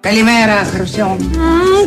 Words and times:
Καλημέρα, 0.00 0.64
Χρυσό. 0.74 1.16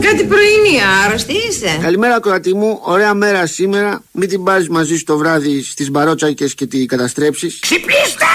κάτι 0.01 0.23
πρωινή, 0.23 0.79
άρρωστη 1.06 1.33
είσαι. 1.33 1.77
Καλημέρα, 1.81 2.19
κορατή 2.19 2.53
μου. 2.53 2.79
Ωραία 2.81 3.13
μέρα 3.13 3.45
σήμερα. 3.45 4.04
Μην 4.12 4.29
την 4.29 4.43
πάρεις 4.43 4.70
μαζί 4.70 4.97
σου 4.97 5.04
το 5.04 5.17
βράδυ 5.17 5.63
στις 5.63 5.89
μπαρότσακες 5.91 6.54
και 6.55 6.65
τη 6.65 6.86
καταστρέψεις. 6.86 7.60
Ξυπνήστε! 7.60 8.26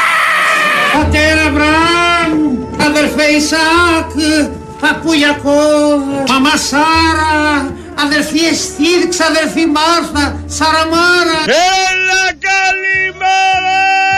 Πατέρα 0.92 1.50
Μπραμ, 1.50 2.58
αδερφέ 2.86 3.24
Ισάκ, 3.24 4.10
παππούλιακο, 4.80 5.60
μαμά 6.28 6.56
Σάρα, 6.56 7.74
αδερφή 8.04 8.38
Εστίδη, 8.44 9.08
ξαδερφή 9.08 9.66
Μάρθα, 9.66 10.44
Σαραμάρα. 10.46 11.38
Έλα 11.46 12.24
καλημέρα! 12.48 14.17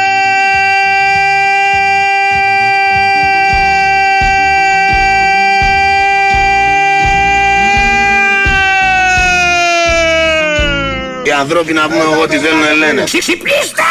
Ανθρώποι 11.40 11.72
να 11.72 11.88
πούμε 11.88 12.16
ό,τι 12.22 12.38
θέλουν 12.38 12.78
λένε. 12.78 13.02
Ξυπνήστε! 13.04 13.82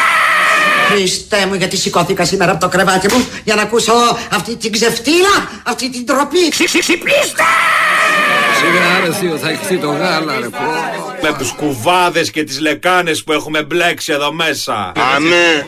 Χριστέ 0.89 1.45
μου, 1.47 1.53
γιατί 1.53 1.77
σηκώθηκα 1.77 2.25
σήμερα 2.25 2.51
από 2.51 2.59
το 2.59 2.67
κρεβάτι 2.67 3.13
μου 3.13 3.27
για 3.43 3.55
να 3.55 3.61
ακούσω 3.61 3.93
αυτή 4.31 4.55
την 4.55 4.71
ξεφτύλα, 4.71 5.49
αυτή 5.63 5.89
την 5.89 6.05
τροπή. 6.05 6.49
Ξυπνήστε! 6.49 7.43
Σιγά 8.57 9.05
ρε 9.05 9.13
θείο, 9.13 9.37
θα 9.37 9.49
χυθεί 9.49 9.77
το 9.77 9.87
γάλα 9.87 10.39
ρε 10.39 10.49
πω. 10.49 10.57
Με 11.21 11.35
τους 11.37 11.51
κουβάδες 11.51 12.31
και 12.31 12.43
τις 12.43 12.59
λεκάνες 12.59 13.23
που 13.23 13.31
έχουμε 13.31 13.63
μπλέξει 13.63 14.11
εδώ 14.11 14.33
μέσα. 14.33 14.91
Αμέ. 15.15 15.65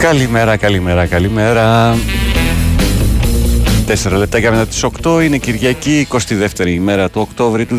Καλημέρα, 0.00 0.56
καλημέρα, 0.56 1.06
καλημέρα. 1.06 1.96
Τέσσερα 3.86 4.16
λεπτάκια 4.16 4.50
μετά 4.50 4.66
τις 4.66 4.84
8 5.02 5.20
είναι 5.22 5.38
Κυριακή, 5.38 6.06
22η 6.10 6.66
ημέρα 6.66 7.10
του 7.10 7.20
Οκτώβρη 7.20 7.66
του 7.66 7.78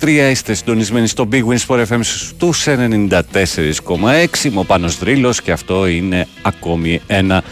2023. 0.00 0.28
Είστε 0.30 0.54
συντονισμένοι 0.54 1.06
στο 1.06 1.28
Big 1.32 1.42
Wins 1.44 1.66
for 1.66 1.86
FM 1.86 1.98
στους 2.02 2.66
94,6. 2.66 4.44
Είμαι 4.44 4.60
ο 4.60 4.64
Πάνος 4.64 4.98
Δρύλος 4.98 5.42
και 5.42 5.52
αυτό 5.52 5.86
είναι 5.86 6.28
ακόμη 6.42 7.00
ένα 7.06 7.42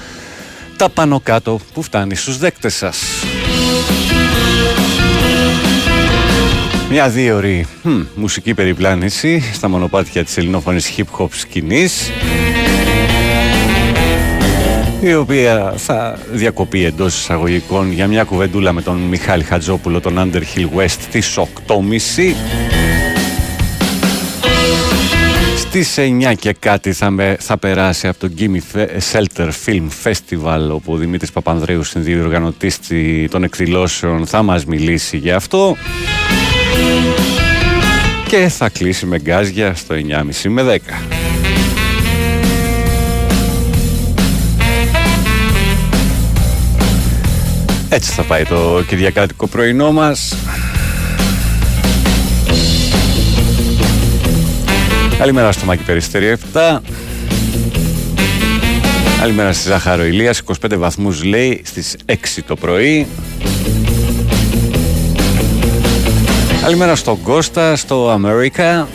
τα 0.77 0.89
πάνω 0.89 1.20
κάτω 1.20 1.61
που 1.75 1.83
φτάνει 1.83 2.15
στους 2.15 2.39
δέκτες 2.39 2.75
σας. 2.75 2.98
Μια 6.91 7.09
δύο 7.09 7.37
ώρη 7.37 7.67
μουσική 8.15 8.55
περιπλάνηση 8.55 9.43
στα 9.53 9.69
μονοπάτια 9.69 10.25
της 10.25 10.37
ελληνόφωνης 10.37 10.95
hip 10.97 11.19
hop 11.19 11.28
σκηνής 11.31 12.11
η 15.00 15.14
οποία 15.14 15.74
θα 15.77 16.18
διακοπεί 16.32 16.84
εντός 16.84 17.18
εισαγωγικών 17.18 17.92
για 17.92 18.06
μια 18.06 18.24
κουβεντούλα 18.24 18.72
με 18.72 18.82
τον 18.82 18.96
Μιχάλη 18.96 19.42
Χατζόπουλο, 19.42 20.00
τον 20.00 20.14
Underhill 20.18 20.78
West 20.78 20.96
στις 21.00 21.38
8.30. 21.38 21.44
Στις 25.56 25.98
9 25.98 26.34
και 26.38 26.52
κάτι 26.52 26.92
θα, 26.92 27.10
με, 27.10 27.36
θα 27.41 27.58
περάσει 27.58 28.08
από 28.08 28.19
το 28.19 28.30
Gimme 28.38 28.80
Shelter 29.12 29.48
Film 29.66 29.86
Festival 30.04 30.69
όπου 30.70 30.92
ο 30.92 30.96
Δημήτρης 30.96 31.32
Παπανδρέους 31.32 31.88
συνδιοργανωτής 31.88 32.78
των 33.30 33.44
εκδηλώσεων 33.44 34.26
θα 34.26 34.42
μας 34.42 34.64
μιλήσει 34.64 35.16
για 35.16 35.36
αυτό 35.36 35.76
και 38.28 38.48
θα 38.48 38.69
κλείσει 38.69 39.06
με 39.06 39.19
γκάζια 39.19 39.74
στο 39.74 39.94
9.30 39.94 40.48
με 40.48 40.80
10. 41.22 41.28
Έτσι 47.91 48.12
θα 48.12 48.22
πάει 48.22 48.44
το 48.44 48.82
κυριακάτικο 48.87 49.47
πρωινό 49.47 49.93
μας. 49.93 50.37
Καλημέρα 55.19 55.53
στο 55.53 55.66
Μάκη 55.66 55.82
Περιστέρη 55.82 56.37
7. 56.53 56.78
Καλημέρα 59.21 59.53
στη 59.53 59.69
Ζάχαρο 59.69 60.04
Ηλίας, 60.04 60.43
25 60.62 60.76
βαθμούς 60.76 61.25
λέει 61.25 61.60
στις 61.65 61.97
6 62.06 62.43
το 62.47 62.56
πρωί. 62.56 63.06
Καλημέρα 66.62 66.94
στον 66.94 67.22
Κώστα, 67.22 67.76
στο 67.76 68.10
America. 68.10 68.88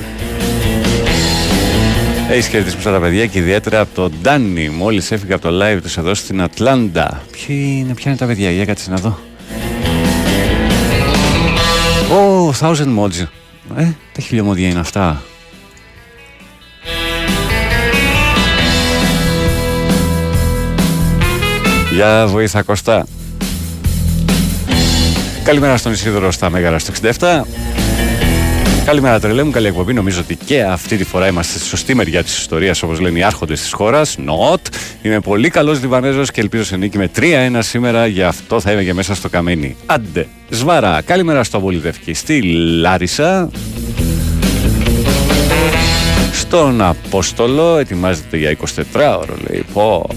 Έχεις 2.29 2.47
χαιρετήσει 2.47 2.77
τα 2.77 2.99
παιδιά 2.99 3.25
και 3.25 3.39
ιδιαίτερα 3.39 3.79
από 3.79 3.93
τον 3.93 4.13
Ντάνι. 4.21 4.69
Μόλις 4.69 5.11
έφυγα 5.11 5.35
από 5.35 5.49
το 5.49 5.59
live 5.61 5.79
τους 5.81 5.97
εδώ 5.97 6.13
στην 6.13 6.41
Ατλάντα. 6.41 7.21
Ποια 7.31 7.55
είναι, 7.55 7.93
ποια 7.93 8.11
είναι 8.11 8.19
τα 8.19 8.25
παιδιά, 8.25 8.51
για 8.51 8.65
κάτσε 8.65 8.89
να 8.89 8.95
δω. 8.95 9.19
Oh, 12.09 12.51
thousand 12.59 12.99
mods. 12.99 13.27
Ε, 13.77 13.87
τα 14.13 14.21
χιλιομόδια 14.21 14.67
είναι 14.67 14.79
αυτά. 14.79 15.21
Για 21.93 22.27
βοήθα 22.27 22.61
Κωστά. 22.61 23.05
Καλημέρα 25.43 25.77
στον 25.77 25.91
Ισίδωρο 25.91 26.31
στα 26.31 26.49
Μέγαρα 26.49 26.79
στο 26.79 26.93
67. 27.19 27.41
Καλημέρα, 28.85 29.19
τρελέ 29.19 29.43
μου. 29.43 29.51
Καλή 29.51 29.67
εκπομπή. 29.67 29.93
Νομίζω 29.93 30.19
ότι 30.19 30.35
και 30.35 30.63
αυτή 30.63 30.97
τη 30.97 31.03
φορά 31.03 31.27
είμαστε 31.27 31.57
στη 31.57 31.67
σωστή 31.67 31.95
μεριά 31.95 32.23
της 32.23 32.37
ιστορίας, 32.37 32.83
όπως 32.83 32.99
λένε 32.99 33.19
οι 33.19 33.23
άρχοντες 33.23 33.61
της 33.61 33.73
χώρας. 33.73 34.17
Not. 34.19 34.59
Είμαι 35.01 35.19
πολύ 35.19 35.49
καλός 35.49 35.81
Λιβανέζος 35.81 36.31
και 36.31 36.41
ελπίζω 36.41 36.63
σε 36.63 36.77
νίκη 36.77 36.97
με 36.97 37.07
3-1 37.07 37.61
σήμερα. 37.61 38.07
Γι' 38.07 38.23
αυτό 38.23 38.59
θα 38.59 38.71
είμαι 38.71 38.83
και 38.83 38.93
μέσα 38.93 39.15
στο 39.15 39.29
καμένι. 39.29 39.75
Άντε, 39.85 40.27
σβάρα. 40.49 41.01
Καλημέρα 41.01 41.43
στο 41.43 41.59
Βολιδεύκη. 41.59 42.13
Στη 42.13 42.41
Λάρισα. 42.81 43.49
Στον 46.31 46.81
Απόστολο. 46.81 47.77
Ετοιμάζεται 47.77 48.37
για 48.37 48.49
24 48.49 49.17
ώρο, 49.19 49.35
λέει. 49.49 49.65
Πω. 49.73 50.09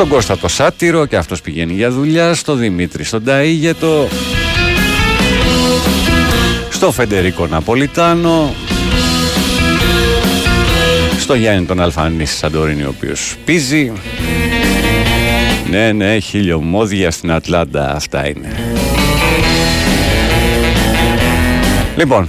Στον 0.00 0.12
Κώστα 0.12 0.38
το 0.38 0.48
Σάτυρο 0.48 1.06
και 1.06 1.16
αυτός 1.16 1.40
πηγαίνει 1.40 1.72
για 1.72 1.90
δουλειά, 1.90 2.34
στο 2.34 2.54
Δημήτρη 2.54 3.04
στον 3.04 3.22
Ταΐγετο, 3.26 4.08
στο 6.70 6.92
Φεντερίκο 6.92 7.46
Ναπολιτάνο, 7.46 8.54
στο 11.18 11.34
Γιάννη 11.34 11.66
τον 11.66 11.80
Αλφανίση 11.80 12.36
Σαντορίνη 12.36 12.82
ο 12.82 12.94
οποίος 12.96 13.36
παίζει. 13.44 13.92
Ναι, 15.70 15.92
ναι, 15.92 16.18
χιλιομόδια 16.18 17.10
στην 17.10 17.32
Ατλάντα, 17.32 17.94
αυτά 17.94 18.28
είναι. 18.28 18.56
Λοιπόν, 21.96 22.28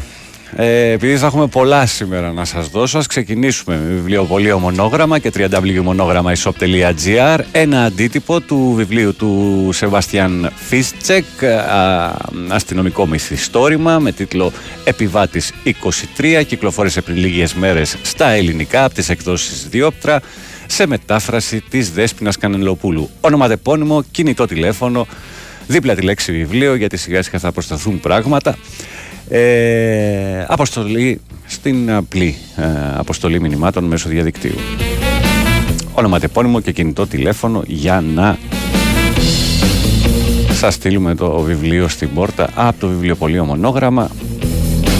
ε, 0.63 0.91
επειδή 0.91 1.17
θα 1.17 1.25
έχουμε 1.25 1.47
πολλά 1.47 1.85
σήμερα 1.85 2.31
να 2.31 2.45
σας 2.45 2.67
δώσω, 2.67 2.97
ας 2.97 3.07
ξεκινήσουμε 3.07 3.77
με 3.77 3.93
βιβλιοπωλείο 3.93 4.59
Μονόγραμμα 4.59 5.19
και 5.19 5.31
www.monogrammaishop.gr 5.35 7.39
ένα 7.51 7.83
αντίτυπο 7.83 8.39
του 8.39 8.73
βιβλίου 8.75 9.15
του 9.15 9.69
Σεμπάστιαν 9.73 10.51
Φίστσεκ 10.55 11.25
αστυνομικό 12.49 13.05
μυθιστόρημα 13.05 13.99
με 13.99 14.11
τίτλο 14.11 14.51
«Επιβάτης 14.83 15.53
23» 16.17 16.43
κυκλοφόρησε 16.47 17.01
πριν 17.01 17.17
λίγες 17.17 17.53
μέρες 17.53 17.95
στα 18.01 18.29
ελληνικά 18.29 18.83
από 18.83 18.93
τις 18.93 19.09
εκδόσεις 19.09 19.67
Διόπτρα 19.69 20.21
σε 20.65 20.87
μετάφραση 20.87 21.63
της 21.69 21.91
Δέσποινας 21.91 22.37
Κανελοπούλου. 22.37 23.09
Ονοματεπώνυμο, 23.21 24.03
κινητό 24.11 24.45
τηλέφωνο, 24.45 25.07
δίπλα 25.67 25.95
τη 25.95 26.01
λέξη 26.01 26.31
βιβλίο 26.31 26.75
γιατί 26.75 26.97
σιγά 26.97 27.21
σιγά 27.21 27.39
θα 27.39 27.51
προσταθούν 27.51 27.99
πράγματα. 27.99 28.57
Ε, 29.33 30.45
αποστολή 30.47 31.21
στην 31.45 31.91
απλή 31.91 32.35
ε, 32.55 32.63
αποστολή 32.95 33.39
μηνυμάτων 33.39 33.83
μέσω 33.83 34.09
διαδικτύου. 34.09 34.55
Ονοματεπώνυμο 35.93 36.59
και 36.59 36.71
κινητό 36.71 37.07
τηλέφωνο 37.07 37.63
για 37.67 38.03
να 38.15 38.37
σας 40.51 40.73
στείλουμε 40.73 41.15
το 41.15 41.39
βιβλίο 41.39 41.87
στην 41.87 42.13
πόρτα 42.13 42.49
από 42.55 42.79
το 42.79 42.87
βιβλιοπωλείο 42.87 43.45
Μονόγραμμα. 43.45 44.09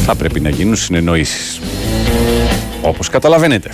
Θα 0.06 0.16
πρέπει 0.16 0.40
να 0.40 0.50
γίνουν 0.50 0.76
συνεννοήσεις. 0.76 1.60
Όπως 2.82 3.10
καταλαβαίνετε. 3.10 3.72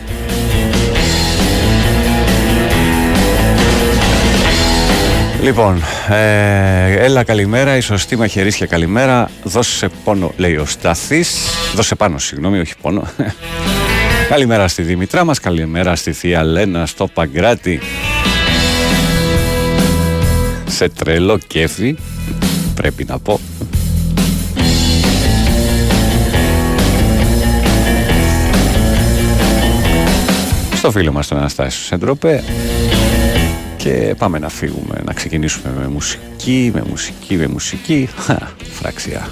Λοιπόν, 5.42 5.82
ε, 6.10 7.06
έλα 7.06 7.24
καλημέρα, 7.24 7.78
η 7.78 7.82
σωστή 7.82 8.16
μαχαιρίσια 8.16 8.66
καλημέρα. 8.66 9.30
Δώσε 9.44 9.90
πόνο, 10.04 10.34
λέει 10.38 10.56
ο 10.56 10.66
Σταθής. 10.66 11.38
Δώσε 11.76 11.96
πάνω, 11.96 12.18
συγγνώμη, 12.18 12.60
όχι 12.60 12.74
πόνο. 12.82 13.08
καλημέρα 14.30 14.68
στη 14.68 14.82
Δήμητρά 14.82 15.24
μας, 15.24 15.40
καλημέρα 15.40 15.96
στη 15.96 16.12
Θεία 16.12 16.44
Λένα, 16.44 16.86
στο 16.86 17.08
Παγκράτη. 17.08 17.80
σε 20.66 20.90
τρελό 20.90 21.38
κέφι, 21.48 21.96
πρέπει 22.76 23.06
να 23.08 23.20
πω. 23.20 23.40
Στο 30.76 30.92
φίλο 30.92 31.12
μας 31.12 31.28
τον 31.28 31.38
Αναστάσιο 31.38 31.84
Σεντροπέ 31.84 32.44
και 33.78 34.16
πάμε 34.18 34.40
να 34.40 34.50
φύγουμε, 34.50 35.02
να 35.06 35.14
ξεκινήσουμε 35.14 35.74
με 35.80 35.88
μουσική, 35.88 36.72
με 36.74 36.84
μουσική, 36.88 37.36
με 37.36 37.48
μουσική. 37.48 38.10
Χα, 38.18 38.38
φραξιά. 38.72 39.30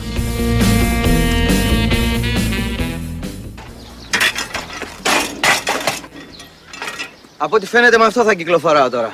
Από 7.38 7.56
ό,τι 7.56 7.65
φαίνεται 7.65 7.97
με 7.97 8.06
αυτό 8.06 8.24
θα 8.24 8.33
κυκλοφοράω 8.33 8.89
τώρα. 8.89 9.13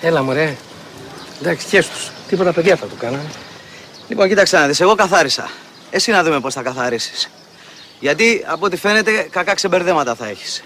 Έλα 0.00 0.22
μωρέ. 0.22 0.56
Εντάξει, 1.40 1.66
χες 1.66 1.88
τους. 1.88 2.10
Τίποτα 2.28 2.52
παιδιά 2.52 2.76
θα 2.76 2.86
του 2.86 2.96
κάνανε. 2.98 3.30
Λοιπόν, 4.08 4.28
κοίταξε 4.28 4.56
να 4.56 4.66
δεις, 4.66 4.80
εγώ 4.80 4.94
καθάρισα. 4.94 5.50
Εσύ 5.90 6.10
να 6.10 6.22
δούμε 6.22 6.40
πώς 6.40 6.54
θα 6.54 6.62
καθαρίσεις. 6.62 7.30
Γιατί, 8.00 8.44
από 8.46 8.66
ό,τι 8.66 8.76
φαίνεται, 8.76 9.28
κακά 9.30 9.54
ξεμπερδέματα 9.54 10.14
θα 10.14 10.26
έχεις. 10.26 10.62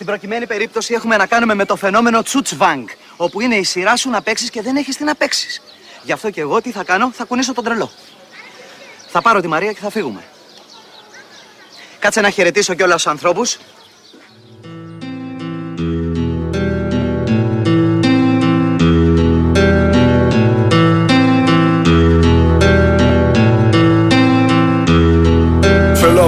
Στην 0.00 0.12
προκειμένη 0.12 0.46
περίπτωση 0.46 0.94
έχουμε 0.94 1.16
να 1.16 1.26
κάνουμε 1.26 1.54
με 1.54 1.64
το 1.64 1.76
φαινόμενο 1.76 2.22
τσουτσβάγκ, 2.22 2.86
όπου 3.16 3.40
είναι 3.40 3.56
η 3.56 3.62
σειρά 3.62 3.96
σου 3.96 4.10
να 4.10 4.22
παίξεις 4.22 4.50
και 4.50 4.62
δεν 4.62 4.76
έχεις 4.76 4.96
τι 4.96 5.04
να 5.04 5.14
παίξεις. 5.14 5.62
Γι' 6.02 6.12
αυτό 6.12 6.30
και 6.30 6.40
εγώ 6.40 6.60
τι 6.60 6.70
θα 6.70 6.84
κάνω, 6.84 7.10
θα 7.12 7.24
κουνήσω 7.24 7.52
τον 7.54 7.64
τρελό. 7.64 7.90
Θα 9.08 9.22
πάρω 9.22 9.40
τη 9.40 9.48
Μαρία 9.48 9.72
και 9.72 9.80
θα 9.80 9.90
φύγουμε. 9.90 10.24
Κάτσε 11.98 12.20
να 12.20 12.30
χαιρετήσω 12.30 12.74
κιόλας 12.74 13.02
τους 13.02 13.06
ανθρώπους. 13.06 13.58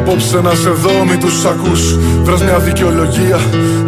Απόψε 0.02 0.40
να 0.40 0.54
σε 0.54 0.70
δω, 0.70 1.04
μη 1.08 1.16
τους 1.16 1.44
ακούς. 1.44 1.98
Βρες 2.22 2.42
μια 2.42 2.58
δικαιολογία 2.58 3.38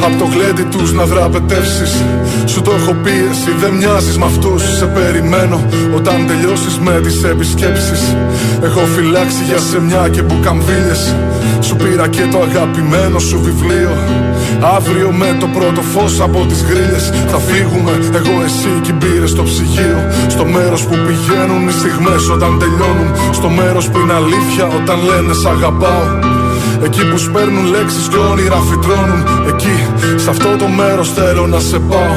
Απ' 0.07 0.19
το 0.19 0.25
γλέντι 0.25 0.63
τους 0.63 0.93
να 0.93 1.05
δραπετεύσεις. 1.05 2.03
Σου 2.45 2.63
το 2.63 2.71
έχω 2.79 2.93
πει 3.03 3.11
εσύ 3.31 3.51
δεν 3.61 3.73
μοιάζεις 3.75 4.19
με 4.19 4.25
αυτούς. 4.25 4.63
Σε 4.79 4.87
περιμένω 4.87 5.65
όταν 5.97 6.27
τελειώσεις 6.27 6.79
με 6.79 7.01
τις 7.03 7.25
επισκέψεις. 7.25 8.17
Έχω 8.63 8.81
φυλάξει 8.81 9.43
για 9.49 9.59
σεμιά 9.59 10.09
και 10.09 10.23
μπουκαμβίλες 10.23 11.15
Σου 11.61 11.77
πήρα 11.77 12.09
και 12.09 12.25
το 12.33 12.39
αγαπημένο 12.49 13.19
σου 13.19 13.41
βιβλίο. 13.43 13.93
Αύριο 14.77 15.11
με 15.11 15.37
το 15.41 15.47
πρώτο 15.47 15.81
φως 15.81 16.21
από 16.21 16.47
τις 16.49 16.63
γρίλες 16.63 17.05
Θα 17.27 17.39
φύγουμε. 17.39 17.93
Εγώ 18.19 18.35
εσύ 18.45 18.73
και 18.83 18.91
οι 18.93 18.97
μπύρες 18.99 19.31
στο 19.31 19.43
ψυγείο. 19.43 19.99
Στο 20.29 20.45
μέρος 20.45 20.83
που 20.87 20.97
πηγαίνουν 21.07 21.69
οι 21.69 21.73
στιγμές 21.73 22.29
όταν 22.29 22.59
τελειώνουν. 22.59 23.11
Στο 23.33 23.49
μέρος 23.49 23.89
που 23.91 23.99
είναι 23.99 24.13
αλήθεια 24.13 24.67
όταν 24.79 24.99
λένε 25.09 25.33
σ' 25.35 25.47
αγαπάω 25.47 26.09
Εκεί 26.85 27.09
που 27.11 27.19
σπέρνουν 27.19 27.65
λέξεις 27.65 28.09
και 28.09 28.17
όνειρα 28.17 28.57
φυτρώνουν. 28.69 29.23
Εκεί, 29.49 29.77
σε 30.17 30.31
αυτό 30.31 30.57
το 30.57 30.67
μέρος 30.67 31.13
θέλω 31.13 31.47
να 31.47 31.61
σε 31.61 31.79
πάω 31.79 32.15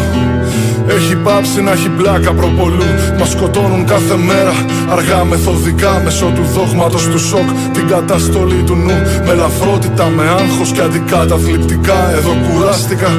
Έχει 0.87 1.15
πάψει 1.15 1.61
να 1.61 1.71
έχει 1.71 1.89
πλάκα 1.89 2.33
προπολού. 2.33 2.83
Μας 3.19 3.29
σκοτώνουν 3.29 3.85
κάθε 3.85 4.15
μέρα. 4.17 4.53
Αργά 4.91 5.23
μεθοδικά 5.23 6.01
μέσω 6.03 6.25
του 6.35 6.43
δόγματος 6.53 7.07
του 7.07 7.19
σοκ. 7.19 7.49
Την 7.73 7.87
καταστολή 7.87 8.63
του 8.63 8.75
νου 8.75 8.97
Με 9.25 9.31
ελαφρότητα, 9.31 10.05
με 10.15 10.23
άγχος 10.39 10.71
και 10.71 10.81
αντικαταθλιπτικά. 10.81 12.11
Εδώ 12.17 12.33
κουράστηκα, 12.45 13.09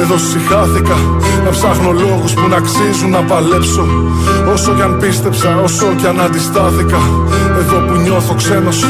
εδώ 0.00 0.16
συχάθηκα. 0.18 0.96
Να 1.44 1.50
ψάχνω 1.50 1.90
λόγους 1.90 2.32
που 2.34 2.48
να 2.48 2.56
αξίζουν 2.56 3.10
να 3.10 3.22
παλέψω 3.22 3.84
Όσο 4.56 4.74
κι 4.74 4.82
αν 4.82 4.98
πίστεψα, 5.00 5.60
όσο 5.62 5.86
κι 5.98 6.06
αν 6.06 6.20
αντιστάθηκα. 6.20 7.00
Εδώ 7.60 7.78
που 7.86 7.94
νιώθω 8.00 8.34
ξένος 8.34 8.84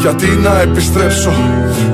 Γιατί 0.00 0.26
να 0.26 0.60
επιστρέψω; 0.60 1.32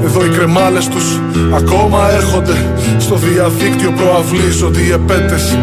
Εδώ 0.05 0.25
οι 0.25 0.29
κρεμάλες 0.29 0.89
τους 0.89 1.21
ακόμα 1.57 2.01
έρχονται. 2.19 2.57
Στο 2.99 3.17
διαδίκτυο 3.17 3.91
προαυλίζονται 3.99 4.81
οι 4.81 4.91
επέτες. 4.91 5.59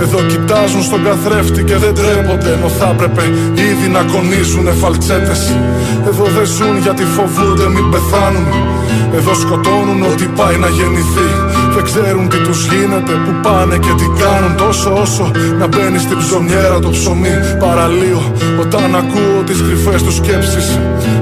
Εδώ 0.00 0.18
κοιτάζουν 0.30 0.82
στον 0.82 1.04
καθρέφτη 1.04 1.62
και 1.62 1.76
δεν 1.76 1.94
τρέπονται 1.94 2.50
Ενώ 2.56 2.68
θα 2.68 2.88
έπρεπε 2.94 3.22
ήδη 3.70 3.88
να 3.96 4.02
κονίζουνε 4.12 4.70
φαλτσέτες. 4.70 5.42
Εδώ 6.08 6.24
δεν 6.36 6.46
ζουν 6.56 6.76
γιατί 6.84 7.04
φοβούνται 7.16 7.68
μην 7.74 7.90
πεθάνουν 7.92 8.46
Εδώ 9.18 9.34
σκοτώνουν 9.34 10.02
ό,τι 10.10 10.26
πάει 10.38 10.56
να 10.64 10.68
γεννηθεί. 10.68 11.28
Δεν 11.74 11.84
ξέρουν 11.84 12.28
τι 12.28 12.38
τους 12.46 12.60
γίνεται, 12.70 13.12
που 13.24 13.32
πάνε 13.42 13.76
και 13.84 13.92
τι 13.98 14.06
κάνουν. 14.22 14.52
Τόσο 14.56 14.88
όσο 15.04 15.30
να 15.58 15.66
μπαίνεις 15.66 16.02
στην 16.02 16.18
ψωμιέρα 16.18 16.78
το 16.78 16.90
ψωμί 16.90 17.05
Παραλύω 17.58 18.32
όταν 18.60 18.96
ακούω 18.96 19.42
τις 19.46 19.62
κρυφές 19.62 20.02
τους 20.02 20.14
σκέψεις 20.14 20.78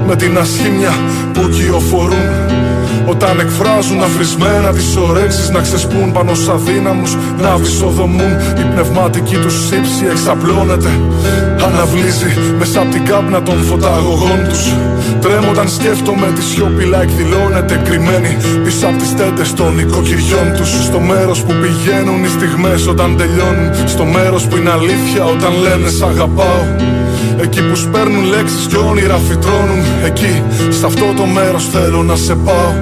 Με 0.07 0.15
την 0.15 0.37
ασχήμια 0.37 0.93
που 1.33 1.49
κυοφορούν 1.49 2.64
όταν 3.05 3.39
εκφράζουν 3.39 4.03
αφρισμένα 4.03 4.69
τις 4.73 4.95
ωρέξεις 4.95 5.49
Να 5.49 5.59
ξεσπούν 5.59 6.11
πάνω 6.11 6.33
σ' 6.33 6.49
αδύναμους 6.49 7.17
Να 7.41 7.55
βυσοδομούν 7.55 8.33
Η 8.61 8.63
πνευματική 8.73 9.35
τους 9.35 9.55
σύψη 9.67 10.03
εξαπλώνεται. 10.11 10.89
Αναβλύζει 11.65 12.31
μέσα 12.59 12.79
από 12.81 12.91
την 12.91 13.05
κάπνα 13.05 13.41
των 13.41 13.57
φωταγωγών 13.63 14.39
τους. 14.49 14.73
Τρέμω 15.21 15.49
όταν 15.49 15.69
σκέφτομαι 15.69 16.27
τη 16.35 16.43
σιωπηλά 16.43 17.01
εκδηλώνεται 17.01 17.81
Κρυμμένη 17.83 18.37
πίσω 18.63 18.87
από 18.87 18.97
τις 18.97 19.15
τέντες 19.15 19.53
των 19.53 19.79
οικοκυριών 19.79 20.47
τους. 20.57 20.69
Στο 20.83 20.99
μέρος 20.99 21.39
που 21.43 21.53
πηγαίνουν 21.61 22.23
οι 22.23 22.27
στιγμές 22.27 22.87
όταν 22.87 23.17
τελειώνουν 23.17 23.69
Στο 23.85 24.03
μέρος 24.05 24.43
που 24.47 24.57
είναι 24.57 24.71
αλήθεια 24.79 25.23
όταν 25.25 25.51
λένε 25.63 25.89
σ' 25.89 26.01
αγαπάω 26.01 26.63
Εκεί 27.41 27.61
που 27.69 27.75
σπέρνουν 27.75 28.23
λέξεις 28.23 28.67
και 28.67 28.77
όνειρα 28.77 29.17
φυτρώνουν. 29.17 29.83
Εκεί, 30.05 30.43
σε 30.69 30.85
αυτό 30.85 31.13
το 31.15 31.25
μέρος 31.25 31.69
θέλω 31.69 32.03
να 32.03 32.15
σε 32.15 32.35
πάω 32.35 32.73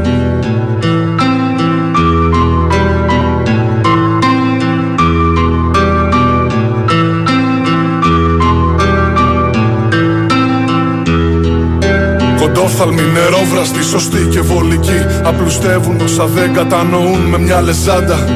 νερόβραστοι, 13.13 13.83
σωστοί 13.83 14.27
και 14.31 14.41
βολικοί 14.41 14.99
Απλουστεύουν 15.23 16.01
όσα 16.01 16.25
δεν 16.25 16.53
κατανοούν 16.53 17.21
με 17.31 17.39
μια 17.39 17.61
λεζάντα. 17.61 18.27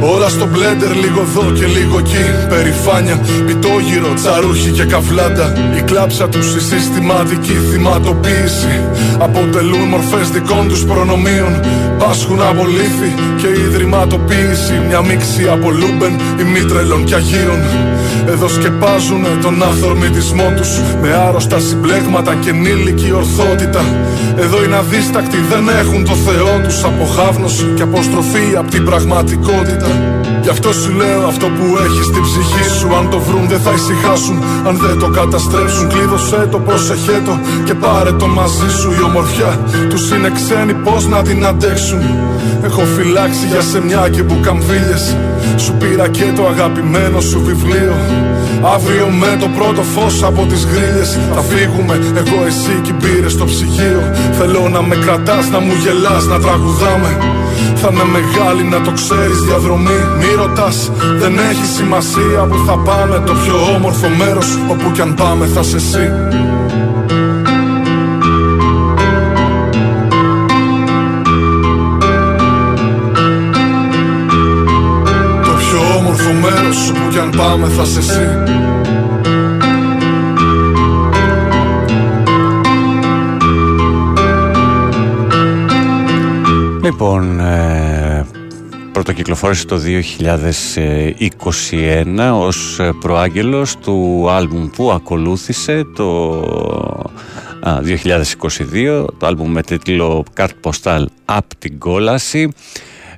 Ώρα 0.00 0.28
στο 0.28 0.46
μπλέντερ, 0.46 0.94
λίγο 0.94 1.20
εδώ 1.20 1.50
και 1.50 1.66
λίγο 1.66 1.98
εκεί. 1.98 2.24
Περιφάνεια, 2.48 3.20
πιτόγυρο, 3.46 4.14
τσαρούχι 4.14 4.70
και 4.70 4.84
καβλάντα. 4.84 5.52
Η 5.78 5.80
κλάψα 5.80 6.28
τους 6.28 6.54
η 6.54 6.60
συστηματική 6.60 7.56
θυματοποίηση. 7.70 8.80
Αποτελούν 9.18 9.88
μορφές 9.88 10.30
δικών 10.30 10.68
τους 10.68 10.84
προνομίων. 10.84 11.60
Πάσχουν 11.98 12.40
από 12.42 12.66
λύθη 12.66 13.14
και 13.40 13.48
ιδρυματοποίηση. 13.66 14.74
Μια 14.88 15.00
μίξη 15.02 15.48
από 15.48 15.70
λούμπεν, 15.70 16.20
ημίτρελων 16.40 17.04
και 17.04 17.14
αγίων. 17.14 17.60
Εδώ 18.26 18.48
σκεπάζουν 18.48 19.24
τον 19.42 19.62
αθορμητισμό 19.62 20.52
τους. 20.56 20.80
Με 21.02 21.12
άρρωστα 21.12 21.58
συμπλέγματα 21.58 22.34
και 22.34 22.52
νήλικη 22.52 23.12
ορθότητα 23.12 23.84
Εδώ 24.36 24.64
είναι 24.64 24.76
αδίστακτοι, 24.76 25.38
δεν 25.52 25.68
έχουν 25.80 26.04
το 26.04 26.14
Θεό 26.26 26.60
τους 26.64 26.84
Αποχάβνωση 26.84 27.66
και 27.76 27.82
αποστροφή 27.82 28.46
από 28.58 28.70
την 28.70 28.84
πραγματικότητα. 28.84 29.88
Γι' 30.42 30.50
αυτό 30.50 30.72
σου 30.72 30.90
λέω 30.92 31.26
αυτό 31.26 31.46
που 31.46 31.64
έχεις 31.84 32.06
στην 32.06 32.22
ψυχή 32.22 32.68
σου. 32.78 32.94
Αν 32.98 33.10
το 33.10 33.18
βρουν 33.18 33.48
δεν 33.48 33.60
θα 33.60 33.72
ησυχάσουν. 33.72 34.42
Αν 34.68 34.76
δεν 34.76 34.98
το 34.98 35.08
καταστρέψουν 35.08 35.88
κλείδωσέ 35.88 36.48
το, 36.50 36.58
πρόσεχέ 36.58 37.22
το 37.24 37.38
Και 37.64 37.74
πάρε 37.74 38.12
το 38.12 38.26
μαζί 38.26 38.70
σου. 38.78 38.92
Η 38.98 39.02
ομορφιά 39.02 39.58
Τους 39.88 40.10
είναι 40.10 40.30
ξένοι 40.30 40.74
πως 40.74 41.06
να 41.06 41.22
την 41.22 41.46
αντέξουν; 41.46 42.00
Έχω 42.64 42.82
φυλάξει 42.96 43.46
για 43.46 43.60
σεμιά 43.60 44.08
και 44.08 44.22
μπουκαμβίλες 44.22 45.16
Σου 45.56 45.72
πήρα 45.72 46.08
και 46.08 46.24
το 46.36 46.46
αγαπημένο 46.46 47.20
σου 47.20 47.42
βιβλίο. 47.44 47.96
Αύριο 48.74 49.06
με 49.06 49.36
το 49.40 49.48
πρώτο 49.58 49.82
φως 49.82 50.22
από 50.22 50.46
τις 50.46 50.64
γρίλες. 50.64 51.18
Θα 51.34 51.40
φύγουμε 51.40 51.94
εγώ 51.94 52.44
εσύ 52.46 52.80
και 52.82 52.92
μπήρε 52.92 53.28
στο 53.28 53.44
ψυγείο 53.44 54.02
Θέλω 54.38 54.68
να 54.68 54.82
με 54.82 54.96
κρατάς, 54.96 55.50
να 55.50 55.60
μου 55.60 55.72
γελάς, 55.82 56.26
να 56.26 56.38
τραγουδάμε. 56.40 57.12
Θα 57.74 57.88
είναι 57.92 58.04
μεγάλη 58.16 58.62
να 58.62 58.80
το 58.80 58.90
ξέρεις 58.90 59.38
διαδρομή. 59.48 60.00
Μη 60.18 60.30
ρωτάς, 60.36 60.90
δεν 61.20 61.38
έχει 61.50 61.66
σημασία 61.78 62.40
που 62.50 62.58
θα 62.66 62.76
πάμε. 62.78 63.22
Το 63.26 63.32
πιο 63.32 63.74
όμορφο 63.74 64.08
μέρος 64.08 64.58
όπου 64.70 64.90
κι 64.90 65.00
αν 65.00 65.14
πάμε 65.14 65.46
θα 65.46 65.62
σε 65.62 65.76
εσύ 65.76 66.10
Το 75.44 75.50
πιο 75.58 75.96
όμορφο 75.98 76.32
μέρος 76.32 76.88
όπου 76.88 77.10
κι 77.10 77.18
αν 77.18 77.30
πάμε 77.36 77.68
θα 77.68 77.84
σε 77.84 77.98
εσύ 77.98 78.73
Λοιπόν, 86.94 87.40
ε, 87.40 88.26
πρωτοκυκλοφόρησε 88.92 89.66
το 89.66 89.78
2021 89.78 92.32
ως 92.32 92.80
προάγγελος 93.00 93.76
του 93.76 94.26
άλμπουμ 94.30 94.70
που 94.70 94.92
ακολούθησε 94.92 95.84
το 95.96 96.42
2022 97.60 99.06
το 99.18 99.26
άλμπουμ 99.26 99.50
με 99.50 99.62
τίτλο 99.62 100.24
«Καρτ 100.32 100.54
Ποστάλ 100.60 101.08
απ' 101.24 101.54
την 101.58 101.78
κόλαση» 101.78 102.52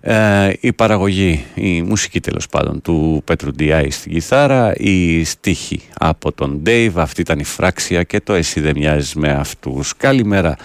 Ε, 0.01 0.53
η 0.61 0.73
παραγωγή, 0.73 1.45
η 1.55 1.83
μουσική 1.83 2.21
τέλος 2.21 2.47
πάντων 2.47 2.83
του 2.83 3.23
Πέτρου 3.25 3.51
Ντιάη 3.51 3.91
στην 3.91 4.13
κιθάρα, 4.13 4.75
η 4.77 5.25
στίχη 5.25 5.81
από 5.99 6.33
τον 6.33 6.63
Dave, 6.67 6.93
αυτή 6.95 7.21
ήταν 7.21 7.39
η 7.39 7.45
φράξια 7.45 8.03
και 8.03 8.21
το 8.21 8.33
εσύ 8.33 8.61
δεν 8.61 8.77
μοιάζεις 8.77 9.15
με 9.15 9.31
αυτούς. 9.31 9.97
Καλημέρα 9.97 10.57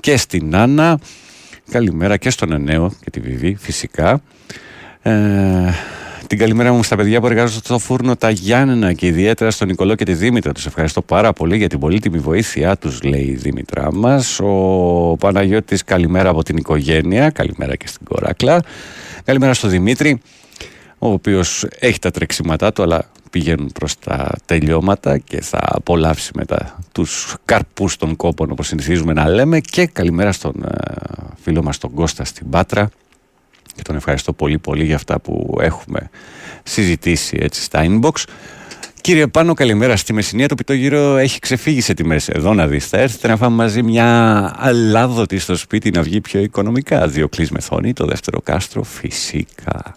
και 0.00 0.16
στην 0.16 0.56
Άννα, 0.56 0.98
καλημέρα 1.70 2.16
και 2.16 2.30
στον 2.30 2.52
Ενέο 2.52 2.92
και 3.04 3.10
τη 3.10 3.20
Βιβί 3.20 3.56
φυσικά. 3.60 4.20
Ε, 5.02 5.12
την 6.26 6.38
καλημέρα 6.38 6.72
μου 6.72 6.82
στα 6.82 6.96
παιδιά 6.96 7.20
που 7.20 7.26
εργάζονται 7.26 7.64
στο 7.64 7.78
φούρνο 7.78 8.16
τα 8.16 8.30
Γιάννενα 8.30 8.92
και 8.92 9.06
ιδιαίτερα 9.06 9.50
στον 9.50 9.68
Νικολό 9.68 9.94
και 9.94 10.04
τη 10.04 10.12
Δήμητρα. 10.12 10.52
Τους 10.52 10.66
ευχαριστώ 10.66 11.02
πάρα 11.02 11.32
πολύ 11.32 11.56
για 11.56 11.68
την 11.68 11.78
πολύτιμη 11.78 12.18
βοήθειά 12.18 12.76
τους, 12.76 13.02
λέει 13.02 13.22
η 13.22 13.34
Δήμητρά 13.34 13.92
μας. 13.92 14.40
Ο 14.40 15.16
Παναγιώτης, 15.18 15.84
καλημέρα 15.84 16.28
από 16.28 16.42
την 16.42 16.56
οικογένεια. 16.56 17.30
Καλημέρα 17.30 17.76
και 17.76 17.86
στην 17.86 18.06
Κοράκλα. 18.06 18.62
Καλημέρα 19.24 19.54
στο 19.54 19.68
Δημήτρη, 19.68 20.20
ο 20.98 21.10
οποίος 21.12 21.66
έχει 21.78 21.98
τα 21.98 22.10
τρεξίματά 22.10 22.72
του, 22.72 22.82
αλλά 22.82 23.10
πηγαίνουν 23.30 23.72
προς 23.72 23.98
τα 23.98 24.30
τελειώματα 24.44 25.18
και 25.18 25.40
θα 25.40 25.58
απολαύσει 25.62 26.30
μετά 26.34 26.78
τους 26.92 27.36
καρπούς 27.44 27.96
των 27.96 28.16
κόπων 28.16 28.50
όπως 28.50 28.66
συνηθίζουμε 28.66 29.12
να 29.12 29.28
λέμε 29.28 29.60
και 29.60 29.86
καλημέρα 29.86 30.32
στον 30.32 30.54
ε, 30.64 30.68
φίλο 31.42 31.62
μας 31.62 31.78
τον 31.78 31.94
Κώστα 31.94 32.24
στην 32.24 32.50
Πάτρα 32.50 32.90
και 33.74 33.82
τον 33.82 33.96
ευχαριστώ 33.96 34.32
πολύ 34.32 34.58
πολύ 34.58 34.84
για 34.84 34.94
αυτά 34.94 35.20
που 35.20 35.58
έχουμε 35.60 36.10
συζητήσει 36.62 37.38
έτσι 37.40 37.62
στα 37.62 37.86
inbox. 37.88 38.22
Κύριε 39.00 39.26
Πάνο, 39.26 39.54
καλημέρα. 39.54 39.96
Στη 39.96 40.12
Μεσσηνία 40.12 40.48
το 40.48 40.54
πιτόγυρο 40.54 41.16
έχει 41.16 41.38
ξεφύγει 41.38 41.80
σε 41.80 41.94
τιμές. 41.94 42.28
Εδώ 42.28 42.54
να 42.54 42.66
δεις, 42.66 42.86
θα 42.86 42.98
'ρθετε 42.98 43.28
να 43.28 43.36
φάμε 43.36 43.56
μαζί 43.56 43.82
μια 43.82 44.52
αλάδοτη 44.58 45.38
στο 45.38 45.56
σπίτι 45.56 45.90
να 45.90 46.02
βγει 46.02 46.20
πιο 46.20 46.40
οικονομικά. 46.40 47.08
Δύο 47.08 47.28
μεθόνι, 47.50 47.92
το 47.92 48.04
δεύτερο 48.04 48.40
κάστρο, 48.40 48.82
φυσικά. 48.82 49.94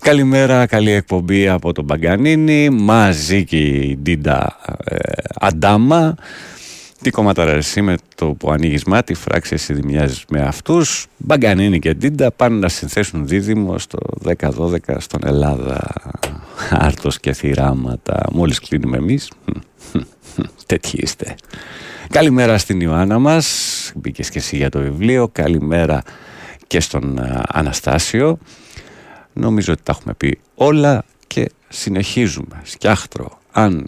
Καλημέρα, 0.00 0.66
καλή 0.66 0.90
εκπομπή 0.90 1.48
από 1.48 1.72
τον 1.72 1.84
Μπαγκανίνη, 1.84 2.70
μαζί 2.70 3.44
και 3.44 3.58
η 3.58 3.98
Ντίντα 4.02 4.56
ε, 4.84 4.96
Αντάμα. 5.34 6.14
Τι 7.02 7.10
κόμματα 7.10 7.42
εσύ 7.42 7.82
με 7.82 7.96
το 8.14 8.26
που 8.26 8.50
ανοίγεις 8.50 8.84
μάτι, 8.84 9.14
φράξει 9.14 9.54
εσύ 9.54 9.72
δημιάζει 9.72 10.20
με 10.28 10.40
αυτούς. 10.40 11.06
Μπαγκανίνη 11.16 11.78
και 11.78 11.94
Ντίντα 11.94 12.30
πάνε 12.32 12.58
να 12.58 12.68
συνθέσουν 12.68 13.26
δίδυμο 13.26 13.78
στο 13.78 13.98
10-12 14.40 14.78
στον 14.98 15.20
Ελλάδα. 15.24 15.86
Άρτος 16.70 17.20
και 17.20 17.32
θυράματα. 17.32 18.22
Μόλις 18.32 18.58
κλείνουμε 18.60 18.96
εμείς. 18.96 19.30
Τέτοιοι 20.66 20.98
είστε. 21.02 21.34
Καλημέρα 22.10 22.58
στην 22.58 22.80
Ιωάννα 22.80 23.18
μας. 23.18 23.46
Μπήκες 23.94 24.30
και 24.30 24.38
εσύ 24.38 24.56
για 24.56 24.68
το 24.68 24.78
βιβλίο. 24.78 25.28
Καλημέρα 25.28 26.02
και 26.66 26.80
στον 26.80 27.20
Αναστάσιο. 27.48 28.38
Νομίζω 29.38 29.72
ότι 29.72 29.82
τα 29.82 29.92
έχουμε 29.98 30.14
πει 30.14 30.38
όλα 30.54 31.04
και 31.26 31.50
συνεχίζουμε. 31.68 32.60
Σκιάχτρο. 32.62 33.38
Αν 33.52 33.86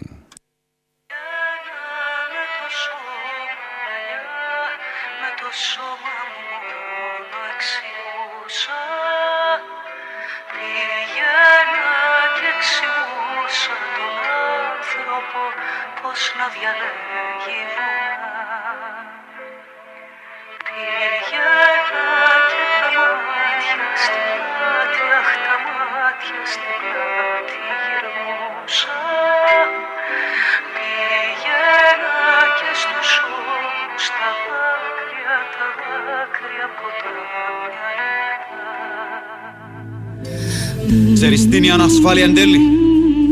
Ξέρεις 41.13 41.49
τι 41.49 41.57
είναι 41.57 41.65
η 41.65 41.69
ανασφάλεια 41.69 42.23
εν 42.23 42.33
τέλει 42.33 42.59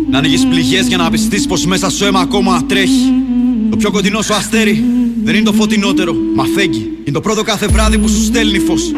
Να 0.09 0.17
ανοίγεις 0.17 0.45
πληγές 0.45 0.87
για 0.87 0.97
να 0.97 1.09
πιστείς 1.09 1.45
πως 1.45 1.65
μέσα 1.65 1.89
σου 1.89 2.05
αίμα 2.05 2.19
ακόμα 2.19 2.63
τρέχει 2.67 3.13
Το 3.69 3.77
πιο 3.77 3.91
κοντινό 3.91 4.21
σου 4.21 4.33
αστέρι 4.33 4.83
δεν 5.23 5.35
είναι 5.35 5.43
το 5.43 5.53
φωτεινότερο, 5.53 6.15
μα 6.35 6.45
φέγγει 6.55 6.91
Είναι 7.03 7.11
το 7.11 7.21
πρώτο 7.21 7.43
κάθε 7.43 7.67
βράδυ 7.67 7.97
που 7.97 8.07
σου 8.07 8.23
στέλνει 8.23 8.59
φως 8.59 8.91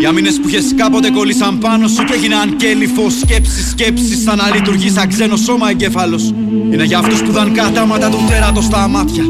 οι 0.00 0.04
αμήνες 0.04 0.40
που 0.40 0.48
είχες 0.48 0.64
κάποτε 0.76 1.10
κολλήσαν 1.10 1.58
πάνω 1.58 1.88
σου 1.88 2.04
και 2.04 2.12
έγιναν 2.12 2.56
κέλυφο. 2.56 3.10
Σκέψεις, 3.10 3.70
σκέψεις, 3.70 4.22
σαν 4.22 4.36
να 4.36 4.54
λειτουργεί 4.54 4.90
σαν 4.90 5.08
ξένο 5.08 5.36
σώμα 5.36 5.70
εγκέφαλος 5.70 6.34
Είναι 6.72 6.84
για 6.84 6.98
αυτούς 6.98 7.22
που 7.22 7.32
δαν 7.32 7.52
κατάματα 7.52 8.08
του 8.08 8.24
τέρατο 8.28 8.60
στα 8.60 8.88
μάτια. 8.88 9.24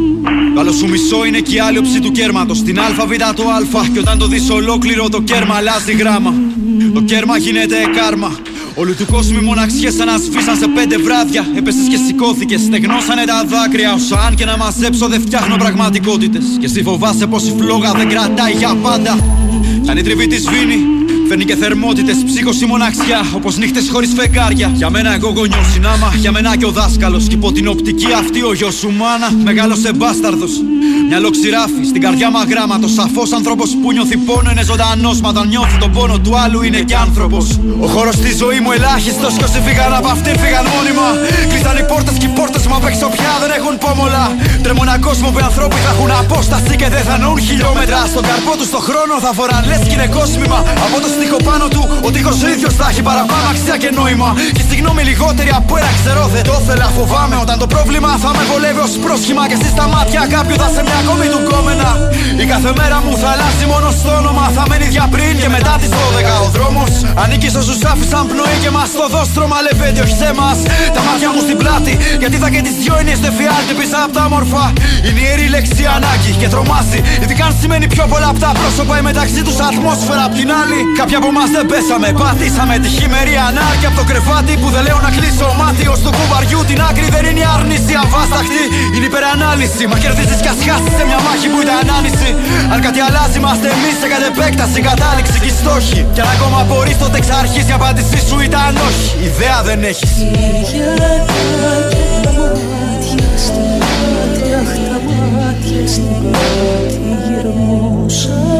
Το 0.54 0.60
άλλο 0.60 0.72
σου 0.72 0.88
μισό 0.88 1.24
είναι 1.24 1.40
και 1.40 1.54
η 1.54 1.58
άλλη 1.58 1.80
του 2.02 2.10
κέρματος 2.10 2.58
Στην 2.58 2.78
ΑΒ 2.80 3.12
το 3.34 3.42
Α. 3.78 3.86
Και 3.92 3.98
όταν 3.98 4.18
το 4.18 4.26
δεις 4.26 4.50
ολόκληρο 4.50 5.08
το 5.08 5.20
κέρμα 5.20 5.54
αλλάζει 5.54 5.92
γράμμα. 5.92 6.34
Το 6.94 7.00
κέρμα 7.00 7.36
γίνεται 7.36 7.76
κάρμα. 7.96 8.36
Όλου 8.80 8.94
του 8.94 9.06
κόσμου 9.06 9.38
οι 9.38 9.44
μοναξιές 9.44 10.00
ανασφίσαν 10.00 10.56
σε 10.56 10.68
πέντε 10.68 10.96
βράδια. 10.98 11.46
Έπεσες 11.56 11.88
και 11.88 11.96
σηκώθηκες, 12.06 12.60
στεγνώσανε 12.60 13.24
τα 13.24 13.44
δάκρυα. 13.46 13.92
Όσο 13.92 14.14
αν 14.14 14.34
και 14.34 14.44
να 14.44 14.56
μαζέψω 14.56 15.08
δεν 15.08 15.20
φτιάχνω 15.20 15.56
πραγματικότητες. 15.56 16.44
Και 16.60 16.66
εσύ 16.66 16.82
φοβάσαι 16.82 17.26
πως 17.26 17.46
η 17.46 17.54
φλόγα 17.58 17.92
δεν 17.92 18.08
κρατάει 18.08 18.52
για 18.52 18.74
πάντα. 18.82 19.18
Αν 19.88 19.96
η 19.96 20.02
τριβή 20.02 20.26
τη 20.26 20.36
σβήνει, 20.36 20.97
Φέρνει 21.28 21.44
και 21.44 21.56
θερμότητες, 21.56 22.16
ψύχωση 22.26 22.64
μοναξιά, 22.66 23.20
όπως 23.32 23.56
νύχτες 23.56 23.88
χωρίς 23.92 24.10
φεγγάρια. 24.16 24.70
Για 24.74 24.90
μένα 24.90 25.14
εγώ 25.14 25.28
γονιός 25.36 25.66
συνάμα, 25.72 26.12
για 26.16 26.32
μένα 26.32 26.56
και 26.56 26.66
ο 26.66 26.70
δάσκαλος. 26.70 27.24
Κι 27.28 27.34
υπό 27.34 27.52
την 27.52 27.68
οπτική 27.68 28.06
αυτή 28.22 28.40
ο 28.42 28.52
γιος 28.52 28.74
σου 28.74 28.90
μάνα, 29.00 29.28
μεγάλωσε 29.44 29.90
μπάσταρδο. 29.92 30.46
Μια 31.08 31.18
λοξιράφη 31.24 31.82
στην 31.90 32.00
καρδιά 32.04 32.28
μαγράμματο. 32.30 32.88
Σαφώς 32.98 33.28
άνθρωπος 33.38 33.68
που 33.80 33.92
νιώθει 33.92 34.16
πόνο 34.16 34.48
είναι 34.50 34.64
ζωντανός. 34.70 35.16
Μα 35.20 35.28
όταν 35.28 35.48
νιώθει 35.48 35.76
τον 35.82 35.90
πόνο 35.96 36.16
του 36.24 36.32
άλλου 36.42 36.62
είναι 36.66 36.80
κι 36.88 36.96
άνθρωπος. 37.06 37.44
Ο 37.84 37.86
χώρος 37.94 38.14
στη 38.14 38.30
ζωή 38.42 38.58
μου 38.64 38.70
ελάχιστος. 38.76 39.32
Κι 39.38 39.44
όσοι 39.48 39.60
φύγαν 39.66 39.92
από 40.00 40.08
αυτήν 40.14 40.34
φύγαν 40.42 40.64
μόνιμα. 40.74 41.06
Κλείσαν 41.50 41.76
οι 41.80 41.84
πόρτες 41.90 42.16
και 42.20 42.26
οι 42.30 42.32
πόρτες 42.38 42.62
μου 42.68 42.74
απ' 42.78 42.86
έξω 42.90 43.06
πια 43.16 43.32
δεν 43.42 43.50
έχουν 43.58 43.74
πόμολα. 43.84 44.24
Τρέμω 44.62 44.82
έναν 44.86 45.00
κόσμο 45.08 45.26
που 45.32 45.38
οι 45.42 45.44
άνθρωποι 45.50 45.78
θα 45.84 45.90
έχουν 45.94 46.10
απόσταση 46.22 46.72
και 46.80 46.88
δεν 46.94 47.04
θα 47.08 47.14
νοούν 47.22 47.40
χιλιόμετρα. 47.48 47.98
Στον 48.12 48.24
καρπό 48.28 48.52
τους 48.58 48.68
στο 48.72 48.80
χρόνο 48.88 49.14
θα 49.24 49.30
φοράν 49.38 49.62
λες 49.70 49.82
κι 49.88 49.94
είναι 49.96 50.08
κόσμημα. 50.18 50.58
Από 50.86 50.96
το 51.02 51.08
στίχο 51.18 51.38
πάνω 51.50 51.66
του 51.74 51.82
ο 52.06 52.08
τείχος 52.14 52.38
ίδιος 52.52 52.74
θα 52.80 52.86
έχει 52.90 53.02
παραπάνω 53.10 53.44
αξία 53.52 53.76
και 53.82 53.90
νόημα. 53.98 54.30
Και 54.56 54.62
στη 54.66 54.74
γνώμη 54.80 55.02
λιγότερη 55.10 55.50
από 55.60 55.72
ένα 55.80 55.90
ξέρω 56.00 56.22
δεν 56.34 56.44
το 56.50 56.56
θέλα. 56.66 56.88
Φοβάμαι 56.98 57.36
όταν 57.44 57.56
το 57.62 57.66
πρόβλημα 57.74 58.10
θα 58.22 58.30
με 58.36 58.42
βολεύει 58.50 58.80
ως 58.86 58.94
πρόσχημα. 59.04 59.42
Και 59.48 59.56
εσύ 59.58 59.68
στα 59.76 59.86
μάτια 59.94 60.20
κάποιου 60.34 60.56
θα 60.62 60.68
σε 60.74 60.80
μια 60.86 60.98
ακόμη 61.02 61.26
του 61.32 61.40
κόμενα. 61.50 61.90
Η 62.42 62.44
κάθε 62.52 62.70
μέρα 62.78 62.96
μου 63.04 63.12
θα 63.22 63.28
αλλάζει 63.34 63.64
μόνο 63.72 63.88
στο 63.98 64.10
όνομα. 64.20 64.44
Θα 64.56 64.62
μένει 64.68 64.88
για 64.96 65.06
πριν 65.14 65.32
και 65.40 65.48
μετά 65.56 65.72
τι 65.80 65.86
12. 65.96 66.34
Ο 66.46 66.48
δρόμος 66.56 66.90
ανήκει 67.22 67.48
στου 67.54 67.74
άφησαν 67.92 68.24
πνοή 68.30 68.56
και 68.64 68.70
μας 68.76 68.88
το 68.98 69.06
δόστρο 69.14 69.44
μαλευέται 69.52 70.00
όχι 70.04 70.16
σε 70.22 70.30
μας. 70.38 70.58
Τα 70.94 71.00
μάτια 71.06 71.28
μου 71.32 71.40
στην 71.46 71.56
πλάτη 71.62 71.92
γιατί 72.22 72.36
θα 72.42 72.48
και 72.54 72.60
τις 72.66 72.74
δυο 72.82 72.94
είναι 73.00 73.14
στο 73.20 73.30
φιάλτη 73.38 73.72
πίσω 73.78 73.96
από 74.04 74.12
τα 74.18 74.24
μορφά. 74.32 74.66
Είναι 75.06 75.20
ιερή 75.26 75.46
λέξη 75.54 75.82
ανάγκη 75.96 76.32
και 76.40 76.48
τρομάζει. 76.52 76.98
Ειδικά 77.22 77.44
αν 77.48 77.54
σημαίνει 77.60 77.86
πιο 77.94 78.04
πολλά 78.12 78.28
από 78.32 78.40
τα 78.46 78.50
πρόσωπα 78.58 78.94
ή 79.00 79.02
μεταξύ 79.10 79.40
τους 79.46 79.58
ατμόσφαιρα 79.68 80.22
απ' 80.28 80.36
την 80.40 80.48
άλλη. 80.60 80.78
Κάποια 81.10 81.26
από 81.26 81.34
εμάς 81.36 81.50
δεν 81.56 81.66
πέσαμε, 81.72 82.08
πατήσαμε 82.22 82.74
τη 82.84 82.88
χειμερή 82.96 83.36
ανάρκη 83.48 83.86
από 83.90 83.96
το 84.00 84.04
κρεβάτι 84.10 84.52
που 84.60 84.68
δεν 84.74 84.82
λέω 84.86 84.98
να 85.06 85.10
κλείσω 85.16 85.46
μάτι. 85.60 85.84
Ω 85.94 85.96
του 86.04 86.10
κουμπαριού 86.18 86.60
την 86.70 86.78
άκρη 86.88 87.06
δεν 87.14 87.24
είναι 87.28 87.42
η 87.44 87.46
άρνηση 87.56 87.92
αβάσταχτη. 88.04 88.62
Είναι 88.94 89.06
υπερανάλυση. 89.10 89.82
Μα 89.90 89.96
κερδίζεις 90.02 90.40
κι 90.44 90.50
ας 90.74 90.82
σε 90.96 91.02
μια 91.08 91.20
μάχη 91.26 91.46
που 91.52 91.58
ήταν 91.66 91.84
άνηση. 91.98 92.30
Αν 92.72 92.78
κάτι 92.86 93.00
αλλάζει, 93.06 93.36
είμαστε 93.40 93.66
εμείς 93.76 93.94
σε 94.00 94.06
κατ' 94.12 94.26
επέκταση, 94.30 94.78
κατάληξη 94.88 95.38
και 95.44 95.52
στόχοι. 95.60 96.00
Κι 96.14 96.20
αν 96.24 96.30
ακόμα 96.36 96.58
μπορείς 96.68 96.96
τότε 97.02 97.16
εξ 97.20 97.26
αρχής 97.40 97.66
η 97.72 97.74
απάντησή 97.78 98.18
σου 98.28 98.36
ήταν 98.48 98.72
όχι. 98.88 99.06
Ιδέα 99.28 99.58
δεν 99.68 99.78
έχει. 99.90 100.06
Πήγαινα 104.30 104.70
και 108.08 108.57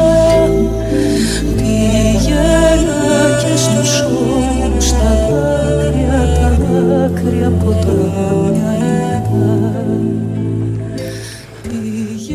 στους 3.59 4.01
ώμους 4.01 4.91
τα 4.91 5.15
δάκρυα, 5.29 6.19
τα 6.39 6.49
δάκρυα 6.89 7.47
από 7.47 7.71
τα 7.71 7.91
μυαλά 8.51 8.89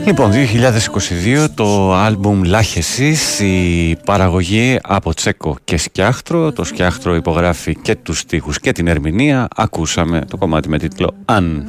Λοιπόν, 0.07 0.31
2022 0.33 1.47
το 1.54 1.95
άλμπουμ 1.95 2.43
Λάχεσης, 2.43 3.40
η 3.40 3.97
παραγωγή 4.04 4.78
από 4.83 5.14
Τσέκο 5.14 5.57
και 5.64 5.76
Σκιάχτρο. 5.76 6.52
Το 6.52 6.64
Σκιάχτρο 6.64 7.14
υπογράφει 7.14 7.76
και 7.76 7.95
τους 7.97 8.19
στίχους 8.19 8.61
και 8.61 8.73
την 8.73 8.87
ερμηνεία. 8.87 9.49
Ακούσαμε 9.57 10.21
το 10.31 10.37
κομμάτι 10.37 10.69
με 10.69 10.78
τίτλο 10.78 11.14
«Αν». 11.25 11.64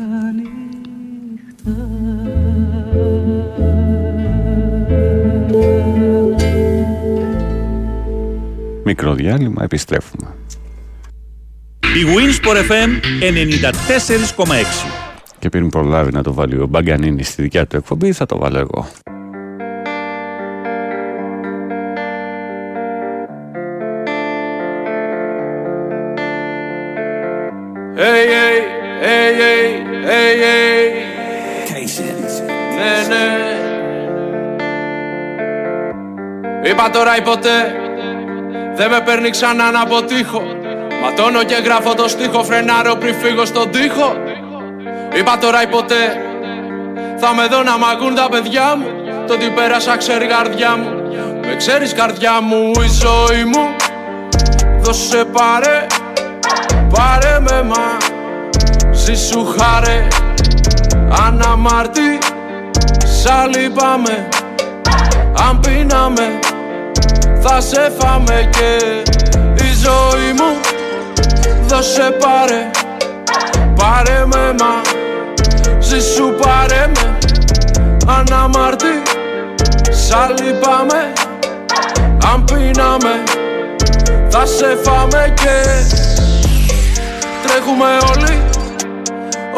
Μικρό 8.87 9.13
διάλειμμα, 9.13 9.63
επιστρέφουμε. 9.63 10.27
Η 11.79 12.03
Winsport 12.05 12.71
FM 12.71 12.89
94,6 14.45 14.55
Και 15.39 15.49
πριν 15.49 15.69
προλάβει 15.69 16.11
να 16.11 16.23
το 16.23 16.33
βάλει 16.33 16.59
ο 16.59 16.67
Μπαγκανίνη 16.67 17.23
στη 17.23 17.41
δικιά 17.41 17.67
του 17.67 17.75
εκπομπή, 17.75 18.11
θα 18.11 18.25
το 18.25 18.37
βάλω 18.37 18.57
εγώ. 18.57 18.87
Hey, 27.97 28.25
hey, 28.35 28.57
hey, 29.05 29.31
hey, 29.41 29.61
hey, 30.09 30.33
hey. 30.43 30.85
Ναι, 32.75 33.15
ναι. 33.15 33.25
Είπα 36.69 36.89
τώρα 36.89 37.17
ή 37.17 37.21
ποτέ 37.21 37.84
Δεν 38.75 38.89
με 38.89 39.01
παίρνει 39.01 39.29
ξανά 39.29 39.71
να 39.71 39.81
αποτύχω. 39.81 40.41
Ματώνω 41.01 41.43
και 41.43 41.55
γράφω 41.55 41.93
το 41.93 42.07
στίχο 42.07 42.43
Φρενάρω 42.43 42.95
πριν 42.95 43.15
φύγω 43.15 43.45
στον 43.45 43.71
τοίχο. 43.71 44.13
Είπα 45.13 45.37
τώρα 45.37 45.63
ή 45.63 45.67
ποτέ 45.67 46.21
Θα 47.17 47.33
με 47.33 47.45
δω 47.45 47.63
να 47.63 47.77
μ' 47.77 47.83
ακούν 47.83 48.15
τα 48.15 48.27
παιδιά 48.29 48.75
μου. 48.75 48.87
Το 49.27 49.37
τι 49.37 49.49
πέρασα 49.49 49.97
ξέρει 49.97 50.25
η 50.25 50.27
καρδιά 50.27 50.75
μου. 50.77 50.89
Με 51.47 51.55
ξέρεις 51.55 51.93
καρδιά 51.93 52.41
μου 52.41 52.71
η 52.71 52.87
ζωή 52.87 53.43
μου. 53.43 53.75
Δώσε 54.79 55.25
πάρε 55.25 55.85
Πάρε 56.89 57.39
με 57.39 57.63
μα. 57.63 57.97
Ζήσου 58.91 59.45
χάρε 59.45 60.07
Αναμάρτη. 61.25 62.17
Σ' 63.05 63.57
λυπάμαι 63.57 64.27
Αν 65.49 65.59
πίναμε 65.59 66.39
Θα 67.47 67.61
σε 67.61 67.91
φάμε 67.99 68.49
και 68.51 68.77
Η 69.63 69.73
ζωή 69.73 70.33
μου. 70.33 70.59
Δώσε 71.67 72.17
πάρε. 72.19 72.71
Πάρε 73.75 74.25
με 74.25 74.55
μα. 74.59 74.81
Ζήσου 75.79 76.33
πάρε 76.41 76.87
με. 76.87 77.17
Αναμάρτη. 78.07 79.01
Σ' 79.91 80.41
λυπάμαι 80.41 81.13
Αν 82.33 82.43
πίναμε 82.43 83.23
Θα 84.29 84.45
σε 84.45 84.77
φάμε 84.83 85.33
και 85.33 85.63
Τρέχουμε 87.47 87.85
όλοι. 87.85 88.41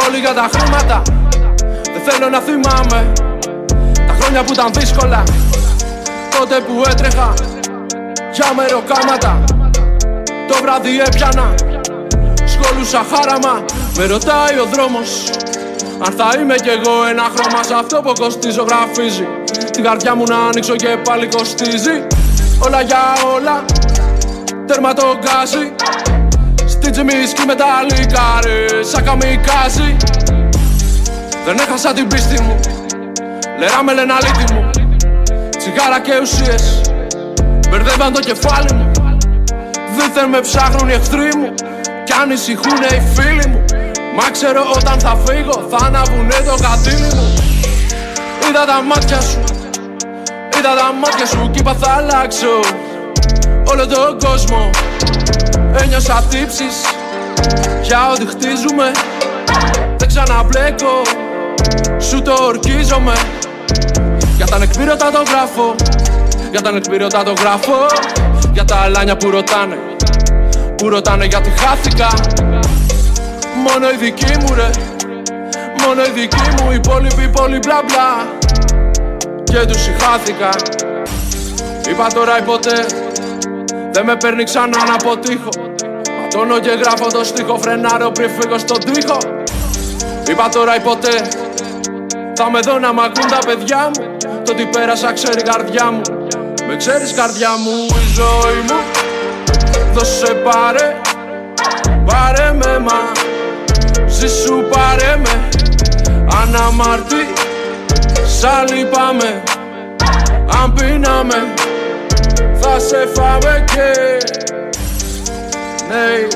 Όλοι 0.08 0.18
για 0.20 0.34
τα 0.34 0.50
χρήματα. 0.54 1.02
Δεν 1.84 2.02
θέλω 2.08 2.30
να 2.30 2.40
θυμάμαι 2.40 3.14
Τα 3.94 4.16
χρόνια 4.20 4.44
που 4.44 4.54
ήταν 4.54 4.72
δύσκολα. 4.74 5.24
Τότε 6.40 6.60
που 6.60 6.84
έτρεχα 6.90 7.34
Για 8.38 8.54
μεροκάματα 8.56 9.44
Το 10.48 10.56
βράδυ 10.62 11.00
έπιανα 11.00 11.56
Σκολούσα 12.46 13.06
χάραμα. 13.12 13.66
Με 13.98 14.06
ρωτάει 14.06 14.58
ο 14.64 14.66
δρόμος 14.74 15.30
Αν 16.06 16.14
θα 16.18 16.40
είμαι 16.40 16.56
κι 16.56 16.70
εγώ 16.70 17.06
ένα 17.10 17.24
χρώμα 17.36 17.64
Σε 17.64 17.74
αυτό 17.74 18.02
που 18.02 18.14
κοστίζω 18.20 18.66
γραφίζει 18.70 19.28
Την 19.72 19.84
καρδιά 19.84 20.16
μου 20.16 20.24
να 20.28 20.38
ανοίξω 20.38 20.76
και 20.76 20.88
πάλι 21.04 21.28
κοστίζει 21.28 22.08
Όλα 22.60 22.82
για 22.82 23.02
όλα 23.36 23.66
Τέρμα 24.66 24.94
το 24.94 25.06
γκάζι 25.20 25.74
Στη 26.66 26.90
τζιμίσκη 26.90 27.46
με 27.46 27.56
τα 27.56 27.66
λικάρε 27.84 28.84
Σαν 28.84 29.04
καμικάζι. 29.04 29.98
Δεν 31.46 31.58
έχασα 31.60 31.94
την 31.94 32.08
πίστη 32.08 32.42
μου 32.42 32.60
Λερά 33.60 33.84
με 33.84 33.94
λένε 33.94 34.14
αλήτη 34.14 34.54
μου. 34.54 34.70
Τσιγάρα 35.58 36.00
και 36.00 36.20
ουσίες 36.22 36.87
Μπερδεύαν 37.70 38.14
το 38.14 38.20
κεφάλι 38.20 38.74
μου. 38.74 38.92
Δίθεν 39.96 40.30
με 40.30 40.40
ψάχνουν 40.40 40.90
οι 40.90 40.94
εχθροί 40.94 41.30
μου. 41.38 41.54
Κι 42.04 42.14
ανησυχούνε 42.22 42.88
οι 42.92 43.02
φίλοι 43.14 43.48
μου. 43.48 43.64
Μα 44.18 44.30
ξέρω 44.32 44.62
όταν 44.76 45.00
θα 45.00 45.18
φύγω 45.26 45.68
Θα 45.70 45.86
αναβουνε 45.86 46.38
το 46.46 46.56
κατήλι 46.62 47.10
μου. 47.16 47.34
Είδα 48.50 48.66
τα 48.66 48.82
μάτια 48.82 49.22
σου. 49.22 49.44
Είδα 50.58 50.76
τα 50.76 50.94
μάτια 51.02 51.26
σου 51.26 51.50
κι 51.52 51.60
είπα 51.60 51.74
θα 51.82 51.92
αλλάξω 51.92 52.60
Όλο 53.72 53.88
τον 53.88 54.20
κόσμο. 54.26 54.70
Ένιωσα 55.82 56.24
τύψεις 56.30 56.76
Για 57.82 58.10
ό,τι 58.12 58.26
χτίζουμε. 58.26 58.92
Δεν 59.98 60.08
ξαναμπλέκω 60.08 61.02
Σου 62.00 62.22
το 62.22 62.34
ορκίζομαι. 62.42 63.14
Για 64.36 64.46
τα 64.46 64.58
νεκπήρωτα 64.58 65.12
το 65.12 65.24
γράφω 65.30 65.76
Για 66.52 66.62
τα 66.62 66.72
νεκπήρωτα 66.72 67.24
το 67.24 67.34
γράφω 67.40 67.86
Για 68.54 68.66
τα 68.66 68.76
αλάνια 68.76 69.18
που 69.18 69.30
ρωτάνε 69.30 69.78
Που 70.76 70.90
ρωτάνε 70.90 71.26
γιατί 71.26 71.50
χάθηκα. 71.50 72.08
Μόνο 73.56 73.90
η 73.90 73.96
δική 73.96 74.38
μου 74.40 74.54
ρε. 74.56 74.70
Μόνο 75.86 76.02
η 76.04 76.10
δική 76.10 76.64
μου 76.64 76.72
Οι 76.72 76.76
υπόλοιποι 76.76 77.24
υπόλοιποι 77.24 77.60
μπλα 77.60 77.82
μπλα. 77.86 78.10
Και 79.44 79.66
τους 79.66 79.90
χάθηκα. 80.00 80.50
Είπα 81.90 82.08
τώρα 82.14 82.40
ή 82.40 82.42
ποτέ 82.42 82.86
δεν 83.92 84.06
με 84.06 84.16
παίρνει 84.16 84.44
ξανά 84.44 84.78
να 84.88 84.94
αποτύχω 84.94 85.50
Ματώνω 86.22 86.60
και 86.60 86.70
γράφω 86.70 87.08
το 87.08 87.24
στίχο 87.24 87.58
Φρενάρω 87.58 88.12
πριν 88.12 88.30
φύγω 88.30 88.58
στον 88.58 88.80
τοίχο. 88.80 89.18
Είπα 90.30 90.50
τώρα 90.50 90.76
ή 90.76 90.80
ποτέ 90.80 91.28
Θα 92.36 92.52
με 92.52 92.60
δω 92.60 92.80
να 92.80 92.94
μ' 92.94 93.00
ακούν 93.00 93.28
τα 93.28 93.40
παιδιά 93.46 93.92
μου. 93.94 94.18
Το 94.46 94.54
τι 94.54 94.66
πέρασα 94.66 95.14
ξέρει 95.14 95.40
η 95.40 95.44
καρδιά 95.44 95.92
μου 95.92 96.17
Με 96.68 96.76
ξέρεις 96.76 97.14
καρδιά 97.14 97.50
μου 97.58 97.86
η 97.86 98.14
ζωή 98.14 98.60
μου 98.68 98.80
Δώσε 99.94 100.34
πάρε. 100.34 101.02
Πάρε 102.06 102.54
με 102.54 102.80
μα 102.80 103.12
Ζήσου 104.08 104.64
πάρε 104.72 105.18
με. 105.18 105.50
Αναμάρτη 106.42 107.34
Σ' 108.26 108.72
λυπάμαι 108.72 109.44
Αν 110.62 110.74
πίναμε 110.74 111.54
θα 112.60 112.80
σε 112.80 113.08
φάμε 113.14 113.66
και 113.66 114.18
ναι. 115.90 116.28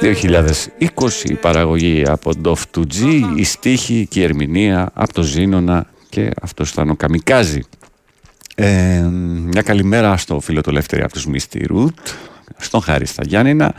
2020 0.00 1.30
η 1.30 1.34
παραγωγή 1.34 2.04
από 2.06 2.30
Dove 2.44 2.78
2G, 2.78 3.20
η 3.36 3.44
στίχη 3.44 4.06
και 4.10 4.20
η 4.20 4.22
ερμηνεία 4.22 4.90
από 4.94 5.12
το 5.12 5.22
Ζήνονα 5.22 5.86
και 6.08 6.30
αυτό 6.42 6.64
ήταν 6.72 6.90
ο 6.90 6.94
Καμικάζη. 6.94 7.60
Ε, 8.58 9.00
μια 9.50 9.62
καλημέρα 9.62 10.16
στο 10.16 10.40
φίλο 10.40 10.60
το 10.60 10.70
Λεύτερη 10.70 11.02
από 11.02 11.12
τους 11.12 11.26
Misty 11.32 11.64
Root, 11.70 11.88
στον 12.56 12.80
Χάρη 12.80 13.06
στα 13.06 13.22
Γιάννηνα, 13.26 13.74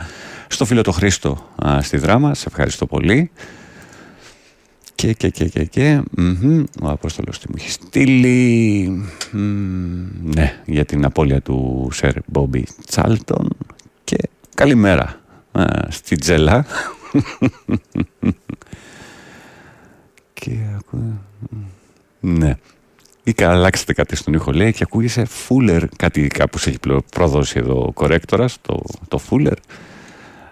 στο 0.48 0.64
φίλο 0.64 0.82
το 0.82 0.92
Χρήστο 0.92 1.48
α, 1.66 1.82
στη 1.82 1.96
Δράμα, 1.96 2.34
σε 2.34 2.44
ευχαριστώ 2.48 2.86
πολύ. 2.86 3.30
Και, 4.94 5.12
και, 5.12 5.28
και, 5.28 5.44
και, 5.44 5.64
και. 5.64 6.02
μμμ, 6.10 6.64
Ο 6.82 6.88
Απόστολος 6.88 7.38
τι 7.38 7.48
μου 7.48 7.54
έχει 7.58 7.70
στείλει. 7.70 8.88
Μμμ, 9.32 10.06
ναι, 10.22 10.60
για 10.64 10.84
την 10.84 11.04
απώλεια 11.04 11.40
του 11.40 11.88
Σερ 11.92 12.14
Μπόμπι 12.26 12.66
Τσάλτον. 12.86 13.56
Και 14.04 14.16
καλημέρα 14.54 15.20
α, 15.52 15.64
στη 15.88 16.16
Τζέλα. 16.16 16.66
και 20.34 20.50
ακούω... 20.78 21.20
Ναι. 22.20 22.56
Ή 23.28 23.32
κα- 23.32 23.50
αλλάξετε 23.50 23.92
κάτι 23.92 24.16
στον 24.16 24.32
ήχο 24.34 24.52
λέει 24.52 24.72
και 24.72 24.82
ακούγεσαι 24.82 25.24
φούλερ, 25.24 25.88
κάτι 25.88 26.26
κάπου 26.26 26.58
σε 26.58 26.68
έχει 26.68 26.78
πλο- 26.78 27.04
προδώσει 27.10 27.58
εδώ 27.58 27.84
ο 27.86 27.92
κορέκτορας, 27.92 28.58
το, 28.62 28.82
το 29.08 29.18
φούλερ. 29.18 29.52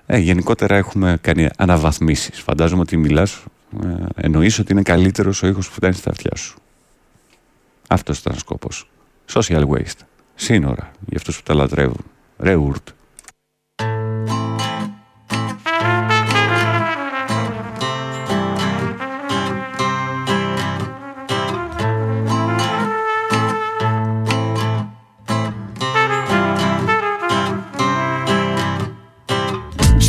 Ε, 0.06 0.18
γενικότερα 0.18 0.76
έχουμε 0.76 1.18
κάνει 1.20 1.48
αναβαθμίσεις. 1.56 2.40
Φαντάζομαι 2.40 2.80
ότι 2.80 2.96
μιλάς, 2.96 3.42
ε, 3.84 3.86
εννοείς 4.14 4.58
ότι 4.58 4.72
είναι 4.72 4.82
καλύτερος 4.82 5.42
ο 5.42 5.46
ήχος 5.46 5.68
που 5.68 5.74
φτάνει 5.74 5.94
στα 5.94 6.10
αυτιά 6.10 6.30
σου. 6.36 6.58
Αυτός 7.88 8.18
ήταν 8.18 8.32
ο 8.34 8.38
σκόπος. 8.38 8.88
Social 9.32 9.62
waste. 9.68 10.04
Σύνορα 10.34 10.90
για 11.06 11.16
αυτούς 11.16 11.36
που 11.36 11.42
τα 11.42 11.54
λατρεύουν. 11.54 12.04
Ρεούρτ. 12.38 12.88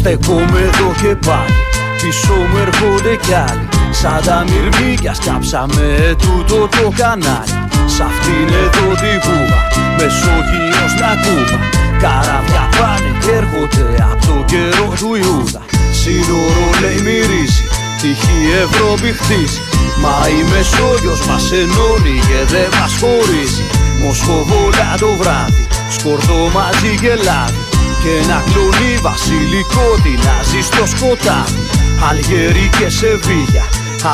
Στεκόμαι 0.07 0.59
εδώ 0.69 0.89
και 1.01 1.13
πάλι. 1.27 1.59
Πίσω 2.01 2.35
μου 2.49 2.57
έρχονται 2.65 3.13
κι 3.25 3.33
άλλοι. 3.47 3.67
Σαν 3.99 4.19
τα 4.25 4.37
μυρμήκια 4.49 5.13
σκάψαμε 5.19 5.85
τούτο 6.23 6.59
το 6.75 6.85
κανάλι. 6.99 7.57
Σ' 7.93 8.01
αυτήν 8.09 8.47
εδώ 8.63 8.87
την 9.01 9.17
κούβα 9.25 9.59
Μεσόγειος 9.97 10.93
να 11.01 11.11
κούβα. 11.23 11.59
Καράβια 12.03 12.63
πάνε 12.77 13.11
και 13.23 13.31
έρχονται 13.41 13.85
από 14.11 14.21
το 14.29 14.37
καιρό 14.51 14.89
του 14.99 15.09
Ιούδα. 15.21 15.61
Σύνορο 15.99 16.67
λέει 16.81 16.99
μυρίζει 17.05 17.63
Τυχή 18.01 18.39
Ευρώπη 18.63 19.09
χτίζει. 19.19 19.61
Μα 20.01 20.15
η 20.37 20.41
Μεσόγειος 20.51 21.21
μας 21.27 21.45
ενώνει 21.61 22.17
και 22.29 22.39
δεν 22.53 22.69
μας 22.77 22.93
χωρίζει. 23.01 23.65
Μοσχοβόλα 24.01 24.89
το 25.01 25.09
βράδυ 25.19 25.63
Σκορδό 25.95 26.39
μαζί 26.55 26.91
και 27.01 27.13
λάδι 27.25 27.66
Και 28.07 28.13
ένα 28.23 28.43
κλονί 28.51 28.97
βασιλικό 29.01 29.87
τεινάζει 30.03 30.61
στο 30.61 30.85
σκοτάδι 30.85 31.63
Αλγερί 32.09 32.69
και 32.79 32.89
Σεβίγια 32.89 33.65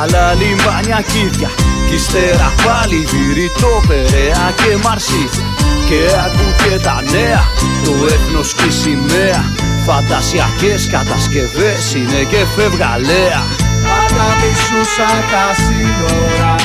Άλλα 0.01 0.33
λιμάνια 0.33 1.01
κίδια. 1.11 1.51
Κι 1.87 1.95
ύστερα 1.95 2.53
πάλι 2.65 3.07
βηρητό 3.11 3.73
Περαία 3.87 4.45
και 4.59 4.77
Μαρσίδια. 4.83 5.47
Και 5.87 5.99
ακού 6.25 6.47
και 6.61 6.75
τα 6.85 6.97
νέα 7.11 7.43
Το 7.85 7.93
έθνος 8.13 8.53
και 8.53 8.67
η 8.67 8.71
σημαία. 8.81 9.43
Φαντασιακές 9.85 10.81
κατασκευές 10.95 11.93
είναι 11.93 12.21
και 12.31 12.41
φευγαλέα. 12.55 13.41
Πάντα 13.85 14.27
μισούσα 14.39 15.09
τα 15.31 15.45
σύνορα. 15.63 16.55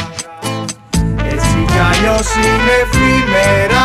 Έτσι 1.32 1.58
κι 1.70 1.80
αλλιώς 1.88 2.28
είναι 2.34 2.74
εφήμερα 2.82 3.84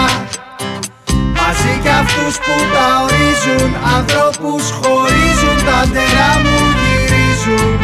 έτσι 1.56 1.80
κι 1.82 1.90
αυτούς 1.90 2.36
που 2.38 2.56
τα 2.74 2.88
ορίζουν, 3.04 3.72
Άνθρωποι 3.98 4.52
χωρίζουν. 4.80 5.58
Τα 5.68 5.80
τερά 5.94 6.32
μου 6.44 6.58
γυρίζουν. 6.80 7.80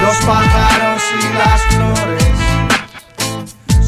Λος 0.00 0.18
παχαρό 0.26 0.94
ή 1.18 1.26
λα 1.38 1.52
φλόρε 1.68 2.28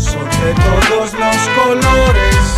σοκέτονται, 0.05 1.07
λος 1.21 1.45
κολόρες. 1.57 2.49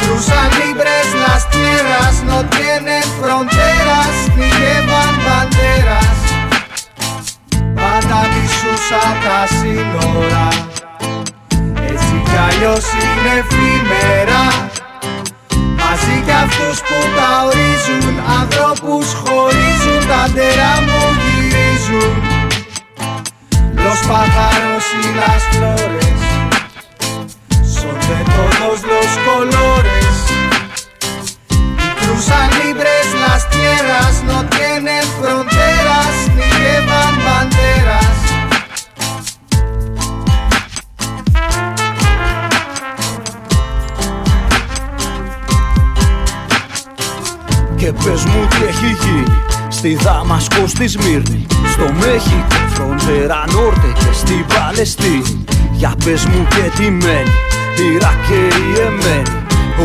Φρουσαν 0.00 0.48
λίμπρε 0.56 0.98
λαστιέρα, 1.22 2.04
νοτιαίνε 2.26 2.98
φροντέρας, 3.16 4.16
τυρί 4.34 4.66
έμααν 4.78 5.16
πατέρας. 5.26 6.18
Πάντα 7.78 8.20
μισούσα 8.32 9.04
τα 9.24 9.38
σύνορα. 9.56 10.65
Έτσι 12.35 12.35
κι 12.35 12.39
αλλιώς 12.47 12.85
είναι 13.01 13.33
εφήμερα 13.39 14.43
Μαζί 15.79 16.15
κι 16.25 16.31
αυτούς 16.43 16.77
που 16.87 16.97
τα 17.15 17.29
ορίζουν 17.45 18.15
Ανθρώπους 18.41 19.07
χωρίζουν 19.13 20.01
Τα 20.07 20.23
ντερά 20.33 20.73
μου 20.85 21.01
γυρίζουν 21.21 22.13
Los 23.85 23.99
pájaros 24.11 24.83
y 25.01 25.05
las 25.21 25.41
flores 25.51 26.19
Son 27.77 27.97
de 28.09 28.19
todos 28.37 28.77
los 28.91 29.09
colores 29.27 30.13
Y 31.85 31.89
cruzan 31.99 32.49
libres 32.59 33.07
las 33.25 33.41
tierras 33.53 34.13
No 34.29 34.37
tienen 34.55 35.03
fronteras 35.19 36.13
Ni 36.35 36.47
llevan 36.59 37.15
banderas 37.25 38.24
Και 47.86 47.92
πες 47.92 48.24
μου 48.24 48.46
τι 48.50 48.56
έχει 48.70 48.90
γίνει. 49.02 49.36
Στη 49.68 49.94
Δαμασκό, 49.94 50.66
στη 50.66 50.86
Σμύρνη 50.88 51.46
Στο 51.72 51.86
Μέχικο, 52.00 52.58
φροντέρα 52.74 53.44
Νόρτε 53.52 53.90
και 54.00 54.12
στη 54.12 54.44
Παλαιστίνη. 54.54 55.44
Για 55.72 55.94
πες 56.04 56.24
μου 56.24 56.46
και 56.54 56.64
τι 56.76 56.90
μένει 56.90 57.34
Ιράκ 57.94 58.18
και 58.28 58.40
η 58.62 58.68
Εμένη. 58.86 59.36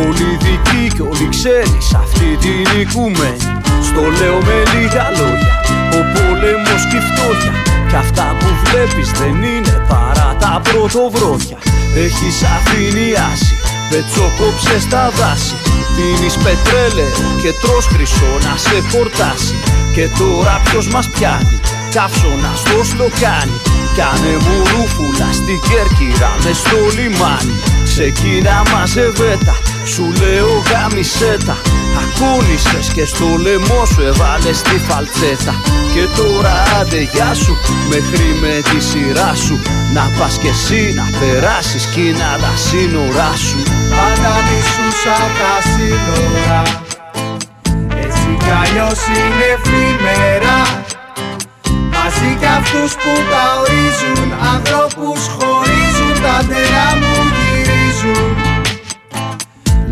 Όλοι 0.03 0.29
δικοί 0.45 0.83
και 0.95 1.01
όλοι 1.01 1.27
ξένοι 1.35 1.77
Σ' 1.89 1.93
αυτή 2.03 2.29
την 2.43 2.79
οικουμένη. 2.79 3.47
Στο 3.87 4.03
λέω 4.19 4.37
με 4.47 4.57
λίγα 4.73 5.05
λόγια 5.19 5.53
Ο 5.97 5.99
πόλεμος 6.13 6.81
και 6.89 6.97
η 7.01 7.03
φτώχεια. 7.09 7.53
Κι 7.89 7.95
αυτά 7.95 8.27
που 8.39 8.49
βλέπεις 8.63 9.11
δεν 9.19 9.35
είναι 9.53 9.75
παρά 9.89 10.29
τα 10.39 10.61
πρωτοβρόχια 10.67 11.57
Έχεις 12.05 12.37
αφηνιάσει 12.55 13.53
Πετσοκόψε 13.89 14.79
στα 14.79 15.03
δάση 15.17 15.70
Πίνεις 15.95 16.37
πετρέλαιο 16.37 17.35
και 17.41 17.53
τρως 17.61 17.85
χρυσό 17.85 18.37
να 18.43 18.57
σε 18.57 18.83
χορτάσει 18.91 19.55
Και 19.93 20.09
τώρα 20.19 20.61
ποιος 20.63 20.87
μας 20.87 21.09
πιάνει 21.09 21.59
Καύσωνα 21.93 22.51
στο 22.55 22.83
σλοκάνι 22.83 23.57
Κάνε 23.95 24.37
μου 24.45 24.57
ρούφουλα 24.71 25.29
στην 25.31 25.59
Κέρκυρα 25.69 26.31
μες 26.43 26.57
στο 26.57 26.77
λιμάνι 26.95 27.55
Ξεκίνα 27.93 28.63
μαζεβέτα 28.71 29.55
Σου 29.85 30.13
λέω 30.21 30.63
γάμισέτα 30.71 31.57
Ακούνησες 32.03 32.93
και 32.93 33.05
στο 33.05 33.25
λαιμό 33.41 33.85
σου 33.85 34.01
έβαλες 34.01 34.61
τη 34.61 34.77
φαλτσέτα. 34.87 35.53
Και 35.93 36.05
τώρα 36.17 36.53
άντε 36.79 37.01
γεια 37.13 37.33
σου. 37.33 37.57
Μέχρι 37.89 38.27
με 38.41 38.53
τη 38.69 38.79
σειρά 38.83 39.33
σου. 39.45 39.59
Να 39.93 40.11
πας 40.17 40.37
κι 40.37 40.47
εσύ 40.47 40.93
να 40.95 41.05
περάσεις 41.19 41.85
Κίνα 41.85 42.31
τα 42.43 42.53
σύνορά 42.65 43.31
σου. 43.47 43.59
Πάντα 43.95 44.33
μισούσα 44.47 45.17
τα 45.39 45.53
σύνορα. 45.71 46.61
Έτσι 48.05 48.29
κι 48.43 48.51
αλλιώς 48.61 48.99
είναι 49.15 49.47
εφήμερα 49.55 50.57
Μαζί 51.93 52.31
κι 52.39 52.45
αυτούς 52.59 52.91
που 52.93 53.13
τα 53.31 53.43
ορίζουν 53.61 54.29
Ανθρώπους 54.55 55.19
χωρίζουν 55.35 56.21
Τα 56.21 56.43
ντερά 56.47 56.89
μου. 56.99 57.11
γυρίζουν 57.21 57.40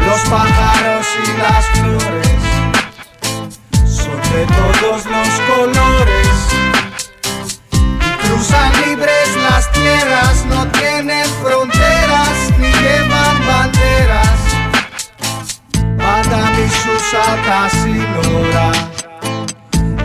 Los 0.09 0.21
pájaros 0.21 1.07
y 1.23 1.37
las 1.37 1.65
flores 1.67 2.41
Son 3.85 4.19
de 4.33 4.43
todos 4.57 5.05
los 5.05 5.29
colores 5.49 6.35
Y 8.01 8.27
cruzan 8.27 8.71
libres 8.85 9.29
las 9.49 9.71
tierras 9.71 10.45
No 10.49 10.67
tienen 10.67 11.25
fronteras 11.43 12.37
Ni 12.57 12.71
llevan 12.71 13.37
banderas 13.47 14.39
Πάντα 15.97 16.41
μισούσα 16.55 17.27
τα 17.45 17.69
σύνορα 17.69 18.69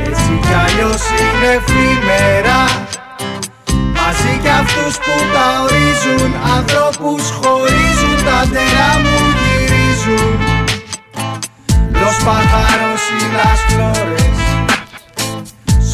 Έτσι 0.04 0.40
κι 0.42 0.54
αλλιώς 0.64 1.02
είναι 1.18 1.52
εφήμερα 1.52 2.86
Μαζί 3.96 4.38
κι 4.42 4.48
αυτούς 4.48 4.96
που 4.96 5.14
τα 5.34 5.62
ορίζουν 5.62 6.34
Ανθρώπους 6.56 7.22
χωρίζουν 7.30 8.24
Τα 8.24 8.46
ντερά 8.46 9.00
μου 9.02 9.53
γυρίζουν 10.04 10.38
Los 11.92 12.14
pájaros 12.24 13.00
y 13.18 13.36
las 13.36 13.60
flores 13.68 14.36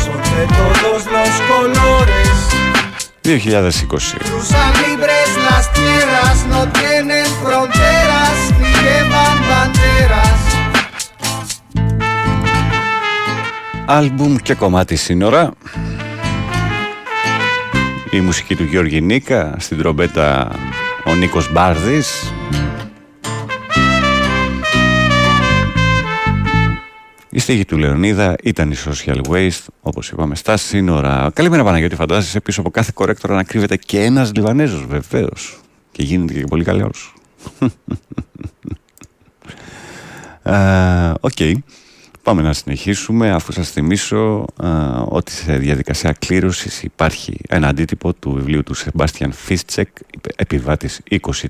Son 0.01 0.21
de 0.35 0.47
todos 0.59 1.03
los 1.17 1.33
colores 1.51 2.37
2020. 3.23 3.87
Cruzan 4.19 4.73
libres 4.87 5.31
las 5.51 5.73
tierras 5.73 6.47
No 6.49 6.69
tienen 6.69 7.27
fronteras 7.43 8.39
Ni 8.61 8.73
llevan 8.83 9.39
banderas 9.49 10.39
Άλμπουμ 13.87 14.37
και 14.37 14.55
κομμάτι 14.55 14.97
σύνορα. 14.97 15.51
Η 18.11 18.21
μουσική 18.21 18.57
του 18.57 18.65
Γιώργη 18.65 19.01
Νίκα, 19.01 19.55
στην 19.59 19.79
τρομπέτα 19.79 20.51
ο 21.07 21.15
Νίκος 21.15 21.53
Μπάρδης. 21.53 22.33
Οι 27.33 27.39
στίχοι 27.39 27.65
του 27.65 27.79
Λεωνίδα 27.79 28.37
ήταν 28.43 28.71
οι 28.71 28.75
Social 28.85 29.21
Waste, 29.29 29.65
όπως 29.81 30.11
είπαμε, 30.11 30.35
στα 30.35 30.57
σύνορα. 30.57 31.31
Καλημέρα 31.35 31.65
Παναγιώτη, 31.65 31.95
φαντάζεσαι 31.95 32.41
πίσω 32.41 32.61
από 32.61 32.71
κάθε 32.71 32.91
κορέκτορα 32.95 33.35
να 33.35 33.43
κρύβεται 33.43 33.77
και 33.77 34.03
ένας 34.03 34.33
Λιβανέζος, 34.35 34.87
βεβαίως. 34.87 35.61
Και 35.93 36.03
γίνεται 36.03 36.33
και 36.33 36.45
πολύ 36.49 36.65
καλός. 36.65 37.15
Ε, 40.43 41.13
Οκ. 41.21 41.39
Πάμε 42.23 42.43
να 42.43 42.53
συνεχίσουμε 42.53 43.31
αφού 43.31 43.53
σας 43.53 43.71
θυμίσω 43.71 44.45
α, 44.65 45.03
ότι 45.03 45.33
σε 45.33 45.57
διαδικασία 45.57 46.17
κλήρωσης 46.19 46.83
υπάρχει 46.83 47.41
ένα 47.49 47.69
αντίτυπο 47.69 48.13
του 48.13 48.33
βιβλίου 48.33 48.63
του 48.63 48.75
Σεμπάστιαν 48.75 49.33
Φίστσεκ 49.33 49.89
επιβάτης 50.37 51.01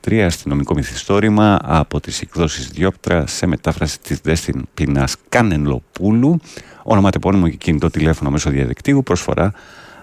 23 0.07 0.17
αστυνομικό 0.17 0.75
μυθιστόρημα 0.75 1.59
από 1.63 2.01
τις 2.01 2.21
εκδόσεις 2.21 2.69
Διόπτρα 2.69 3.27
σε 3.27 3.47
μετάφραση 3.47 4.01
της 4.01 4.21
Δέσποινας 4.21 5.17
Κανελλοπούλου 5.29 6.41
ονοματεπώνυμο 6.83 7.49
και 7.49 7.57
κινητό 7.57 7.91
τηλέφωνο 7.91 8.31
μέσω 8.31 8.51
διαδικτύου 8.51 9.03
προσφορά 9.03 9.53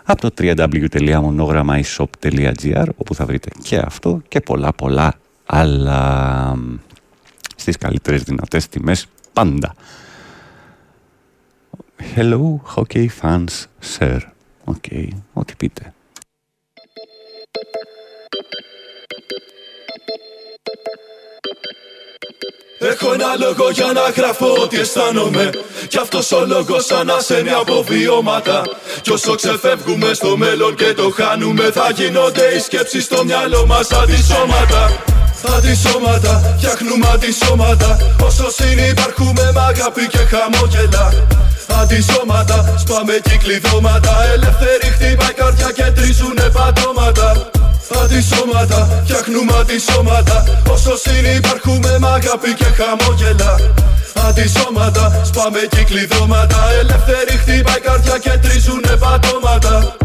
από 0.03 0.21
το 0.21 0.29
www.monogrammaishop.gr 0.37 2.85
όπου 2.95 3.15
θα 3.15 3.25
βρείτε 3.25 3.49
και 3.63 3.77
αυτό 3.77 4.21
και 4.27 4.39
πολλά 4.39 4.73
πολλά 4.73 5.13
άλλα 5.45 6.55
στις 7.55 7.77
καλύτερες 7.77 8.23
δυνατές 8.23 8.67
τιμές 8.67 9.07
πάντα. 9.33 9.75
Hello 11.99 12.61
hockey 12.63 13.07
fans, 13.07 13.67
sir. 13.81 14.19
OK, 14.63 14.83
ό,τι 15.33 15.55
πείτε. 15.55 15.93
Έχω 22.79 23.13
ένα 23.13 23.35
λόγο 23.39 23.69
για 23.69 23.85
να 23.85 24.01
γράφω 24.01 24.53
ό,τι 24.61 24.79
αισθάνομαι. 24.79 25.49
Κι 25.87 25.97
αυτός 25.97 26.31
ο 26.31 26.45
λόγος 26.45 26.85
σαν 26.85 27.09
ασθένει 27.09 27.49
από 27.49 27.83
βιώματα. 27.83 28.61
Κι 29.01 29.11
όσο 29.11 29.35
ξεφεύγουμε 29.35 30.13
στο 30.13 30.37
μέλλον 30.37 30.75
και 30.75 30.93
το 30.93 31.09
χάνουμε 31.09 31.71
Θα 31.71 31.91
γίνονται 31.95 32.45
οι 32.55 32.59
σκέψεις 32.59 33.03
στο 33.03 33.23
μυαλό 33.25 33.65
μας 33.65 33.91
αντισώματα. 33.91 35.03
Αντισώματα, 35.57 36.55
φτιάχνουμε 36.57 37.07
αντισώματα. 37.13 37.97
Όσο 38.23 38.51
συνυπαρχούμε 38.51 39.51
με 39.53 39.59
αγάπη 39.59 40.07
και 40.07 40.17
χαμόγελα 40.17 41.27
Αντισώματα, 41.67 42.75
σπάμε 42.77 43.13
κυκλειδώματα 43.29 44.13
Ελεύθερη 44.33 44.87
χτύπα 44.93 45.29
η 45.29 45.33
καρδιά 45.33 45.71
και 45.75 45.91
τρίζουνε 45.95 46.49
πατώματα. 46.53 47.49
Αντισώματα, 48.03 49.01
φτιάχνουμε 49.03 49.53
αντισώματα 49.59 50.43
Όσο 50.69 50.97
συνυπαρχούμε 50.97 51.97
με 51.99 52.07
αγάπη 52.07 52.53
και 52.53 52.69
χαμόγελα. 52.77 53.53
Αντισώματα, 54.27 55.21
σπάμε 55.25 55.59
κυκλειδώματα 55.69 56.59
Ελεύθερη 56.79 57.37
χτύπα 57.41 57.77
η 57.77 57.81
καρδιά 57.81 58.17
και 58.17 58.39
τρίζουνε 58.41 58.95
πατώματα 58.99 59.95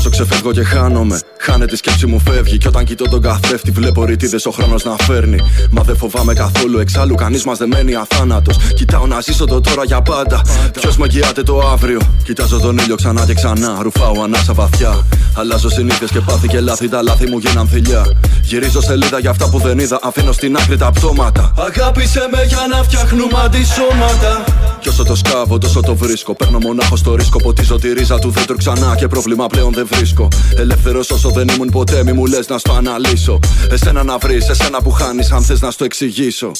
Όσο 0.00 0.10
ξεφεύγω 0.10 0.52
και 0.52 0.64
χάνομαι, 0.64 1.20
χάνεται 1.38 1.74
η 1.74 1.76
σκέψη 1.76 2.06
μου 2.06 2.20
φεύγει. 2.20 2.58
Κι 2.58 2.68
όταν 2.68 2.84
κοιτώ 2.84 3.08
τον 3.08 3.22
καθρέφτη, 3.22 3.70
βλέπω 3.70 4.04
ρητίδες 4.04 4.46
ο 4.46 4.50
χρόνος 4.50 4.84
να 4.84 4.96
φέρνει. 4.96 5.38
Μα 5.70 5.82
δεν 5.82 5.96
φοβάμαι 5.96 6.34
καθόλου 6.34 6.78
εξάλλου, 6.78 7.14
κανείς 7.14 7.44
μας 7.44 7.58
δεν 7.58 7.68
μένει 7.68 7.94
αθάνατος. 7.94 8.56
Κοιτάω 8.74 9.06
να 9.06 9.20
ζήσω 9.20 9.44
το 9.44 9.60
τώρα 9.60 9.84
για 9.84 10.02
πάντα. 10.02 10.42
Ποιος 10.72 10.96
με 10.96 11.04
εγγυάται 11.04 11.42
το 11.42 11.58
αύριο; 11.72 12.00
Κοιτάζω 12.24 12.60
τον 12.60 12.78
ήλιο 12.78 12.94
ξανά 12.94 13.24
και 13.24 13.34
ξανά, 13.34 13.78
ρουφάω 13.82 14.22
ανάσα 14.22 14.52
βαθιά. 14.52 15.06
Αλλάζω 15.34 15.68
συνήθειες 15.68 16.10
και 16.10 16.20
πάθη 16.20 16.48
και 16.48 16.60
λάθη, 16.60 16.88
τα 16.88 17.02
λάθη 17.02 17.28
μου 17.28 17.38
γίναν 17.38 17.68
θηλιά. 17.68 18.06
Γυρίζω 18.42 18.80
σελίδα 18.80 19.18
για 19.18 19.30
αυτά 19.30 19.48
που 19.48 19.58
δεν 19.58 19.78
είδα, 19.78 19.98
αφήνω 20.02 20.32
στην 20.32 20.56
άκρη 20.56 20.76
τα 20.76 20.90
πτώματα. 20.90 21.52
Αγάπησε 21.58 22.28
με 22.30 22.44
για 22.44 22.66
να 22.70 22.82
φτιάχνουμε 22.82 23.38
αντισώματα 23.44 24.44
Κι 24.80 24.88
όσο 24.88 25.04
το 25.04 25.16
σκάβω, 25.16 25.58
τόσο 25.58 25.80
το 25.80 25.94
βρίσκω. 25.94 26.34
Παίρνω 26.34 26.58
μονάχο 26.58 26.96
στο 26.96 27.14
ρίσκο, 27.14 27.38
ποτίζω 27.38 27.78
τη 27.78 27.92
ρίζα 27.92 28.18
του 28.18 28.30
δέντρου 28.30 28.56
ξανά 28.56 28.94
και 28.96 29.08
πρόβλημα 29.08 29.46
πλέον 29.46 29.72
δεν 29.72 29.86
βρίσκω. 29.90 30.28
Ελεύθερος 30.56 31.10
όσο 31.10 31.30
δεν 31.30 31.48
ήμουν 31.48 31.70
ποτέ, 31.70 32.04
μη 32.04 32.12
μου 32.12 32.26
λες 32.26 32.48
να 32.48 32.58
στο 32.58 32.72
αναλύσω. 32.72 33.38
Εσένα 33.70 34.04
να 34.04 34.18
βρεις, 34.18 34.48
εσένα 34.48 34.82
που 34.82 34.90
χάνεις, 34.90 35.30
αν 35.30 35.42
θες 35.42 35.60
να 35.60 35.70
στο 35.70 35.84
εξηγήσω. 35.84 36.52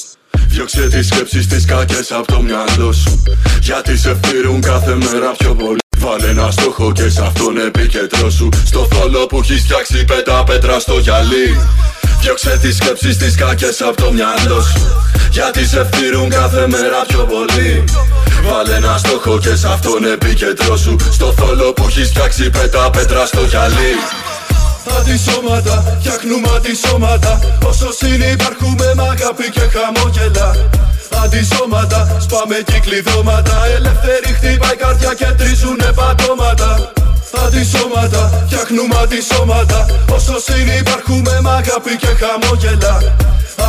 Διώξε 0.48 0.88
τις 0.88 1.06
σκέψεις 1.06 1.46
τις 1.46 1.64
κακές 1.64 2.12
από 2.12 2.26
το 2.26 2.42
μυαλό 2.42 2.92
σου 2.92 3.22
Γιατί 3.62 3.98
σε 3.98 4.14
φτύρουν 4.14 4.61
κάθε 4.61 4.94
μέρα 4.94 5.33
πιο 5.38 5.54
πολύ 5.54 5.78
Βάλε 6.03 6.27
ένα 6.27 6.51
στόχο 6.51 6.93
και 6.93 7.09
σε 7.09 7.23
αυτόν 7.23 7.59
επικεντρώσου 7.59 8.49
Στο 8.65 8.89
θόλο 8.91 9.27
που 9.27 9.39
έχεις 9.39 9.63
φτιάξει 9.63 10.05
πέτα 10.05 10.45
πέτρα 10.45 10.79
στο 10.79 10.99
γυαλί. 10.99 11.61
Διώξε 12.21 12.59
τις 12.63 12.77
σκέψεις 12.77 13.17
τις 13.17 13.35
κακές 13.35 13.81
από 13.81 13.97
το 14.03 14.13
μυαλό 14.13 14.61
σου. 14.61 14.81
Γιατί 15.31 15.67
σε 15.67 15.89
φτύρουν 15.93 16.29
κάθε 16.29 16.67
μέρα 16.67 17.01
πιο 17.09 17.23
πολύ. 17.33 17.85
Βάλε 18.49 18.75
ένα 18.75 18.99
στόχο 18.99 19.39
και 19.39 19.55
σε 19.55 19.69
αυτόν 19.69 20.05
επικεντρώσου 20.05 20.97
Στο 21.11 21.33
θόλο 21.33 21.73
που 21.73 21.85
έχεις 21.89 22.09
φτιάξει 22.09 22.51
πέτα 22.51 22.91
πέτρα 22.91 23.27
στο 23.27 23.41
γυαλί. 23.45 23.93
Αντισώματα, 24.99 25.97
φτιάχνουμε 26.01 26.49
αντισώματα 26.57 27.39
Όσο 27.65 27.93
συνυπαρχούμε 27.93 28.93
με 28.95 29.03
αγάπη 29.03 29.51
και 29.51 29.61
χαμόγελα 29.61 30.55
Αντισώματα, 31.25 32.16
σπάμε 32.20 32.57
κυκλειδώματα 32.66 33.57
Ελεύθερη 33.77 34.33
χτύπα 34.37 34.73
η 34.73 34.77
καρδιά 34.77 35.14
και 35.14 35.29
τρίζουνε 35.38 35.90
πατώματα. 35.94 36.92
Αντισώματα, 37.44 38.44
φτιάχνουμε 38.46 38.96
αντισώματα. 39.03 39.87
Όσο 40.14 40.37
συνυπαρχούμε 40.46 41.40
με 41.40 41.51
αγάπη 41.51 41.96
και 41.96 42.12
χαμόγελα. 42.20 42.94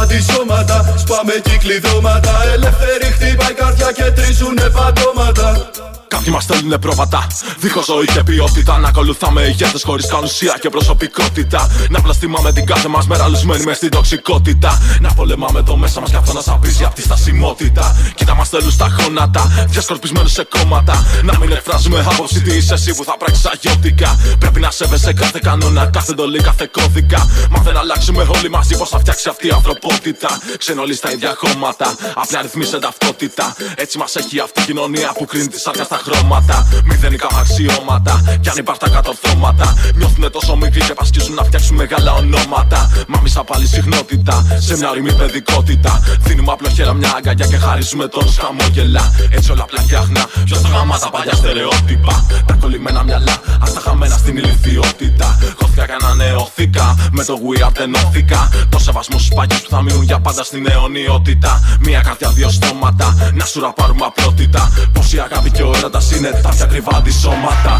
Αντισώματα, 0.01 0.93
σπάμε 0.97 1.33
κυκλειδώματα 1.43 2.33
Ελεύθερη 2.53 3.05
χτύπα 3.15 3.49
η 3.51 3.53
καρδιά 3.53 3.91
και 3.91 4.11
τρίζουνε 4.11 4.69
πατώματα 4.69 5.69
Κάποιοι 6.13 6.31
μας 6.35 6.43
στέλνουνε 6.43 6.77
πρόβατα. 6.77 7.27
Δίχως 7.59 7.85
ζωή 7.85 8.05
και 8.05 8.23
ποιότητα. 8.23 8.77
Να 8.77 8.87
ακολουθάμε 8.87 9.41
ηγέτες 9.41 9.83
χωρίς 9.83 10.05
καν 10.07 10.23
ουσία 10.23 10.57
και 10.61 10.69
προσωπικότητα. 10.69 11.69
Να 11.89 11.99
βλαστημάμε 11.99 12.51
την 12.51 12.65
κάθε 12.65 12.87
μας 12.87 13.07
μέρα 13.07 13.27
λουσμένη 13.27 13.63
μες 13.63 13.75
στην 13.75 13.89
τοξικότητα. 13.89 14.81
Να 14.99 15.13
πολεμάμε 15.13 15.61
το 15.63 15.75
μέσα 15.77 15.99
μας 15.99 16.09
και 16.09 16.15
αυτό 16.15 16.33
να 16.33 16.41
σαπίζει 16.41 16.83
από 16.83 16.95
τη 16.95 17.01
στασιμότητα. 17.01 17.95
Κοίτα 18.15 18.35
μας 18.35 18.49
θέλουν 18.49 18.71
στα 18.71 18.87
γόνατα. 18.97 19.67
Διασκορπισμένους 19.69 20.31
σε 20.31 20.43
κόμματα. 20.43 21.05
Να 21.23 21.37
μην 21.39 21.51
εκφράζουμε 21.51 22.05
άποψη 22.11 22.41
τι 22.41 22.55
είσαι 22.55 22.73
εσύ 22.73 22.95
που 22.95 23.03
θα 23.03 23.17
πράξεις 23.17 23.45
αγιώτικα. 23.45 24.19
Πρέπει 24.39 24.59
να 24.59 24.71
σέβεσαι 24.71 25.13
κάθε 25.13 25.39
κανόνα, 25.43 25.85
κάθε 25.85 26.11
εντολή, 26.11 26.41
κάθε 26.41 26.69
κώδικα. 26.71 27.29
Μα 27.49 27.59
δεν 27.61 27.77
αλλάξουμε 27.77 28.27
όλοι 28.35 28.49
μαζί 28.49 28.77
πώ 28.77 28.85
θα 28.85 28.99
φτιάξει 28.99 29.29
αυτή 29.29 29.47
η 29.47 29.51
ανθρωπότητα. 29.51 30.29
Ξενολεί 30.57 30.95
στα 30.95 31.11
ίδια 31.11 31.35
χώματα. 31.37 31.95
Απλά 32.15 32.39
αριθμοί 32.39 32.65
σε 32.65 32.79
ταυτότητα. 32.79 33.55
Έτσι 33.75 33.97
μας 33.97 34.15
έχει 34.15 34.39
αυτή 34.39 34.61
η 34.61 34.65
κοινωνία 34.65 35.13
που 35.17 35.25
κρίνει 35.25 35.47
τη 35.47 35.59
σάρκα 35.59 35.83
στα 35.83 35.99
χρώματα. 36.05 36.67
Μηδενικά 36.85 37.27
αξιώματα. 37.41 38.13
Κι 38.41 38.49
αν 38.49 38.57
υπάρχει 38.57 38.81
τα 38.85 38.89
κατορθώματα. 38.89 39.67
Νιώθουνε 39.95 40.29
τόσο 40.29 40.55
μικροί 40.55 40.81
και 40.87 40.93
πασχίζουν 40.93 41.33
να 41.33 41.43
φτιάξουν 41.43 41.75
μεγάλα 41.75 42.11
ονόματα. 42.13 42.79
Μα 43.07 43.19
μη 43.21 43.29
σαν 43.29 43.43
πάλι 43.49 43.67
συχνότητα. 43.67 44.45
Σε 44.57 44.77
μια 44.77 44.89
ορειμή 44.89 45.13
παιδικότητα. 45.13 46.03
Δίνουμε 46.19 46.51
απλοχέρα 46.51 46.93
μια 46.93 47.13
αγκαλιά 47.17 47.45
και 47.45 47.57
χαρίζουμε 47.57 48.07
τον 48.07 48.25
χαμόγελα. 48.39 49.13
Έτσι 49.29 49.51
όλα 49.51 49.63
απλά 49.63 49.81
φτιάχνα. 49.81 50.25
Ποιος 50.45 50.59
θα 50.59 50.69
γαμά 50.69 50.99
τα 50.99 51.09
παλιά 51.09 51.33
στερεότυπα; 51.33 52.25
Τα 52.45 52.53
κολλημένα 52.53 53.03
μυαλά. 53.03 53.35
Α 53.63 53.67
τα 53.73 53.79
χαμένα 53.85 54.17
στην 54.17 54.37
ηλικιότητα. 54.37 55.39
Χώθηκα 55.59 55.85
και 55.85 55.95
ανανεώθηκα. 56.01 57.09
Με 57.11 57.23
το 57.23 57.39
We 57.45 57.65
Are 57.65 57.79
ενώθηκα. 57.79 58.49
Το 58.69 58.79
σεβασμό 58.79 59.17
στους 59.17 59.33
παγιού 59.35 59.57
που 59.63 59.69
θα 59.69 59.81
μείνουν 59.81 60.03
για 60.03 60.19
πάντα 60.19 60.43
στην 60.43 60.67
αιωνιότητα. 60.69 61.77
Μια 61.79 62.01
καρδιά, 62.01 62.29
δύο 62.29 62.49
στόματα. 62.49 63.15
Να 63.33 63.45
σου 63.45 63.59
ραπάρουμε 63.59 64.05
απλότητα. 64.05 64.71
Πως 64.93 65.13
η 65.13 65.19
αγάπη 65.19 65.49
και 65.51 65.63
ο 65.63 65.71
έρωτα 65.75 65.87
είναι 65.87 65.90
τα 65.91 66.49
πιο 66.49 66.63
ακριβά 66.63 66.91
αντισώματα. 66.97 67.73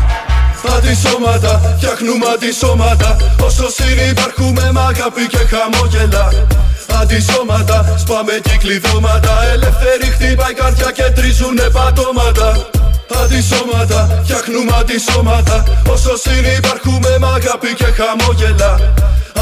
Αντισώματα, 0.76 1.76
φτιάχνουμε 1.78 2.26
αντισώματα 2.34 3.16
Όσο 3.46 3.68
συνυπαρχούμε 3.78 4.72
με 4.72 4.80
αγάπη 4.80 5.28
και 5.34 5.42
χαμόγελα. 5.52 6.26
Αντισώματα, 7.02 7.96
σπάμε 7.98 8.34
κυκλειδώματα 8.44 9.34
Ελεύθερη 9.54 10.08
χτύπα 10.16 10.50
η 10.50 10.54
καρδιά 10.54 10.92
και 10.98 11.08
τρίζουνε 11.16 11.68
πατώματα. 11.76 12.50
Αντισώματα, 13.24 14.00
φτιάχνουμε 14.24 14.74
αντισώματα 14.80 15.58
Όσο 15.94 16.14
συνυπαρχούμε 16.24 17.12
με 17.20 17.28
αγάπη 17.38 17.74
και 17.80 17.90
χαμόγελα. 17.98 18.72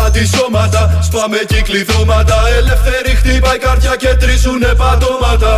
Αντισώματα, 0.06 1.00
σπάμε 1.08 1.40
κυκλειδώματα 1.48 2.38
Ελεύθερη 2.58 3.12
χτύπα 3.20 3.56
η 3.56 3.58
καρδιά 3.58 3.96
και 3.96 4.12
τρίζουνε 4.22 4.72
πατώματα 4.82 5.54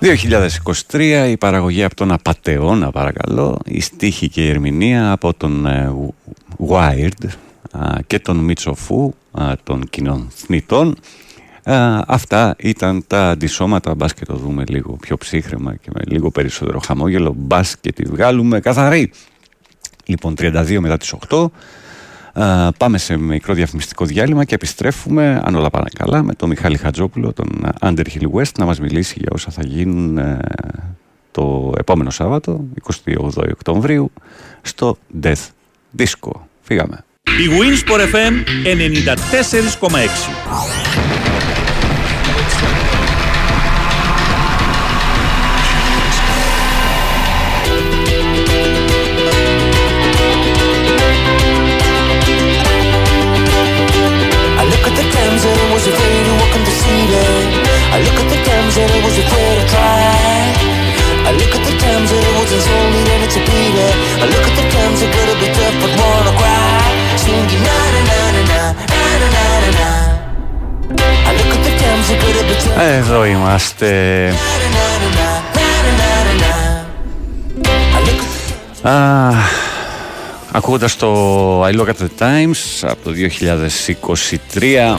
2023 0.00 1.26
η 1.30 1.36
παραγωγή 1.36 1.84
από 1.84 1.94
τον 1.94 2.12
Απατεώνα 2.12 2.90
παρακαλώ 2.90 3.58
η 3.64 3.80
στίχη 3.80 4.28
και 4.28 4.44
η 4.44 4.48
ερμηνεία 4.48 5.12
από 5.12 5.34
τον 5.34 5.66
ε, 5.66 5.92
Wired 6.68 7.28
α, 7.70 7.96
και 8.06 8.18
τον 8.18 8.36
Μιτσοφού 8.36 9.14
α, 9.32 9.52
των 9.62 9.84
κοινών 9.90 10.28
θνητών. 10.34 10.96
Α, 11.62 12.00
αυτά 12.06 12.54
ήταν 12.58 13.04
τα 13.06 13.30
αντισώματα. 13.30 13.94
Μπας 13.94 14.14
και 14.14 14.24
το 14.24 14.34
δούμε 14.34 14.64
λίγο 14.68 14.96
πιο 15.00 15.16
ψύχρεμα 15.16 15.74
και 15.74 15.90
με 15.94 16.00
λίγο 16.06 16.30
περισσότερο 16.30 16.80
χαμόγελο. 16.86 17.34
Μπας 17.36 17.76
και 17.80 17.92
τη 17.92 18.02
βγάλουμε 18.02 18.60
καθαρή. 18.60 19.10
Λοιπόν 20.04 20.34
32 20.38 20.78
μετά 20.78 20.96
τις 20.96 21.14
8 21.28 21.46
Α, 22.42 22.72
πάμε 22.72 22.98
σε 22.98 23.16
μικρό 23.16 23.54
διαφημιστικό 23.54 24.04
διάλειμμα 24.04 24.44
και 24.44 24.54
επιστρέφουμε, 24.54 25.40
αν 25.44 25.54
όλα 25.54 25.70
πάνε 25.70 25.88
καλά, 25.94 26.22
με 26.22 26.34
τον 26.34 26.48
Μιχάλη 26.48 26.76
Χατζόπουλο, 26.76 27.32
τον 27.32 27.70
Underhill 27.80 28.30
West, 28.34 28.52
να 28.58 28.64
μας 28.64 28.80
μιλήσει 28.80 29.14
για 29.18 29.28
όσα 29.32 29.50
θα 29.50 29.62
γίνουν 29.64 30.18
ε, 30.18 30.38
το 31.30 31.72
επόμενο 31.78 32.10
Σάββατο, 32.10 32.64
28 33.06 33.14
Οκτωβρίου, 33.36 34.12
στο 34.62 34.98
Death 35.22 35.48
Disco. 35.98 36.30
Φύγαμε. 36.60 37.04
Η 37.22 37.48
Winsport 37.50 38.14
FM 38.14 38.32
94,6 39.84 41.09
Εδώ 72.82 73.24
είμαστε. 73.24 74.32
Α, 78.82 79.30
ακούγοντας 80.52 80.96
το 80.96 81.64
I 81.64 81.72
Look 81.72 81.86
at 81.86 81.94
the 82.00 82.08
Times 82.18 82.88
από 82.88 83.04
το 83.04 83.10
2023 84.54 84.98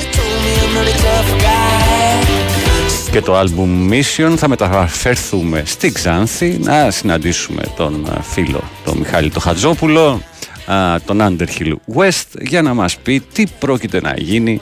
και 3.11 3.21
το 3.21 3.39
album 3.39 3.91
Mission 3.91 4.33
θα 4.37 4.47
μεταφερθούμε 4.47 5.63
στη 5.65 5.91
Ξάνθη 5.91 6.59
να 6.61 6.91
συναντήσουμε 6.91 7.63
τον 7.75 8.05
α, 8.09 8.21
φίλο 8.21 8.63
τον 8.85 8.97
Μιχάλη 8.97 9.29
το 9.29 9.39
Χατζόπουλο 9.39 10.21
α, 10.65 11.01
τον 11.05 11.19
Underhill 11.21 11.73
West 11.95 12.41
για 12.41 12.61
να 12.61 12.73
μας 12.73 12.97
πει 12.97 13.23
τι 13.33 13.43
πρόκειται 13.59 14.01
να 14.01 14.13
γίνει 14.17 14.61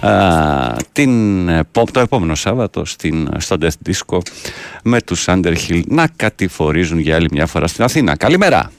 α, 0.00 0.76
την, 0.92 1.48
επό- 1.48 1.90
το 1.90 2.00
επόμενο 2.00 2.34
Σάββατο 2.34 2.84
στην, 2.84 3.28
στο 3.38 3.56
Death 3.60 3.90
Disco 3.90 4.18
με 4.84 5.02
τους 5.02 5.24
Underhill 5.28 5.82
να 5.86 6.08
κατηφορίζουν 6.16 6.98
για 6.98 7.14
άλλη 7.16 7.28
μια 7.32 7.46
φορά 7.46 7.66
στην 7.66 7.84
Αθήνα. 7.84 8.16
Καλημέρα! 8.16 8.70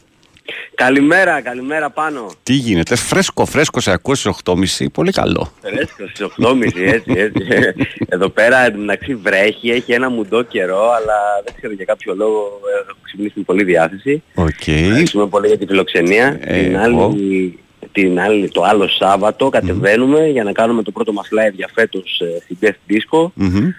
Καλημέρα, 0.76 1.42
καλημέρα 1.42 1.90
Πάνο. 1.90 2.32
Τι 2.44 2.54
γίνεται, 2.54 2.96
φρέσκο, 2.96 3.46
φρέσκο 3.46 3.80
σε 3.80 3.92
ακούω 3.92 4.16
στις 4.16 4.36
8.30, 4.44 4.86
πολύ 4.94 5.12
καλό. 5.12 5.52
Φρέσκο 5.62 6.08
στις 6.08 6.28
8.30 6.38 6.62
έτσι, 6.76 7.12
έτσι. 7.16 7.46
Εδώ 8.16 8.30
πέρα 8.30 8.58
εντωμεταξύ 8.58 9.16
βρέχει, 9.16 9.70
έχει 9.70 9.92
ένα 9.94 10.10
μουντό 10.10 10.42
καιρό, 10.44 10.92
αλλά 10.92 11.42
δεν 11.46 11.54
ξέρω 11.58 11.74
για 11.74 11.86
κάποιο 11.86 12.16
λόγο 12.16 12.60
ε, 12.78 12.90
έχω 12.90 12.98
ξυπνήσει 13.04 13.34
με 13.36 13.44
πολύ 13.44 13.64
διάθεση. 13.64 14.24
Οκ. 14.36 14.68
Ευχαριστούμε 14.68 15.28
πολύ 15.28 15.48
για 15.48 15.58
τη 15.58 15.66
φιλοξενία. 15.66 16.38
Ε, 16.42 16.64
την, 16.64 16.76
εγώ. 16.76 17.06
άλλη, 17.06 17.60
την 17.92 18.20
άλλη, 18.20 18.50
το 18.50 18.64
άλλο 18.64 18.88
Σάββατο 18.88 19.50
κατεβαίνουμε 19.50 20.28
για 20.28 20.44
να 20.44 20.52
κάνουμε 20.52 20.84
το 20.84 20.92
πρώτο 20.92 21.14
μας 21.14 21.28
live 21.32 21.54
για 21.54 21.70
φέτος 21.74 22.20
ε, 22.22 22.40
στην 22.44 22.58
Death 22.62 22.92
Disco. 22.94 23.32
Μμμ. 23.34 23.70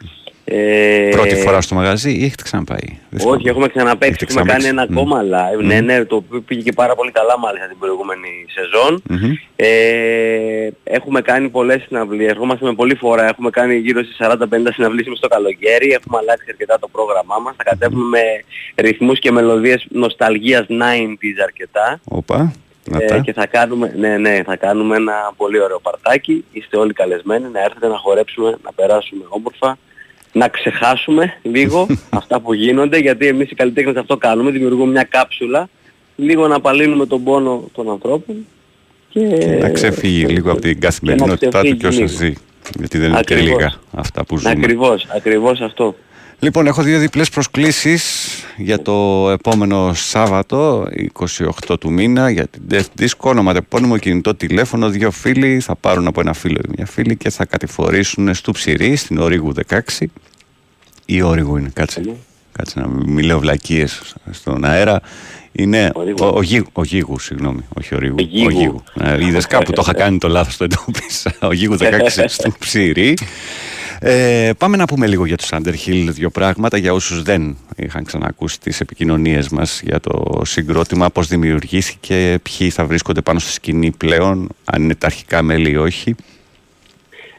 Ε, 0.44 1.08
Πρώτη 1.10 1.34
φορά 1.36 1.60
στο 1.60 1.74
μαγαζί 1.74 2.10
ή 2.10 2.24
έχετε 2.24 2.42
ξαναπάει; 2.42 2.98
Δεν 3.10 3.28
Όχι, 3.28 3.48
έχουμε 3.48 3.68
ξαναπαίξει, 3.68 4.16
Έχετε 4.22 4.32
έχουμε 4.40 4.52
κάνει 4.52 4.64
ένα 4.64 4.86
ξαναπαίξει. 4.86 5.00
ακόμα 5.00 5.50
live. 5.52 5.62
Μμ. 5.62 5.66
Ναι, 5.66 5.80
ναι, 5.80 6.04
το 6.04 6.16
οποίο 6.16 6.40
πήγε 6.40 6.60
και 6.62 6.72
πάρα 6.72 6.94
πολύ 6.94 7.10
καλά 7.10 7.38
μάλιστα 7.38 7.66
την 7.68 7.78
προηγούμενη 7.78 8.28
σεζόν. 8.48 9.02
Μμμ. 9.08 9.32
Ε, 9.56 9.66
έχουμε 10.84 11.20
κάνει 11.20 11.48
πολλές 11.48 11.82
συναυλίες, 11.86 12.30
ερχόμαστε 12.30 12.64
με 12.66 12.74
πολλή 12.74 12.94
φορά, 12.94 13.28
έχουμε 13.28 13.50
κάνει 13.50 13.76
γύρω 13.76 14.02
στις 14.02 14.16
40-50 14.20 14.72
συναυλίες 14.72 15.06
μες 15.08 15.18
στο 15.18 15.28
καλοκαίρι, 15.28 15.90
έχουμε 15.92 16.18
αλλάξει 16.18 16.46
αρκετά 16.48 16.78
το 16.78 16.88
πρόγραμμά 16.88 17.38
μας, 17.44 17.54
θα 17.56 17.64
κατέβουμε 17.64 18.04
με 18.18 18.22
ρυθμούς 18.82 19.18
και 19.18 19.30
μελωδίες 19.30 19.86
νοσταλγίας 19.90 20.66
90s 20.68 21.38
αρκετά. 21.42 22.00
Όπα. 22.04 22.52
Να 22.84 22.98
Ε, 23.02 23.06
τα. 23.06 23.18
και 23.18 23.32
θα 23.32 23.46
κάνουμε, 23.46 23.92
ναι, 23.96 24.16
ναι, 24.16 24.42
θα 24.42 24.56
κάνουμε 24.56 24.96
ένα 24.96 25.32
πολύ 25.36 25.60
ωραίο 25.60 25.80
παρτάκι. 25.80 26.44
Είστε 26.52 26.76
όλοι 26.76 26.92
καλεσμένοι 26.92 27.48
να 27.48 27.60
έρθετε 27.60 27.88
να 27.88 27.96
χορέψουμε, 27.96 28.56
να 28.64 28.72
περάσουμε 28.72 29.24
όμορφα, 29.28 29.78
να 30.32 30.48
ξεχάσουμε 30.48 31.38
λίγο 31.42 31.86
αυτά 32.20 32.40
που 32.40 32.52
γίνονται, 32.54 32.98
γιατί 32.98 33.26
εμείς 33.26 33.50
οι 33.50 33.54
καλλιτέχνες 33.54 33.96
αυτό 33.96 34.16
κάνουμε, 34.16 34.50
δημιουργούμε 34.50 34.92
μια 34.92 35.02
κάψουλα, 35.02 35.68
λίγο 36.16 36.48
να 36.48 36.54
απαλύνουμε 36.54 37.06
τον 37.06 37.24
πόνο 37.24 37.64
των 37.72 37.90
ανθρώπων 37.90 38.46
και... 39.08 39.20
να 39.60 39.70
ξεφύγει 39.70 40.24
λίγο 40.24 40.50
από 40.52 40.60
την 40.60 40.80
καθημερινότητά 40.80 41.62
του 41.62 41.76
και 41.76 41.86
όσο 41.86 42.04
ξεφύγει 42.04 42.26
ζει. 42.26 42.32
Γιατί 42.78 42.98
δεν 42.98 43.10
είναι 43.10 43.20
και 43.20 43.34
Ακριβώς. 43.34 43.58
λίγα 43.58 43.72
αυτά 43.94 44.24
που 44.24 44.36
ζούμε. 44.36 44.50
Ακριβώς, 44.50 45.06
ακριβώς 45.16 45.60
αυτό. 45.60 45.94
Λοιπόν, 46.42 46.66
έχω 46.66 46.82
δύο 46.82 46.98
διπλές 46.98 47.28
προσκλήσεις 47.28 48.28
για 48.56 48.82
το 48.82 49.30
επόμενο 49.30 49.94
Σάββατο, 49.94 50.88
28 51.68 51.80
του 51.80 51.92
μήνα, 51.92 52.30
για 52.30 52.46
την 52.46 52.62
Death 52.70 53.00
Disco, 53.00 53.06
ονοματεπώνυμο 53.18 53.98
κινητό 53.98 54.34
τηλέφωνο, 54.34 54.88
δύο 54.88 55.10
φίλοι 55.10 55.60
θα 55.60 55.76
πάρουν 55.76 56.06
από 56.06 56.20
ένα 56.20 56.32
φίλο 56.32 56.60
ή 56.64 56.70
μια 56.76 56.86
φίλη 56.86 57.16
και 57.16 57.30
θα 57.30 57.44
κατηφορήσουν 57.44 58.34
στο 58.34 58.52
Ψηρή, 58.52 58.96
στην 58.96 59.18
Ορίγου 59.18 59.52
16. 59.68 59.78
Ή 61.04 61.22
Όριγου 61.22 61.56
είναι, 61.56 61.70
κάτσε. 61.72 62.02
Κάτσε 62.52 62.80
να 62.80 62.88
μην 62.88 63.24
λέω 63.24 63.38
βλακίες 63.38 64.14
στον 64.30 64.64
αέρα. 64.64 65.00
Είναι 65.52 65.90
ο, 65.94 66.26
ο, 66.26 66.42
Γίγου, 66.42 66.68
ο 66.72 66.84
Γίγου, 66.84 67.18
συγγνώμη, 67.18 67.64
όχι 67.78 67.94
ο 67.94 67.98
Ρίγου. 67.98 68.16
Γίγου. 68.18 68.46
Ο 68.46 68.50
Γίγου. 68.50 68.82
Ε, 69.00 69.26
είδες 69.26 69.46
κάπου 69.46 69.72
το 69.72 69.82
είχα 69.82 69.94
κάνει 69.94 70.18
το 70.18 70.28
λάθος, 70.28 70.56
το 70.56 70.64
εντόπισα. 70.64 71.34
Ο 71.40 71.52
Γίγου 71.52 71.76
16 71.78 72.24
στο 72.26 72.52
Ψηρή. 72.58 73.14
Ε, 74.02 74.50
πάμε 74.58 74.76
να 74.76 74.84
πούμε 74.84 75.06
λίγο 75.06 75.26
για 75.26 75.36
τους 75.36 75.48
Underhill 75.52 76.06
δύο 76.10 76.30
πράγματα 76.30 76.76
για 76.76 76.92
όσους 76.92 77.22
δεν 77.22 77.56
είχαν 77.76 78.04
ξανακούσει 78.04 78.60
τις 78.60 78.80
επικοινωνίες 78.80 79.48
μας 79.48 79.80
για 79.84 80.00
το 80.00 80.40
συγκρότημα, 80.44 81.10
πώς 81.10 81.26
δημιουργήθηκε, 81.26 82.38
ποιοι 82.42 82.70
θα 82.70 82.84
βρίσκονται 82.84 83.20
πάνω 83.20 83.38
στη 83.38 83.52
σκηνή 83.52 83.90
πλέον, 83.90 84.48
αν 84.64 84.82
είναι 84.82 84.94
τα 84.94 85.06
αρχικά 85.06 85.42
μέλη 85.42 85.70
ή 85.70 85.76
όχι. 85.76 86.14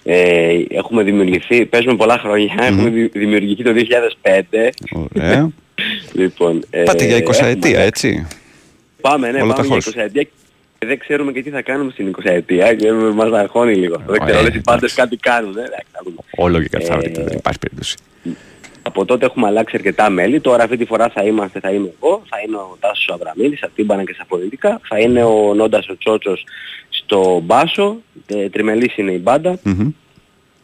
Ε, 0.03 0.55
έχουμε 0.69 1.03
δημιουργηθεί, 1.03 1.65
παίζουμε 1.65 1.95
πολλά 1.95 2.17
χρόνια, 2.17 2.53
έχουμε 2.59 2.89
δη- 2.89 3.11
δημιουργηθεί 3.13 3.63
το 3.63 3.71
2005. 3.73 4.69
Ωραία. 4.91 5.49
λοιπόν, 6.13 6.65
ε, 6.69 6.83
Πάτε 6.83 7.05
για 7.05 7.17
20 7.17 7.29
έχουμε- 7.29 7.49
ετία, 7.49 7.79
έτσι. 7.79 8.27
Πάμε, 9.01 9.31
ναι, 9.31 9.41
Όλο 9.41 9.53
πάμε 9.53 9.67
για 9.67 9.75
ταχώς. 9.77 9.93
20 9.95 9.97
ετία 9.97 10.23
και 10.23 10.29
δεν 10.85 10.99
ξέρουμε 10.99 11.31
και 11.31 11.41
τι 11.43 11.49
θα 11.49 11.61
κάνουμε 11.61 11.91
στην 11.91 12.15
20 12.17 12.25
ετία 12.25 12.73
και 12.75 12.91
μας 12.91 13.31
αγχώνει 13.31 13.75
λίγο. 13.75 13.95
αυτό. 13.95 14.11
δεν 14.11 14.21
ξέρω, 14.21 14.37
ε, 14.37 14.41
όλες 14.41 14.55
οι 14.55 14.61
πάντες 14.61 14.93
κάτι 14.93 15.17
κάνουν. 15.17 15.57
ε, 15.57 15.61
εντάξει, 15.61 15.85
θα 15.91 15.99
δούμε. 16.03 16.15
Όλο 16.35 16.61
και 16.61 16.69
κάτι 16.69 16.85
θα 16.85 16.93
Ε, 16.93 16.97
βρείτε, 16.97 17.23
δεν 17.23 17.37
υπάρχει 17.37 17.59
περίπτωση. 17.59 17.95
Από 18.83 19.05
τότε 19.05 19.25
έχουμε 19.25 19.47
αλλάξει 19.47 19.75
αρκετά 19.75 20.09
μέλη. 20.09 20.39
Τώρα 20.39 20.63
αυτή 20.63 20.77
τη 20.77 20.85
φορά 20.85 21.09
θα 21.09 21.23
είμαστε, 21.23 21.59
θα 21.59 21.71
είμαι 21.71 21.91
εγώ, 22.01 22.23
θα 22.29 22.37
είναι 22.45 22.55
ο 22.55 22.77
Τάσος 22.79 23.07
ο 23.07 23.13
Αβραμίδης, 23.13 23.57
στα 23.57 23.69
τύμπανα 23.75 24.03
και 24.03 24.13
στα 24.13 24.25
πολιτικά. 24.25 24.79
Θα 24.87 24.99
είναι 24.99 25.23
ο 25.23 25.53
Νόντας 25.55 25.87
ο 25.89 25.97
Τσότσος 25.97 26.43
στο 26.89 27.39
μπάσο. 27.43 27.97
Ε, 28.27 28.49
τριμελής 28.49 28.97
είναι 28.97 29.11
η 29.11 29.19
μπάντα. 29.21 29.59
Μμμ. 29.63 29.89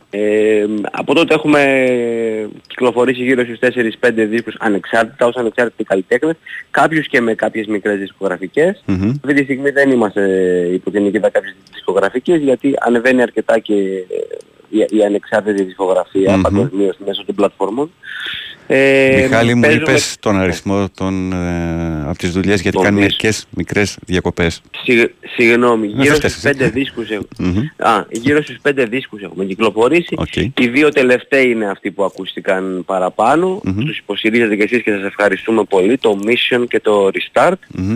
Ε, 0.09 0.65
από 0.91 1.13
τότε 1.13 1.33
έχουμε 1.33 1.61
κυκλοφορήσει 2.67 3.23
γύρω 3.23 3.43
στους 3.43 3.59
4-5 3.59 4.27
δίσκους 4.29 4.55
ανεξάρτητα 4.59 5.25
ως 5.25 5.35
ανεξάρτητοι 5.35 5.83
καλλιτέχνες, 5.83 6.35
κάποιους 6.71 7.07
και 7.07 7.21
με 7.21 7.33
κάποιες 7.33 7.65
μικρές 7.65 7.99
δισκογραφικές. 7.99 8.83
Μμμ. 8.85 9.09
Αυτή 9.09 9.33
τη 9.33 9.43
στιγμή 9.43 9.69
δεν 9.69 9.91
είμαστε 9.91 10.21
υπό 10.73 10.91
την 10.91 11.05
αιγύδα 11.05 11.29
κάποιες 11.29 11.55
δισκογραφικές 11.71 12.39
γιατί 12.39 12.73
ανεβαίνει 12.79 13.21
αρκετά 13.21 13.59
και 13.59 13.73
ε, 13.73 14.17
η, 14.69 14.85
η 14.89 15.03
ανεξάρτητη 15.03 15.63
δισκογραφία 15.63 16.35
Μμμ. 16.35 16.41
παγκοσμίως 16.41 16.97
μέσω 17.05 17.25
των 17.25 17.35
πλατφόρμων. 17.35 17.91
Ε, 18.69 19.19
Μιχάλη 19.21 19.53
μου 19.55 19.61
παίζουμε- 19.61 19.89
είπες 19.89 20.15
τον 20.19 20.37
αριθμό 20.39 20.89
των, 20.95 21.31
ε, 21.33 22.03
από 22.09 22.17
τις 22.17 22.31
δουλειές 22.31 22.61
γιατί 22.61 22.75
Των 22.77 22.85
κάνουν 22.85 22.99
δίσκων. 23.01 23.17
μερικές 23.21 23.45
μικρές 23.49 23.97
διακοπές. 24.05 24.61
Συγ- 24.83 25.09
Συγγνώμη, 25.35 25.87
Δεν 25.87 26.01
γύρω 26.01 26.15
φταίς 26.15 26.31
στους 26.31 26.43
εσύ. 26.43 26.57
πέντε 26.57 26.69
δίσκους 26.69 27.09
έχουμε. 27.09 27.27
Μμμ. 27.39 27.87
Α, 27.87 28.05
γύρω 28.11 28.41
στους 28.41 28.57
πέντε 28.61 28.83
δίσκους 28.85 29.21
έχουμε 29.21 29.45
κυκλοφορήσει. 29.45 30.15
Οκ. 30.17 30.35
Οι 30.35 30.67
δύο 30.67 30.89
τελευταίοι 30.89 31.49
είναι 31.49 31.69
αυτοί 31.69 31.91
που 31.91 32.03
ακούστηκαν 32.03 32.83
παραπάνω. 32.85 33.61
Μμμ. 33.63 33.85
Τους 33.85 33.97
υποστηρίζετε 33.97 34.55
και 34.55 34.63
εσείς 34.63 34.81
και 34.83 34.91
σας 34.91 35.03
ευχαριστούμε 35.03 35.63
πολύ. 35.63 35.97
Το 35.97 36.19
Mission 36.25 36.63
και 36.67 36.79
το 36.79 37.09
Restart. 37.13 37.53
Μμμ. 37.75 37.95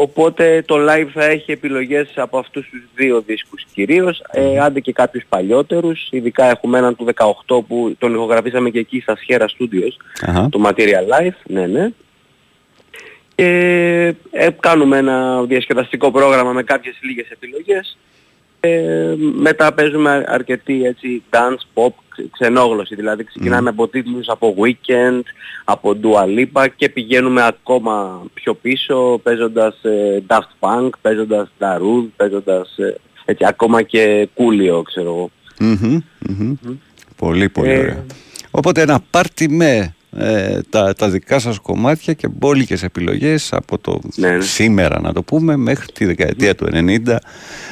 Οπότε 0.00 0.62
το 0.66 0.76
live 0.88 1.08
θα 1.12 1.24
έχει 1.24 1.52
επιλογές 1.52 2.12
από 2.16 2.38
αυτούς 2.38 2.68
τους 2.70 2.80
δύο 2.94 3.20
δίσκους 3.20 3.64
κυρίως, 3.74 4.22
ε, 4.30 4.58
άντε 4.58 4.80
και 4.80 4.92
κάποιους 4.92 5.24
παλιότερους, 5.28 6.08
ειδικά 6.10 6.50
έχουμε 6.50 6.78
έναν 6.78 6.96
του 6.96 7.04
18 7.04 7.62
που 7.68 7.94
τον 7.98 8.14
ηχογραφήσαμε 8.14 8.70
και 8.70 8.78
εκεί 8.78 9.00
στα 9.00 9.16
Sierra 9.16 9.44
Studios, 9.44 9.96
Αχα. 10.26 10.48
το 10.48 10.62
Material 10.64 11.20
Life, 11.20 11.36
ναι 11.44 11.66
ναι. 11.66 11.90
Και 13.34 14.14
ε, 14.30 14.48
κάνουμε 14.60 14.98
ένα 14.98 15.42
διασκεδαστικό 15.42 16.10
πρόγραμμα 16.10 16.52
με 16.52 16.62
κάποιες 16.62 16.98
λίγες 17.00 17.30
επιλογές. 17.30 17.98
Ε, 18.60 19.14
μετά 19.34 19.72
παίζουμε 19.74 20.24
αρκετή 20.28 20.84
έτσι 20.84 21.22
dance, 21.30 21.62
pop, 21.74 21.92
ξε- 22.08 22.30
ξενόγλωση, 22.30 22.94
δηλαδή 22.94 23.24
ξεκινάμε 23.24 23.68
από 23.68 23.88
τίτλους 23.88 24.28
από 24.28 24.54
Weekend, 24.58 25.20
από 25.64 25.96
Dua 26.02 26.24
Lipa 26.38 26.66
και 26.76 26.88
πηγαίνουμε 26.88 27.44
ακόμα 27.46 28.22
πιο 28.34 28.54
πίσω 28.54 29.20
παίζοντας 29.22 29.78
ε, 29.82 30.22
Daft 30.26 30.50
Punk, 30.60 30.88
παίζοντας 31.00 31.48
Darude, 31.58 32.06
παίζοντας 32.16 32.76
ε, 32.78 32.96
έτσι 33.24 33.44
ακόμα 33.46 33.82
και 33.82 34.28
Coolio 34.36 34.82
ξέρω 34.84 35.08
εγώ. 35.08 35.30
Μμμ, 35.58 36.00
μμμ. 36.28 36.54
Πολύ 37.16 37.48
πολύ 37.48 37.70
Ε, 37.70 37.78
ωραία. 37.78 38.04
Οπότε 38.50 38.80
ένα 38.80 39.00
πάρτι 39.10 39.48
με 39.48 39.94
ε, 40.20 40.60
τα, 40.70 40.94
τα 40.94 41.08
δικά 41.08 41.38
σας 41.38 41.58
κομμάτια 41.58 42.12
και 42.12 42.28
μπόλικες 42.28 42.82
επιλογές 42.82 43.52
από 43.52 43.78
το 43.78 44.00
Ναι, 44.14 44.30
ναι. 44.30 44.40
σήμερα 44.40 45.00
να 45.00 45.12
το 45.12 45.22
πούμε 45.22 45.56
μέχρι 45.56 45.92
τη 45.92 46.04
δεκαετία 46.04 46.54
του 46.54 46.68
90. 46.72 47.16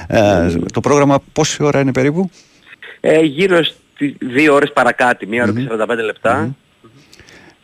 Ε, 0.07 0.57
το 0.73 0.81
πρόγραμμα 0.81 1.19
πόση 1.33 1.63
ώρα 1.63 1.81
είναι 1.81 1.93
περίπου; 1.93 2.31
Ε, 3.01 3.21
γύρω 3.21 3.65
στις 3.65 4.15
δύο 4.19 4.55
ώρες 4.55 4.73
παρακάτω, 4.73 5.27
μία 5.29 5.43
ώρα 5.43 5.53
και 5.53 5.67
45 5.71 6.05
λεπτά. 6.05 6.57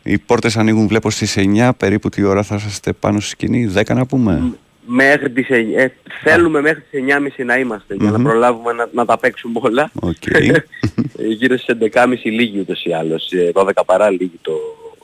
Οι 0.03 0.17
πόρτες 0.17 0.57
ανοίγουν 0.57 0.87
βλέπω 0.87 1.09
στις 1.09 1.37
9 1.37 1.71
περίπου 1.77 2.09
τι 2.09 2.23
ώρα 2.23 2.43
θα 2.43 2.61
είστε 2.67 2.93
πάνω 2.93 3.19
στη 3.19 3.29
σκηνή, 3.29 3.71
10 3.75 3.95
να 3.95 4.05
πούμε. 4.05 4.53
Μέχρι 4.85 5.29
τις, 5.31 5.49
ε, 5.49 5.65
ε, 5.75 5.91
θέλουμε 6.23 6.61
μέχρι 6.61 6.81
τις 6.91 6.99
9.30 7.37 7.43
να 7.45 7.57
είμαστε 7.57 7.95
για 7.95 8.11
να 8.11 8.17
Μμμ. 8.17 8.23
προλάβουμε 8.23 8.73
να, 8.73 8.89
να 8.93 9.05
τα 9.05 9.17
παίξουμε 9.19 9.59
όλα. 9.63 9.91
Οκ. 9.99 10.25
Ε, 10.25 10.63
Γύρω 11.37 11.57
στις 11.57 11.75
11.30 11.93 12.05
λίγη 12.23 12.59
ούτως 12.59 12.83
ή 12.85 12.93
άλλως, 12.93 13.31
ε, 13.31 13.51
12 13.53 13.71
παρά 13.85 14.09
λίγη 14.09 14.39
το, 14.41 14.51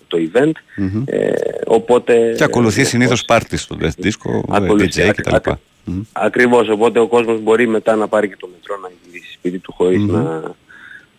το 0.07 0.17
event. 0.33 0.51
Μμμ. 0.77 1.03
Ε, 1.05 1.31
οπότε... 1.65 2.33
Και 2.37 2.43
ακολουθεί 2.43 2.81
ε, 2.81 2.83
συνήθως 2.83 3.25
πάρτι 3.25 3.57
στο 3.57 3.77
Death 3.81 4.05
Disco, 4.05 4.41
Ακολουθεί, 4.49 5.01
DJ 5.03 5.07
ακ- 5.07 5.21
κτλ. 5.21 5.35
ακ- 5.35 5.47
Ακριβώς, 6.11 6.69
οπότε 6.69 6.99
ο 6.99 7.07
κόσμος 7.07 7.41
μπορεί 7.41 7.67
μετά 7.67 7.95
να 7.95 8.07
πάρει 8.07 8.29
και 8.29 8.35
το 8.39 8.49
μετρό 8.53 8.77
να 8.81 8.89
γυρίσει 9.05 9.31
σπίτι 9.33 9.59
του 9.59 9.73
χωρίς 9.77 9.99
Μμμ. 10.01 10.11
να, 10.11 10.41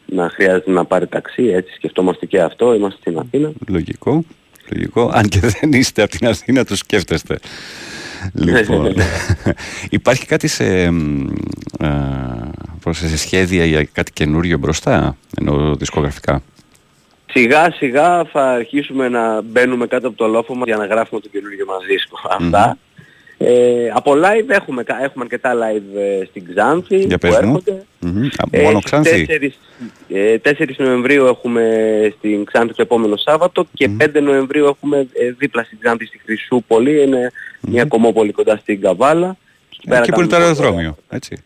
να 0.06 0.30
χρειάζεται 0.30 0.70
να 0.70 0.84
πάρει 0.84 1.06
ταξί, 1.06 1.42
έτσι 1.44 1.74
σκεφτόμαστε 1.74 2.26
και 2.26 2.40
αυτό, 2.40 2.74
είμαστε 2.74 2.98
στην 3.00 3.18
Αθήνα. 3.18 3.52
Λογικό. 3.68 4.24
Λογικό. 4.72 5.10
Αν 5.14 5.28
και 5.28 5.40
δεν 5.40 5.72
είστε 5.72 6.02
από 6.02 6.16
την 6.16 6.26
Αθήνα, 6.28 6.64
το 6.64 6.76
σκέφτεστε. 6.76 7.38
Λοιπόν, 8.32 8.94
υπάρχει 9.90 10.26
κάτι 10.26 10.48
σε, 10.48 10.82
εμ, 10.82 11.26
ε, 11.78 11.88
πώς, 12.80 12.96
σε 12.98 13.16
σχέδια 13.18 13.64
για 13.64 13.88
κάτι 13.92 14.12
καινούριο 14.12 14.58
μπροστά, 14.58 15.16
ενώ 15.36 15.74
δισκογραφικά; 15.74 16.42
Σιγά 17.32 17.72
σιγά 17.72 18.24
θα 18.24 18.50
αρχίσουμε 18.50 19.08
να 19.08 19.42
μπαίνουμε 19.42 19.86
κάτω 19.86 20.08
από 20.08 20.16
το 20.16 20.26
λόφο 20.26 20.54
μας 20.54 20.66
για 20.66 20.76
να 20.76 20.86
γράφουμε 20.86 21.20
το 21.20 21.28
καινούργιο 21.28 21.64
μας 21.66 21.84
δίσκο. 21.86 22.18
Αυτά. 22.30 22.78
Ε, 23.42 23.90
από 23.94 24.12
live 24.12 24.48
έχουμε, 24.48 24.82
κα- 24.82 25.02
έχουμε 25.02 25.24
αρκετά 25.24 25.52
live 25.54 25.98
ε, 25.98 26.24
στην 26.24 26.44
Ξάνθη 26.54 26.96
Για 26.96 27.18
που 27.18 27.28
πες 27.28 27.30
μου. 27.30 27.36
έρχονται. 27.46 27.84
Μμμ. 28.00 28.24
Α, 28.24 28.28
Ε, 28.50 28.62
Μόνο 28.62 28.78
στις 28.80 28.90
Ξάνθη; 28.90 29.26
4, 29.26 29.52
ε, 30.08 30.36
4 30.38 30.74
Νοεμβρίου 30.76 31.26
έχουμε 31.26 31.64
στην 32.18 32.44
Ξάνθη 32.44 32.74
το 32.74 32.82
επόμενο 32.82 33.16
Σάββατο 33.16 33.66
και 33.74 33.90
5 34.00 34.20
Νοεμβρίου 34.22 34.66
έχουμε 34.66 34.98
ε, 35.12 35.30
δίπλα 35.38 35.62
στην 35.62 35.78
Ξάνθη 35.80 36.06
στη 36.06 36.20
Χρυσούπολη, 36.24 37.02
είναι 37.02 37.32
μια 37.60 37.84
κομμόπολη 37.84 38.32
κοντά 38.32 38.56
στην 38.56 38.80
Καβάλα. 38.80 39.36
Εκεί 39.72 39.88
πέρα 39.88 40.00
Εκεί 40.00 40.12
που 40.12 40.20
είναι 40.20 40.28
το 40.28 40.34
κάνουμε 40.36 40.50
αεροδρόμιο, 40.58 40.96
έτσι. 41.08 41.36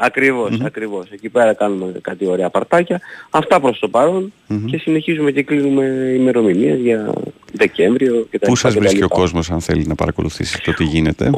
Ακριβώς, 0.00 0.60
ακριβώς. 0.64 1.10
Εκεί 1.10 1.28
πέρα 1.28 1.52
κάνουμε 1.52 1.92
κάτι 2.00 2.26
ωραία 2.26 2.50
παρτάκια. 2.50 3.00
Αυτά 3.30 3.60
προς 3.60 3.78
το 3.78 3.88
παρον 3.88 4.32
και 4.66 4.78
συνεχίζουμε 4.78 5.30
και 5.30 5.42
κλείνουμε 5.42 5.84
ημερομηνίες 6.16 6.78
για 6.78 7.12
Δεκέμβριο 7.52 8.26
και 8.30 8.38
τα 8.38 8.46
Πού 8.46 8.52
λοιπά 8.54 8.56
σας 8.56 8.72
και 8.72 8.78
τα 8.78 8.80
βρίσκει 8.80 9.02
ο 9.02 9.02
λοιπά. 9.02 9.14
κόσμος 9.20 9.50
αν 9.50 9.60
θέλει 9.60 9.86
να 9.86 9.94
παρακολουθήσει 9.94 10.62
το 10.62 10.72
τι 10.74 10.84
γίνεται; 10.84 11.30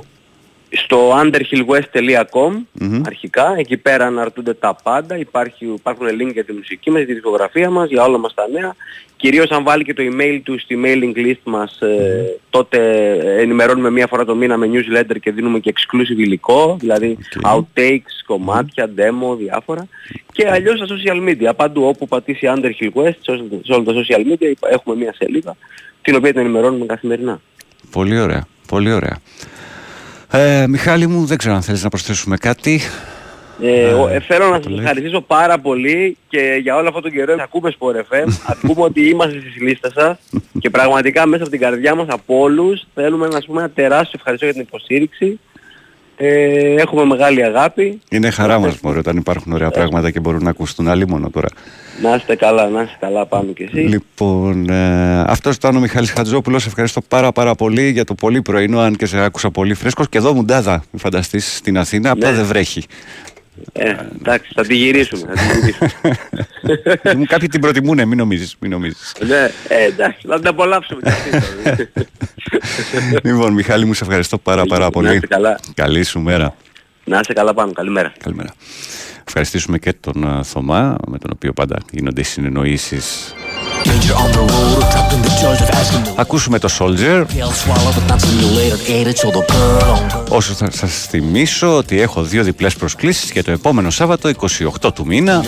Στο 0.70 1.10
underhillwest.com 1.22 2.52
Μμμ. 2.72 3.02
αρχικά, 3.06 3.54
εκεί 3.58 3.76
πέρα 3.76 4.06
αναρτούνται 4.06 4.54
τα 4.54 4.76
πάντα, 4.82 5.18
Υπάρχει, 5.18 5.64
υπάρχουν 5.64 6.06
link 6.06 6.32
για 6.32 6.44
τη 6.44 6.52
μουσική 6.52 6.90
μας, 6.90 6.98
για 6.98 7.06
τη 7.06 7.12
δισκογραφία 7.12 7.70
μας, 7.70 7.88
για 7.88 8.04
όλα 8.04 8.18
μας 8.18 8.34
τα 8.34 8.48
νέα. 8.52 8.74
Κυρίως 9.20 9.50
αν 9.50 9.62
βάλει 9.62 9.84
και 9.84 9.94
το 9.94 10.02
email 10.02 10.40
του 10.42 10.58
στη 10.58 10.78
mailing 10.84 11.16
list 11.18 11.40
μας, 11.44 11.80
ε, 11.80 12.38
τότε 12.50 12.78
ενημερώνουμε 13.38 13.90
μία 13.90 14.06
φορά 14.06 14.24
το 14.24 14.34
μήνα 14.34 14.56
με 14.56 14.70
newsletter 14.72 15.16
και 15.20 15.30
δίνουμε 15.30 15.58
και 15.58 15.72
exclusive 15.76 16.18
υλικό, 16.18 16.76
δηλαδή 16.80 17.18
outtakes, 17.44 18.14
κομμάτια, 18.26 18.90
demo, 18.96 19.36
διάφορα. 19.38 19.86
Και 20.32 20.48
αλλιώς 20.50 20.76
στα 20.78 20.86
social 20.88 21.28
media, 21.28 21.52
παντού 21.56 21.84
όπου 21.86 22.08
πατήσει 22.08 22.46
Underhill 22.56 22.90
West, 23.02 23.16
σε 23.20 23.30
όλα- 23.30 23.44
σε 23.64 23.72
όλα 23.72 23.82
τα 23.84 23.92
social 23.92 24.32
media 24.32 24.40
υπά- 24.50 24.70
έχουμε 24.72 24.96
μία 24.96 25.14
σελίδα, 25.18 25.56
την 26.02 26.14
οποία 26.16 26.30
την 26.32 26.40
ενημερώνουμε 26.40 26.86
καθημερινά. 26.86 27.40
Πολύ 27.90 28.20
ωραία, 28.20 28.46
πολύ 28.68 28.92
ωραία. 28.92 29.18
Ε, 30.32 30.66
Μιχάλη 30.68 31.06
μου, 31.06 31.24
δεν 31.24 31.38
ξέρω 31.38 31.54
αν 31.54 31.62
θέλεις 31.62 31.82
να 31.82 31.88
προσθέσουμε 31.88 32.36
κάτι. 32.36 32.80
Ε, 33.62 33.92
ο- 33.92 34.08
ε, 34.08 34.20
θέλω 34.20 34.44
να 34.48 34.56
το 34.56 34.62
σας 34.62 34.66
λέει. 34.72 34.78
ευχαριστήσω 34.78 35.20
πάρα 35.20 35.58
πολύ 35.58 36.16
και 36.28 36.58
για 36.62 36.76
όλο 36.76 36.88
αυτό 36.88 37.00
τον 37.00 37.10
καιρό 37.10 37.34
να 37.34 37.42
ακούμε 37.42 37.72
Sport 37.78 37.94
FM, 38.14 38.28
ακούμε 38.52 38.82
ότι 38.82 39.08
είμαστε 39.08 39.40
στις 39.40 39.56
λίστες 39.62 39.92
σας 39.96 40.18
και 40.60 40.70
πραγματικά 40.70 41.26
μέσα 41.26 41.42
από 41.42 41.50
την 41.52 41.60
καρδιά 41.60 41.94
μας 41.94 42.06
από 42.08 42.38
όλους 42.38 42.86
θέλουμε 42.94 43.26
να 43.26 43.32
σας 43.32 43.46
πούμε 43.46 43.60
ένα 43.60 43.70
τεράστιο 43.70 44.12
ευχαριστώ 44.16 44.44
για 44.44 44.54
την 44.54 44.62
υποστήριξη. 44.62 45.38
Ε, 46.22 46.74
έχουμε 46.74 47.04
μεγάλη 47.04 47.44
αγάπη. 47.44 48.00
Είναι 48.10 48.30
χαρά 48.30 48.58
μας 48.58 48.80
μωρέ, 48.80 48.98
όταν 48.98 49.16
υπάρχουν 49.16 49.52
ωραία 49.52 49.70
πράγματα 49.70 50.10
και 50.10 50.20
μπορούν 50.20 50.42
να 50.42 50.50
ακουστούν 50.50 50.88
άλλη 50.88 51.06
μόνο 51.08 51.30
τώρα. 51.30 51.48
Να 52.02 52.14
είστε 52.14 52.36
καλά, 52.36 52.68
να 52.68 52.82
είστε 52.82 52.96
καλά 53.00 53.26
πάνω 53.26 53.52
κι 53.52 53.62
εσείς. 53.62 53.88
Λοιπόν, 53.88 54.68
ε, 54.70 55.20
αυτός 55.26 55.54
ήταν 55.54 55.76
ο 55.76 55.80
Μιχάλης 55.80 56.10
Χατζόπουλος. 56.12 56.66
Ευχαριστώ 56.66 57.00
πάρα 57.08 57.32
πάρα 57.32 57.54
πολύ 57.54 57.88
για 57.90 58.04
το 58.04 58.14
πολύ 58.14 58.42
πρωινό, 58.42 58.78
αν 58.80 58.96
και 58.96 59.06
σε 59.06 59.20
άκουσα 59.24 59.50
πολύ 59.50 59.74
φρέσκος. 59.74 60.08
Και 60.08 60.18
εδώ 60.18 60.32
μουντάδα, 60.34 60.82
μην 60.90 61.00
φανταστείς, 61.00 61.56
στην 61.56 61.78
Αθήνα, 61.78 62.10
απλά 62.10 62.30
Ναι. 62.30 62.36
δεν 62.36 62.44
βρέχει. 62.44 62.82
Ε, 63.72 63.94
εντάξει, 64.20 64.50
θα 64.54 64.62
τη 64.62 64.74
γυρίσουμε. 64.74 65.22
Θα 65.26 65.32
τη 65.32 65.60
γυρίσουμε. 65.60 66.16
Μου 67.16 67.24
Κάποιοι 67.24 67.48
την 67.48 67.60
προτιμούνε, 67.60 68.04
μην 68.04 68.18
νομίζεις, 68.18 68.56
μην 68.60 68.70
νομίζεις. 68.70 69.14
ναι, 69.26 69.50
ε, 69.68 69.84
εντάξει, 69.84 70.26
θα 70.28 70.36
την 70.38 70.46
απολαύσουμε 70.48 71.00
κι 71.02 71.08
αυτοί. 71.08 71.88
λοιπόν, 73.28 73.52
Μιχάλη 73.52 73.84
μου, 73.84 73.94
σε 73.94 74.04
ευχαριστώ 74.04 74.38
πάρα 74.38 74.64
πάρα 74.64 74.84
Να 74.84 74.90
πολύ. 74.90 75.14
είστε 75.14 75.26
καλά. 75.26 75.60
Καλή 75.74 76.02
σου 76.04 76.20
μέρα. 76.20 76.54
Να 77.04 77.18
είστε 77.18 77.32
καλά 77.32 77.54
πάνω. 77.54 77.72
Καλημέρα. 77.72 78.12
Καλημέρα. 78.22 78.54
Ευχαριστήσουμε 79.26 79.78
και 79.78 79.92
τον 79.92 80.24
ε, 80.38 80.42
Θωμά, 80.42 80.96
με 81.06 81.18
τον 81.18 81.30
οποίο 81.34 81.52
πάντα 81.52 81.76
γίνονται 81.90 82.20
οι 82.20 82.24
συνεννοήσεις. 82.24 83.34
Ακούσουμε 86.16 86.58
το 86.58 86.68
Soldier. 86.78 87.24
Όσο 90.28 90.52
θα 90.52 90.70
σας 90.70 91.06
θυμίσω 91.08 91.76
ότι 91.76 92.00
έχω 92.00 92.22
δύο 92.22 92.42
διπλές 92.42 92.74
προσκλήσεις 92.74 93.30
για 93.30 93.44
το 93.44 93.50
επόμενο 93.50 93.90
Σάββατο 93.90 94.30
28 94.82 94.94
του 94.94 95.06
μήνα 95.06 95.44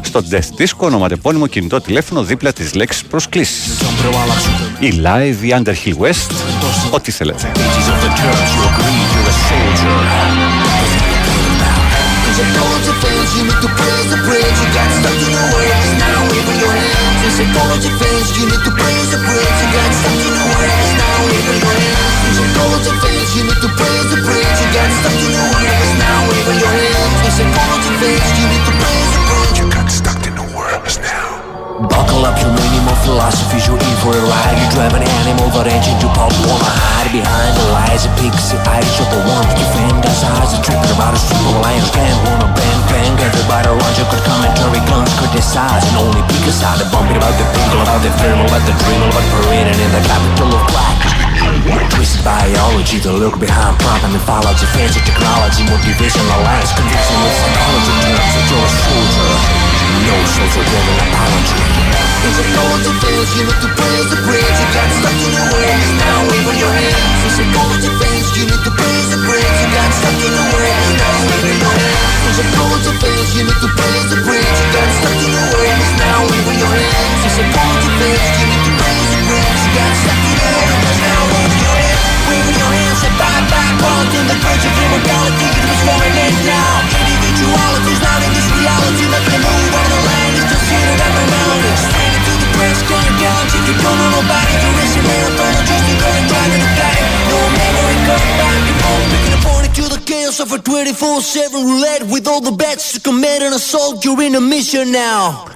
στο 0.00 0.22
Death 0.30 0.60
Disco 0.60 1.48
κινητό 1.48 1.80
τηλέφωνο 1.80 2.22
δίπλα 2.22 2.52
της 2.52 2.74
λέξης 2.74 3.04
προσκλήσεις. 3.04 3.78
Η 4.78 5.00
Live, 5.04 5.44
η 5.44 5.54
Underhill 5.58 6.06
West, 6.06 6.30
ό,τι 6.90 7.10
θέλετε. 7.10 7.52
Psychology 17.36 17.92
fails, 18.00 18.32
you 18.40 18.48
need 18.48 18.64
to 18.64 18.72
pay 18.72 18.96
the 19.12 19.20
price 19.20 19.58
You 19.60 19.68
got 19.68 19.92
something 19.92 20.32
to 20.40 20.44
wear, 20.56 20.72
it's 20.72 20.94
now 20.96 21.20
even 21.36 21.56
real 21.68 22.16
Psychology 22.32 22.92
fails, 23.04 23.30
you 23.36 23.44
need 23.44 23.60
to 23.60 23.70
pay 23.76 23.96
the 24.08 24.18
price 24.24 24.56
You 24.56 24.68
got 24.72 24.88
something 25.04 25.32
to 25.36 25.44
wear, 25.52 25.68
it's 25.68 25.92
now 26.00 26.32
in 26.32 26.56
your 26.56 26.72
hands. 26.72 27.36
Psychology 27.36 27.92
fails, 28.00 28.32
you 28.40 28.46
need 28.48 28.55
Buckle 31.76 32.24
up 32.24 32.40
your 32.40 32.56
minimum 32.56 32.96
philosophies, 33.04 33.68
you're 33.68 33.76
in 33.76 33.96
for 34.00 34.08
a 34.08 34.22
ride. 34.24 34.56
You 34.56 34.64
drive 34.72 34.96
an 34.96 35.04
animal 35.04 35.52
that 35.52 35.68
engine 35.68 36.00
to 36.00 36.08
pop, 36.16 36.32
wanna 36.48 36.72
hide 36.72 37.12
behind 37.12 37.52
the 37.52 37.68
lies 37.68 38.08
of 38.08 38.16
pixie 38.16 38.56
eyes. 38.64 38.88
You're 38.96 39.04
the 39.12 39.20
ones 39.28 39.52
to 39.52 39.64
fantasize 39.76 40.56
and 40.56 40.64
tripping 40.64 40.88
about 40.96 41.12
a 41.12 41.20
strip 41.20 41.36
of 41.36 41.60
lions. 41.60 41.92
Can't 41.92 42.16
wanna 42.24 42.48
bang, 42.56 42.80
bang, 42.88 43.12
everybody 43.20 43.68
around 43.68 43.92
you 43.92 44.08
could 44.08 44.24
commentary, 44.24 44.80
guns 44.88 45.12
criticize, 45.20 45.84
and 45.92 46.00
only 46.00 46.24
pick 46.32 46.48
a 46.48 46.52
side. 46.56 46.80
Bumping 46.88 47.20
about 47.20 47.36
the 47.36 47.44
people, 47.52 47.84
about 47.84 48.00
the 48.00 48.12
film, 48.24 48.40
about 48.40 48.64
the 48.64 48.72
dream, 48.80 49.00
about 49.12 49.26
parading 49.36 49.76
in 49.76 49.90
the 49.92 50.00
capital 50.08 50.56
of 50.56 50.64
black. 50.72 51.05
Twisted 51.64 52.20
biology, 52.20 53.00
the 53.00 53.16
look 53.16 53.40
behind 53.40 53.80
prompt 53.80 54.04
and 54.04 54.12
mythology, 54.12 54.68
fancy 54.76 55.00
technology, 55.08 55.64
motivation, 55.64 56.20
alliance, 56.36 56.68
conviction 56.76 57.16
with 57.16 57.32
psychology 57.32 57.92
terms 58.04 58.32
that 58.36 58.44
you're 58.52 58.60
a 58.60 58.72
soldier. 58.76 59.32
No 60.04 60.16
social 60.36 60.64
driven 60.68 60.96
apology. 61.00 61.56
There's 62.20 62.38
a 62.44 62.46
college 62.52 62.86
of 62.92 62.96
fans, 63.00 63.30
you 63.40 63.42
need 63.48 63.60
to 63.64 63.70
praise 63.72 64.08
the 64.12 64.20
bridge. 64.28 64.56
You 64.60 64.68
got 64.76 64.88
stuck 65.00 65.16
in 65.16 65.32
your 65.32 65.48
ways, 65.56 65.88
now 65.96 66.18
wave 66.28 66.44
on 66.44 66.56
your 66.60 66.72
hands. 66.76 67.20
There's 67.24 67.40
a 67.40 67.46
college 67.56 67.84
of 67.88 67.94
fans, 68.04 68.26
you 68.36 68.44
need 68.52 68.62
to 68.66 68.72
praise 68.76 69.08
the 69.08 69.20
bridge. 69.24 69.56
You 69.56 69.68
got 69.72 69.90
stuck 69.96 70.18
in 70.20 70.32
your 70.36 70.48
ways, 70.60 70.86
now 71.00 71.16
wave 71.24 71.40
on 71.40 71.40
your 71.40 71.56
hands. 71.56 72.16
Of 72.76 72.92
fans, 73.00 73.32
you 73.32 73.42
need 73.48 73.56
to 73.56 73.70
praise 73.72 74.06
the 74.12 74.20
bridge. 74.20 74.56
You 74.60 74.68
got 74.76 74.88
stuck 75.00 75.16
in 75.16 75.32
your 75.32 75.48
ways, 75.56 75.88
now 75.96 76.28
wave 76.28 76.44
on 76.44 76.56
your 76.60 76.68
hands. 76.68 77.18
There's 77.24 77.40
a 77.40 77.46
college 77.56 77.84
of 77.88 77.94
fans, 77.96 78.36
you 78.36 78.46
need 78.52 78.62
to 78.68 78.72
praise 78.76 79.08
the 79.10 79.20
bridge. 79.26 79.58
You 79.64 79.70
got 79.72 79.92
stuck 79.96 80.20
in 80.20 80.36
your 80.36 80.52
ways, 80.60 80.85
bye 83.75 83.75
bye, 83.75 83.75
crawling 83.79 84.09
to 84.15 84.19
the 84.31 84.37
verge 84.43 84.65
of 84.69 84.73
immortality. 84.83 85.47
It 85.59 85.65
was 85.67 85.81
going 85.83 86.15
in 86.25 86.33
now. 86.47 86.71
Individuality's 87.01 88.01
not 88.07 88.19
in 88.23 88.31
this 88.31 88.47
reality. 88.55 89.03
Nothing 89.11 89.33
to 89.35 89.41
move 89.43 89.73
on 89.75 89.87
the 89.91 89.99
line. 90.07 90.33
It's 90.39 90.47
just 90.51 90.63
seated 90.69 90.99
abnormality. 91.07 91.71
Straight 91.83 92.13
into 92.15 92.33
the 92.41 92.49
press, 92.55 92.79
can't 92.89 93.11
count. 93.19 93.47
If 93.57 93.63
you 93.67 93.75
don't 93.83 93.97
know 93.99 94.09
nobody, 94.19 94.53
you're 94.63 94.75
racing 94.79 95.05
marathon. 95.11 95.53
Just 95.67 95.83
because 95.91 96.15
I'm 96.19 96.27
driving 96.31 96.63
a 96.63 96.71
guy. 96.79 96.95
No 97.31 97.39
memory, 97.59 97.97
come 98.07 98.25
back 98.39 98.61
and 98.71 98.79
home. 98.85 99.05
Picking 99.13 99.35
up 99.37 99.45
on 99.53 99.61
it 99.67 99.73
to 99.79 99.85
the 99.95 100.01
chaos 100.09 100.37
of 100.43 100.49
a 100.55 100.59
24-7 100.63 101.59
roulette. 101.69 102.03
With 102.13 102.25
all 102.31 102.41
the 102.49 102.55
bets 102.63 102.85
to 102.93 102.99
commit 103.07 103.39
an 103.47 103.53
assault. 103.59 103.95
You're 104.05 104.23
in 104.27 104.33
a 104.35 104.43
mission 104.53 104.85
now. 104.91 105.51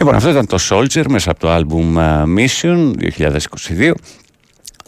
Λοιπόν, 0.00 0.14
αυτό 0.14 0.30
ήταν 0.30 0.46
το 0.46 0.58
Soldier 0.70 1.04
μέσα 1.08 1.30
από 1.30 1.40
το 1.40 1.50
άλμπουμ 1.50 1.98
ε, 1.98 2.24
Mission 2.36 2.92
2022. 3.78 3.92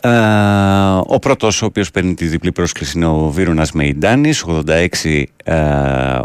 Ε, 0.06 1.02
ο 1.06 1.20
πρώτος 1.20 1.62
ο 1.62 1.66
οποίος 1.66 1.92
παίρνει 1.92 2.14
τη 2.14 2.26
διπλή 2.26 2.52
πρόσκληση 2.52 2.98
είναι 2.98 3.06
ο 3.06 3.30
Βίρονας 3.30 3.72
Μεϊντάνης 3.72 4.46
86 4.48 5.24
ε, 5.44 6.20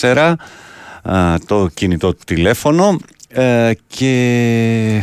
84 0.00 0.34
ε, 1.02 1.34
το 1.46 1.68
κινητό 1.74 2.14
του 2.14 2.22
τηλέφωνο. 2.26 2.96
Ε, 3.28 3.70
και 3.86 5.02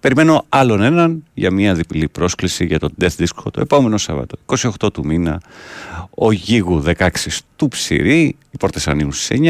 περιμένω 0.00 0.44
άλλον 0.48 0.82
έναν 0.82 1.24
για 1.34 1.50
μια 1.50 1.74
διπλή 1.74 2.08
πρόσκληση 2.08 2.64
για 2.64 2.78
το 2.78 2.88
Death 3.00 3.16
Disco 3.18 3.52
το 3.52 3.60
επόμενο 3.60 3.98
Σάββατο 3.98 4.36
28 4.82 4.92
του 4.92 5.06
μήνα. 5.06 5.40
Ο 6.10 6.32
Γίγου 6.32 6.82
16 6.98 7.08
του 7.56 7.68
Ψηρή 7.68 8.36
οι 8.50 8.56
πόρτες 8.58 8.88
ανοίγουν 8.88 9.12
στις 9.12 9.38
9 9.40 9.44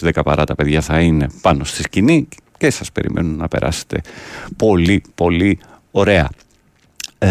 9.30 0.00 0.12
10 0.14 0.20
παρά 0.24 0.44
τα 0.44 0.54
παιδιά 0.54 0.80
θα 0.80 1.00
είναι 1.00 1.26
πάνω 1.40 1.64
στη 1.64 1.82
σκηνή 1.82 2.28
και 2.58 2.70
σας 2.70 2.92
περιμένουν 2.92 3.36
να 3.36 3.48
περάσετε 3.48 4.00
πολύ 4.56 5.02
πολύ 5.14 5.58
ωραία 5.92 6.30
ε, 7.18 7.30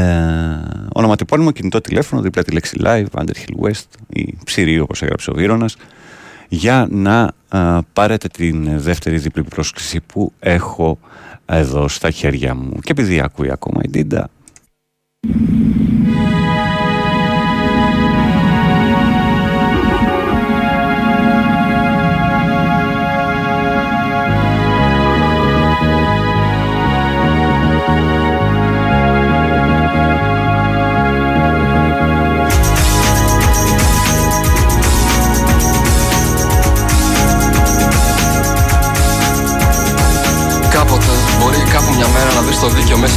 ονοματεπώνυμο 0.93 1.51
κινητό 1.51 1.82
τηλέφωνο 1.82 2.22
δίπλα 2.22 2.43
τη 2.43 2.51
λέξη 2.51 2.78
live 2.84 3.05
Underhill 3.12 3.66
West 3.68 3.86
ή 4.09 4.38
Ψηρή 4.43 4.80
όπως 4.80 5.01
έγραψε 5.01 5.32
ο 5.32 5.34
Βίρονας 5.34 5.76
για 6.49 6.88
να 6.89 7.34
α, 7.47 7.84
πάρετε 7.84 8.28
την 8.28 8.80
δεύτερη 8.80 9.18
διπλή 9.18 9.43
πρόσκληση 9.43 10.01
που 10.01 10.34
έχω 10.39 10.99
εδώ 11.45 11.88
στα 11.88 12.12
χέρια 12.12 12.55
μου. 12.55 12.80
Και 12.82 12.91
επειδή 12.91 13.20
ακούει 13.20 13.51
ακόμα 13.51 13.82
η 13.84 13.89
Ντίντα, 13.89 14.30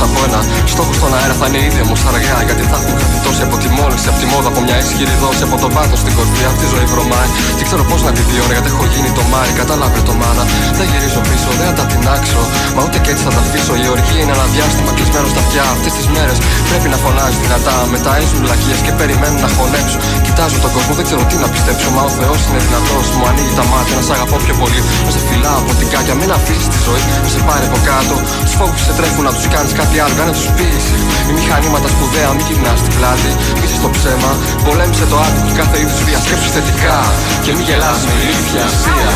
από 0.08 0.18
ένα 0.26 0.40
στόχο 0.72 0.92
στον 0.92 1.14
αέρα 1.16 1.34
θα 1.40 1.46
είναι 1.46 1.60
ήδη 1.68 1.80
όμω 1.86 1.96
αργά. 2.10 2.36
Γιατί 2.48 2.62
θα 2.70 2.76
έχουν 2.80 3.13
χαθεί 3.34 3.42
τόσοι 3.42 3.42
από 3.48 3.56
τη 3.62 3.68
μόλυνση, 3.78 4.06
από 4.12 4.18
τη 4.22 4.26
μόδα, 4.32 4.48
από 4.52 4.60
μια 4.66 4.76
ισχυρή 4.82 5.14
δόση, 5.22 5.42
από 5.48 5.56
τον 5.62 5.70
πάθος 5.76 5.98
στην 6.04 6.12
κορφή. 6.18 6.42
Αυτή 6.50 6.62
η 6.68 6.70
ζωή 6.74 6.86
βρωμάει. 6.92 7.28
Και 7.58 7.64
ξέρω 7.68 7.82
πώς 7.90 8.00
να 8.06 8.10
τη 8.16 8.22
βιώνω 8.28 8.52
γιατί 8.56 8.68
έχω 8.74 8.86
γίνει 8.92 9.10
το 9.18 9.22
μάρι. 9.32 9.52
Κατάλαβε 9.60 10.00
το 10.08 10.14
μάνα. 10.20 10.44
Δεν 10.78 10.86
γυρίζω 10.90 11.20
πίσω, 11.30 11.48
δεν 11.58 11.66
θα 11.70 11.74
τα 11.80 11.84
τεινάξω. 11.90 12.40
Μα 12.74 12.80
ούτε 12.86 12.98
και 13.04 13.10
έτσι 13.12 13.22
θα 13.28 13.32
τα 13.36 13.42
αφήσω. 13.44 13.72
Η 13.84 13.86
οργή 13.94 14.16
είναι 14.22 14.34
ένα 14.38 14.46
διάστημα 14.54 14.90
κλεισμένο 14.96 15.26
στα 15.32 15.40
αυτιά. 15.44 15.64
Αυτές 15.74 15.92
τις 15.96 16.06
μέρες 16.14 16.36
πρέπει 16.70 16.88
να 16.92 16.98
φωνάζει 17.04 17.38
δυνατά. 17.44 17.76
Μετά 17.94 18.12
ήσουν 18.22 18.38
βλακίες 18.44 18.78
και 18.86 18.92
περιμένουν 19.00 19.40
να 19.46 19.50
χωνέψω. 19.56 19.98
Κοιτάζω 20.26 20.56
τον 20.64 20.70
κόσμο, 20.76 20.92
δεν 20.98 21.04
ξέρω 21.08 21.22
τι 21.30 21.36
να 21.44 21.48
πιστέψω. 21.54 21.88
Μα 21.96 22.02
ο 22.10 22.12
Θεός 22.18 22.38
είναι 22.46 22.60
δυνατός. 22.66 23.04
Μου 23.18 23.24
ανοίγει 23.30 23.54
τα 23.60 23.64
μάτια 23.72 23.94
να 23.98 24.02
σ' 24.06 24.12
αγαπώ 24.16 24.36
πιο 24.44 24.54
πολύ. 24.62 24.80
Να 25.06 25.10
σε 25.14 25.20
φυλάω 25.28 25.58
από 25.64 25.72
την 25.80 25.86
κάκια, 25.92 26.14
μην 26.20 26.30
αφήσεις 26.38 26.68
τη 26.74 26.78
ζωή 26.86 27.02
να 27.24 27.28
σε 27.34 27.40
πάρει 27.48 27.64
από 27.70 27.78
κάτω. 27.90 28.16
Τους 28.44 28.54
φόβους 28.58 28.80
σε 28.86 28.92
τρέφουν 28.98 29.24
να 29.28 29.32
τους 29.36 29.46
κάνεις 29.54 29.72
κάτι 29.80 29.96
άλλο, 30.02 30.14
κάνε 30.20 30.32
τους 30.38 30.48
πίεση. 30.56 30.96
Οι 31.28 31.32
μηχανήματα 31.38 31.88
σπουδαία, 31.94 32.30
μην 32.36 32.44
γυρνά 32.48 32.72
στην 32.82 32.92
πλάτη. 32.96 33.23
Μη 33.60 33.66
στο 33.80 33.88
ψέμα, 33.96 34.32
πολέμησε 34.64 35.06
το 35.10 35.16
άτομο 35.26 35.46
και 35.46 35.54
κάθε 35.60 35.76
είδους 35.80 36.00
βία. 36.06 36.18
Σκέψου 36.24 36.50
θετικά 36.56 36.98
και 37.44 37.52
μην 37.56 37.64
γελάς 37.68 38.00
με 38.06 38.12
ηλίθια 38.20 38.64
αστεία. 38.70 39.12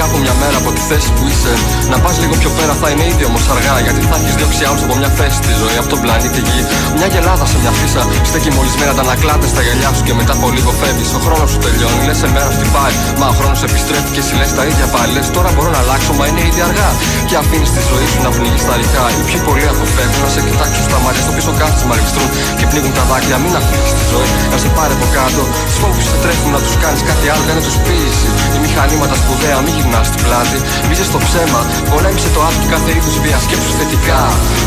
Κάπου 0.00 0.16
μια 0.24 0.34
μέρα 0.42 0.56
από 0.62 0.70
τη 0.76 0.82
θέση 0.90 1.08
που 1.16 1.24
είσαι 1.30 1.52
να 1.92 1.96
πας 2.02 2.16
λίγο 2.22 2.34
πιο 2.42 2.50
πέρα 2.58 2.72
θα 2.80 2.88
είναι 2.92 3.04
ήδη 3.12 3.24
όμως 3.30 3.44
αργά. 3.54 3.74
Γιατί 3.86 4.00
θα 4.10 4.16
έχεις 4.20 4.34
διώξει 4.38 4.62
άλλους 4.68 4.82
από 4.86 4.94
μια 5.00 5.10
θέση 5.18 5.36
στη 5.42 5.52
ζωή, 5.60 5.76
από 5.82 5.88
τον 5.92 6.00
πλανήτη 6.04 6.40
Γη. 6.48 6.60
Μια 6.98 7.08
γελάδα 7.12 7.46
σε 7.52 7.56
μια 7.62 7.72
φύσα 7.78 8.02
στέκει 8.30 8.50
μολυσμένα 8.56 8.92
τα 8.98 9.02
ανακλάτε 9.06 9.46
στα 9.52 9.60
γυαλιά 9.66 9.90
σου 9.96 10.02
και 10.06 10.14
μετά 10.18 10.32
από 10.38 10.46
λίγο 10.56 10.70
φεύγεις. 10.80 11.10
Ο 11.18 11.20
χρόνος 11.24 11.48
σου 11.52 11.60
τελειώνει, 11.64 12.02
λες 12.08 12.18
σε 12.22 12.28
μέρα 12.34 12.50
χτυπάει. 12.54 12.94
Μα 13.20 13.26
ο 13.32 13.34
χρόνος 13.38 13.60
επιστρέφει 13.68 14.10
και 14.14 14.22
εσύ 14.24 14.34
λες 14.40 14.50
τα 14.58 14.62
ίδια 14.70 14.86
πάλι. 14.94 15.10
Λες, 15.16 15.26
τώρα 15.36 15.50
μπορώ 15.54 15.70
να 15.76 15.80
αλλάξω, 15.84 16.12
μα 16.18 16.24
είναι 16.30 16.42
ήδη 16.50 16.60
αργά. 16.68 16.88
Και 17.28 17.36
αφήνεις 17.42 17.70
τη 17.74 17.80
ζωή 17.90 18.06
σου 18.12 18.20
να 18.26 18.30
πνίγει 18.36 18.60
στα 18.64 18.74
ρηχά. 18.80 19.04
Οι 19.18 19.22
πιο 19.28 19.38
πολλοί 19.46 19.66
αποφεύγουν 19.74 20.20
να 20.26 20.30
σε 20.34 20.40
κοιτάξουν 20.46 20.82
στα 20.88 20.98
μάτια 21.04 21.22
στο 21.26 21.32
πίσω 21.36 21.52
κάθισμα 21.60 21.86
μαριστρούν 21.90 22.28
και 22.58 22.64
πνίγουν 22.70 22.92
τα 22.98 23.04
δάκρυα. 23.10 23.38
Μην 23.44 23.54
αφήσει 23.60 23.92
τη 23.98 24.04
ζωή 24.12 24.30
να 24.52 24.56
σε 24.62 24.68
πάρει 24.76 24.92
από 24.98 25.06
κάτω. 25.16 25.42
Τους 25.68 25.76
φόβους 25.82 26.04
σε 26.10 26.16
τρέχουν 26.22 26.50
να 26.56 26.60
τους 26.64 26.74
κάνεις 26.82 27.02
κάτι 27.10 27.26
άλλο, 27.32 27.42
κάνε 27.48 27.60
τους 27.66 27.76
ποίηση. 27.84 28.28
Οι 28.54 28.58
μηχανήματα 28.64 29.14
σπουδαία, 29.22 29.58
μην 29.66 29.74
γυρνά 29.88 30.04
στην 30.04 30.22
πλάτη. 30.24 30.58
Μη 30.86 30.92
είσαι 30.92 31.04
στο 31.04 31.18
ψέμα, 31.18 31.60
πολέμησε 31.90 32.28
το 32.34 32.40
άτομο 32.48 32.66
κάθε 32.70 32.90
είδους 32.96 33.16
βία. 33.22 33.38
Σκέψου 33.38 33.72
θετικά 33.78 34.20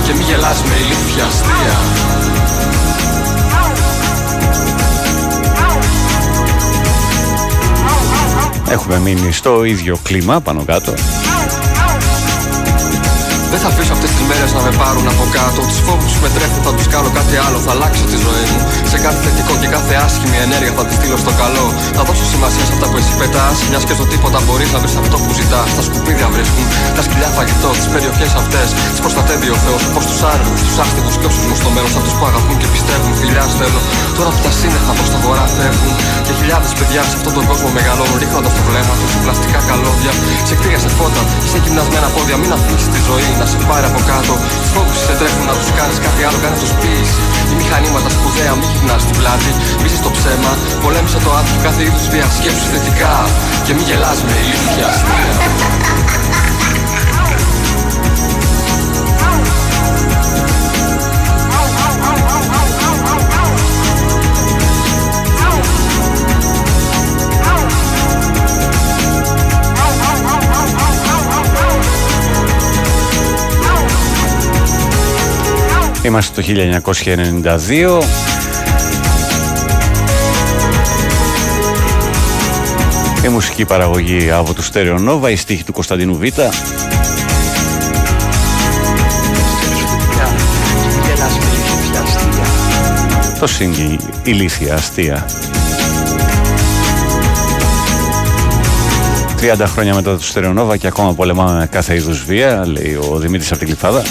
και 0.05 0.13
μην 0.13 0.25
γελάς 0.27 0.59
με 0.67 0.75
ηλίθια 0.83 1.25
αστεία. 1.31 1.77
έχουμε 8.71 8.99
μείνει 8.99 9.31
στο 9.31 9.63
ίδιο 9.63 9.97
κλίμα 10.03 10.39
πάνω 10.41 10.63
κάτω. 10.65 10.93
Δεν 13.51 13.59
θα 13.63 13.69
αφήσω 13.73 13.93
αυτές 13.97 14.09
τις 14.15 14.23
μέρες 14.29 14.51
να 14.57 14.61
με 14.65 14.71
πάρουν 14.81 15.05
από 15.13 15.23
κάτω. 15.37 15.59
Τους 15.69 15.79
φόβους 15.87 16.11
που 16.15 16.21
με 16.25 16.29
τρέφουν 16.35 16.61
θα 16.67 16.73
τους 16.77 16.87
κάνω 16.93 17.09
κάτι 17.19 17.35
άλλο. 17.45 17.57
Θα 17.65 17.71
αλλάξω 17.75 18.03
τη 18.11 18.17
ζωή 18.25 18.45
μου. 18.51 18.61
Σε 18.91 18.97
κάθε 19.03 19.19
θετικό 19.25 19.53
και 19.61 19.67
κάθε 19.75 19.93
άσχημη 20.05 20.37
ενέργεια 20.45 20.73
θα 20.77 20.83
τη 20.87 20.93
στείλω 20.99 21.17
στο 21.23 21.31
καλό. 21.41 21.65
Θα 21.97 22.01
δώσω 22.07 22.25
σημασία 22.33 22.65
σε 22.67 22.73
αυτά 22.75 22.85
που 22.91 22.97
εσύ 23.01 23.13
πετάς. 23.21 23.55
Μια 23.69 23.79
και 23.87 23.95
στο 23.99 24.05
τίποτα 24.11 24.39
μπορείς 24.45 24.69
να 24.75 24.79
βρεις 24.83 24.95
αυτό 25.01 25.17
που 25.23 25.31
ζητάς. 25.39 25.67
Τα 25.77 25.83
σκουπίδια 25.87 26.27
βρίσκουν 26.35 26.65
τα 26.97 27.01
σκυλιά 27.05 27.29
φαγητό. 27.37 27.69
Τις 27.79 27.87
περιοχές 27.93 28.31
αυτές 28.41 28.67
τις 28.91 28.99
προστατεύει 29.03 29.49
ο 29.55 29.57
Θεός. 29.63 29.81
Όπως 29.89 30.03
τους 30.09 30.19
άνεργου, 30.31 30.55
τους 30.67 30.77
άστιγου 30.83 31.11
και 31.21 31.27
όσους 31.31 31.45
μου 31.49 31.55
στο 31.61 31.69
μέλλον. 31.75 31.91
Αυτού 31.99 32.11
που 32.17 32.25
αγαπούν 32.29 32.55
και 32.61 32.67
πιστεύουν. 32.73 33.11
Φιλιά 33.21 33.45
θέλω. 33.59 33.79
Τώρα 34.17 34.29
που 34.33 34.41
τα 34.45 34.51
σύννεφα 34.59 34.91
προς 34.97 35.09
τα 35.13 35.17
βορρά 35.23 35.45
φεύγουν. 35.57 35.93
Και 36.25 36.33
χιλιάδες 36.39 36.71
παιδιά 36.79 37.01
σε 37.09 37.15
αυτόν 37.19 37.33
τον 37.37 37.43
κόσμο 37.49 37.67
μεγαλώνουν. 37.77 38.17
Ρίχνοντας 38.23 38.51
το 38.57 38.61
βλέμμα 38.67 38.93
τους 38.99 39.13
πλαστικά 39.23 39.59
καλώδια. 39.69 40.11
Σε 40.47 40.53
κτίρια 40.57 40.79
σε 40.85 40.89
φώτα, 40.97 41.21
σε 41.51 41.57
γυμνασμένα 41.63 42.07
πόδια. 42.15 42.35
Μην 42.41 42.51
αφήσεις 42.57 42.89
τη 42.93 42.99
ζωή 43.09 43.29
να 43.41 43.47
σε 43.53 43.57
πάρει 43.69 43.85
από 43.91 44.01
κάτω. 44.11 44.33
Του 44.61 44.67
φόβου 44.73 44.95
σε 45.05 45.13
τρέχουν 45.19 45.45
να 45.51 45.55
τους 45.59 45.69
κάνεις 45.77 45.97
κάτι 46.05 46.21
άλλο, 46.27 46.37
κάνε 46.43 46.57
τους 46.63 46.73
ποίηση. 46.79 47.21
Οι 47.49 47.53
μηχανήματα 47.59 48.09
σπουδαία, 48.15 48.53
μην 48.59 48.69
γυρνάς 48.73 49.01
στην 49.05 49.15
πλάτη. 49.19 49.51
Μη 49.81 49.87
είσαι 49.87 49.99
στο 50.03 50.11
ψέμα, 50.17 50.51
πολέμησε 50.83 51.19
το 51.25 51.31
άτομο 51.39 51.59
κάθε 51.65 51.81
είδους 51.87 52.05
βία. 52.11 52.27
Σκέψου 52.37 52.67
θετικά 52.73 53.13
και 53.65 53.71
μην 53.75 53.85
γελάς 53.89 54.19
με 54.27 54.33
ηλίθια 54.43 54.87
αστεία. 54.93 55.33
Είμαστε 76.03 76.41
το 76.41 76.47
1992. 76.47 78.01
Η 83.25 83.27
μουσική 83.27 83.65
παραγωγή 83.65 84.31
από 84.31 84.53
του 84.53 84.63
Stereo 84.63 85.09
Nova, 85.09 85.31
η 85.31 85.35
στίχη 85.35 85.63
του 85.63 85.73
Κωνσταντινού 85.73 86.17
Β. 86.17 86.23
Το 93.39 93.47
σύγγι 93.47 93.97
ηλίθια 94.23 94.73
αστεία. 94.73 95.25
30 99.41 99.63
χρόνια 99.65 99.95
μετά 99.95 100.17
του 100.17 100.23
Stereo 100.33 100.59
Nova 100.59 100.77
και 100.77 100.87
ακόμα 100.87 101.13
πολεμάμε 101.13 101.67
κάθε 101.71 101.95
είδους 101.95 102.23
βία, 102.23 102.63
λέει 102.67 102.99
ο 103.09 103.17
Δημήτρης 103.17 103.49
από 103.49 103.59
την 103.59 103.67
Κλειφάδα. 103.67 104.03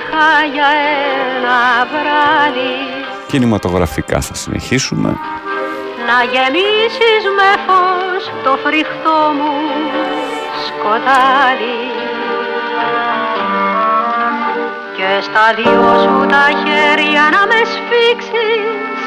Μοναχά 0.00 0.44
για 0.54 0.68
ένα 1.36 1.58
βράδυ. 1.90 2.74
Κινηματογραφικά 3.26 4.20
θα 4.20 4.34
συνεχίσουμε. 4.34 5.08
Να 6.06 6.18
γεμίσεις 6.32 7.22
με 7.38 7.50
φως 7.66 8.22
το 8.44 8.58
φρικτό 8.64 9.18
μου 9.36 9.54
σκοτάδι. 10.66 11.80
Και 14.96 15.22
στα 15.26 15.46
δυο 15.56 15.98
σου 16.02 16.26
τα 16.26 16.46
χέρια 16.62 17.22
να 17.34 17.46
με 17.46 17.60
σφίξεις 17.72 19.00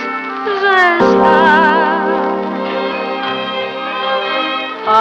ζεστά. 0.61 1.41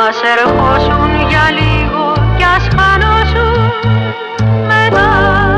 Ας 0.07 0.21
ερχόσουν 0.37 1.29
για 1.29 1.47
λίγο 1.51 2.13
κι 2.37 2.45
ας 2.57 2.67
χανόσουν 2.77 3.73
μετά 4.67 4.93
Μετά 4.93 5.52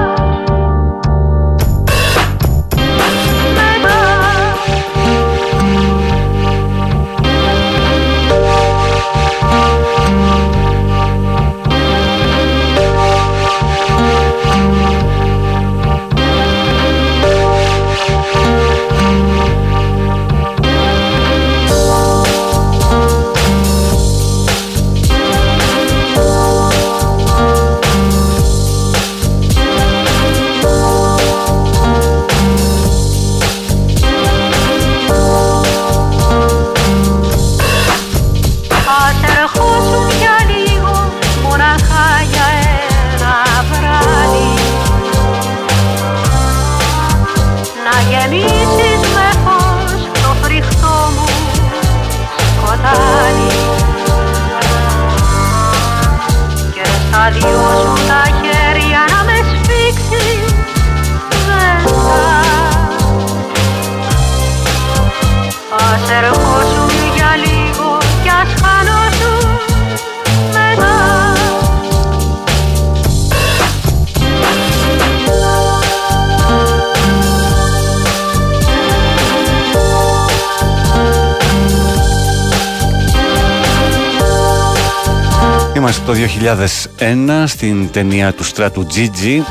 2001 86.99 87.45
στην 87.47 87.91
ταινία 87.91 88.33
του 88.33 88.45
στράτου 88.45 88.87
Gigi 88.87 89.43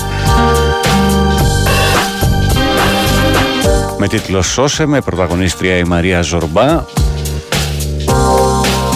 με 3.97 4.07
τίτλο 4.07 4.41
«Σώσε 4.41 4.85
με» 4.85 5.01
πρωταγωνίστρια 5.01 5.77
η 5.77 5.83
Μαρία 5.83 6.21
Ζορμπά. 6.21 6.83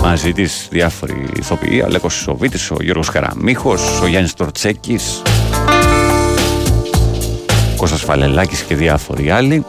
Μαζί 0.01 0.34
της 0.34 0.68
διάφοροι 0.70 1.30
ηθοποιοί 1.39 1.82
Αλέκος 1.82 2.14
Σοβίτης, 2.14 2.72
ο 2.72 2.78
Γιώργος 2.82 3.10
Καραμίχος, 3.10 3.99
ο 4.01 4.08
Γιάννης 4.08 4.34
Τορτσέκης 4.34 5.22
Κώστας 7.78 8.01
Φαλελάκης 8.01 8.62
και 8.62 8.76
διάφοροι 8.76 9.32
άλλοι 9.32 9.66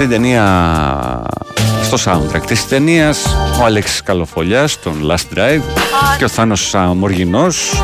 Στην 0.00 0.12
ταινία, 0.12 0.44
στο 1.82 1.96
soundtrack 2.04 2.42
της 2.46 2.68
ταινίας 2.68 3.24
ο 3.60 3.64
Αλέξης 3.64 4.02
Καλοφολιάς, 4.02 4.80
τον 4.80 4.94
Last 5.10 5.38
Drive 5.38 5.60
και 6.18 6.24
ο 6.24 6.28
Θάνος 6.28 6.74
Μοργινός 6.94 7.82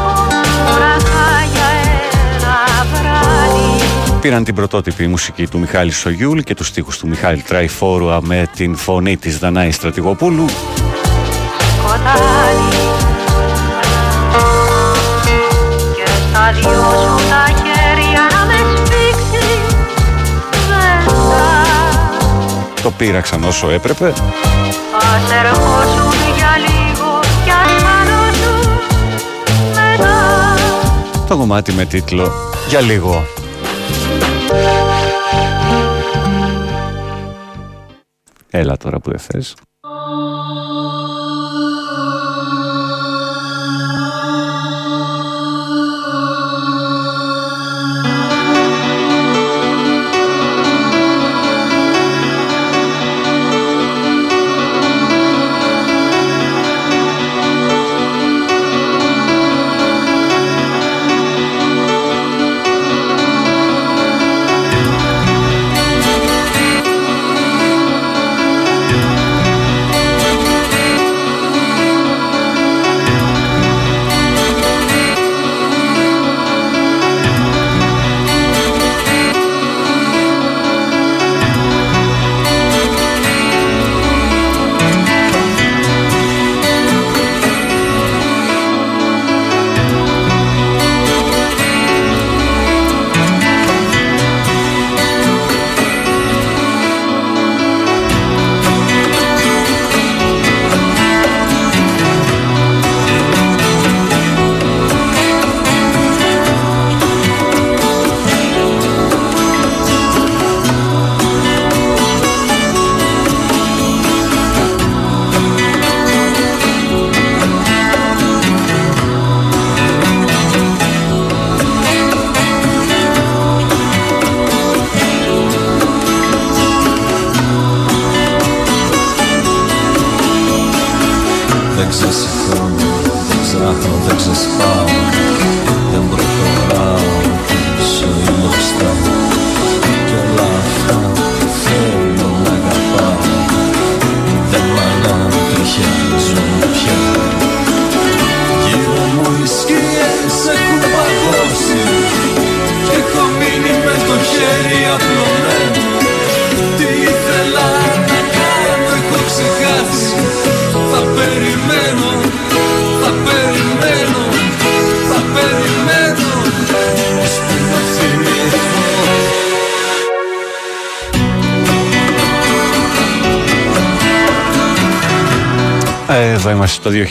πήραν 4.21 4.45
την 4.45 4.55
πρωτότυπη 4.55 5.07
μουσική 5.07 5.47
του 5.49 5.59
Μιχάλη 5.59 5.93
Σογιούλ 5.93 6.39
και 6.39 6.55
τους 6.55 6.67
στίχους 6.67 6.99
του 6.99 7.09
Μιχάλη 7.09 7.43
Τραϊφόρου 7.43 8.27
με 8.27 8.49
την 8.57 8.77
φωνή 8.77 9.17
της 9.17 9.39
Δανάη 9.39 9.71
Στρατηγοπούλου. 9.71 10.45
Και 15.97 16.07
στα 16.29 16.53
δυο 16.53 16.71
σου 16.71 17.29
τα 17.31 17.46
ας 22.99 23.29
χανόσουν 23.29 23.69
μετά 23.69 24.13
το 31.29 31.37
κομμάτι 31.37 31.73
με 31.73 31.85
τίτλο 31.85 32.33
«Για 32.69 32.81
λίγο». 32.81 33.25
Έλα 38.51 38.77
τώρα 38.77 38.99
που 39.01 39.11
δεν 39.11 39.19
θες. 39.19 39.55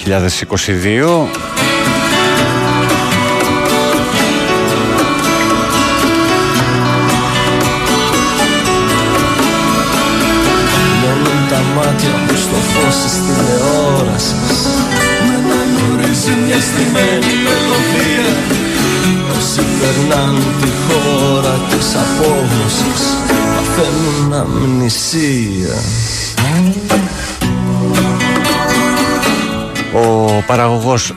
2022 0.05 1.29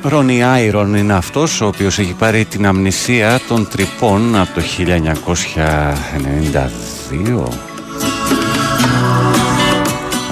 Ρόνι 0.03 0.45
Άιρον 0.45 0.95
είναι 0.95 1.15
αυτός 1.15 1.61
ο 1.61 1.67
οποίος 1.67 1.99
έχει 1.99 2.13
πάρει 2.13 2.45
την 2.45 2.67
αμνησία 2.67 3.41
των 3.49 3.69
τρυπών 3.69 4.37
από 4.37 4.55
το 4.55 4.63
1992 7.17 7.49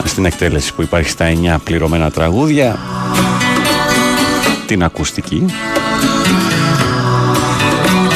στην 0.05 0.25
εκτέλεση 0.25 0.75
που 0.75 0.83
υπάρχει 0.83 1.09
στα 1.09 1.27
9 1.57 1.61
πληρωμένα 1.65 2.11
τραγούδια. 2.11 2.79
Την 4.67 4.83
ακουστική. 4.83 5.45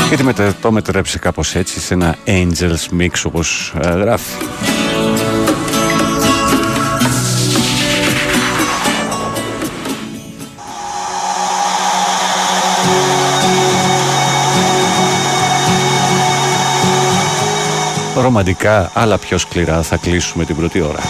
Γιατί 0.09 0.25
μετα, 0.25 0.55
το 0.61 0.73
μετρέψε 0.73 1.19
κάπως 1.19 1.55
έτσι 1.55 1.81
σε 1.81 1.95
ένα 1.95 2.17
Angels 2.27 3.01
Mix 3.01 3.11
όπως 3.25 3.75
ε, 3.81 3.91
γράφει 3.91 4.33
ρομαντικά 18.31 18.91
αλλά 18.95 19.19
πιο 19.19 19.39
σκληρά 19.39 19.83
θα 19.83 19.97
κλείσουμε 19.97 20.45
την 20.45 20.57
πρώτη 20.57 20.81
ώρα. 20.81 21.01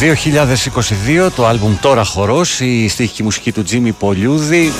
2022 0.00 1.30
το 1.36 1.46
άλμπουμ 1.46 1.76
Τώρα 1.80 2.04
Χορός, 2.04 2.60
η 2.60 2.88
στίχη 2.88 3.12
και 3.12 3.22
η 3.22 3.24
μουσική 3.24 3.52
του 3.52 3.62
Τζίμι 3.62 3.92
Πολιούδη. 3.92 4.72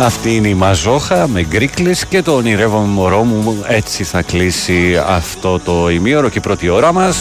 Αυτή 0.00 0.34
είναι 0.34 0.48
η 0.48 0.54
Μαζόχα 0.54 1.28
με 1.28 1.42
γκρίκλες 1.42 2.06
και 2.06 2.22
το 2.22 2.32
ονειρεύομαι 2.32 2.86
μωρό 2.86 3.22
μου. 3.22 3.64
Έτσι 3.66 4.04
θα 4.04 4.22
κλείσει 4.22 5.02
αυτό 5.06 5.58
το 5.58 5.90
ημίωρο 5.90 6.28
και 6.28 6.38
η 6.38 6.40
πρώτη 6.40 6.68
ώρα 6.68 6.92
μας. 6.92 7.16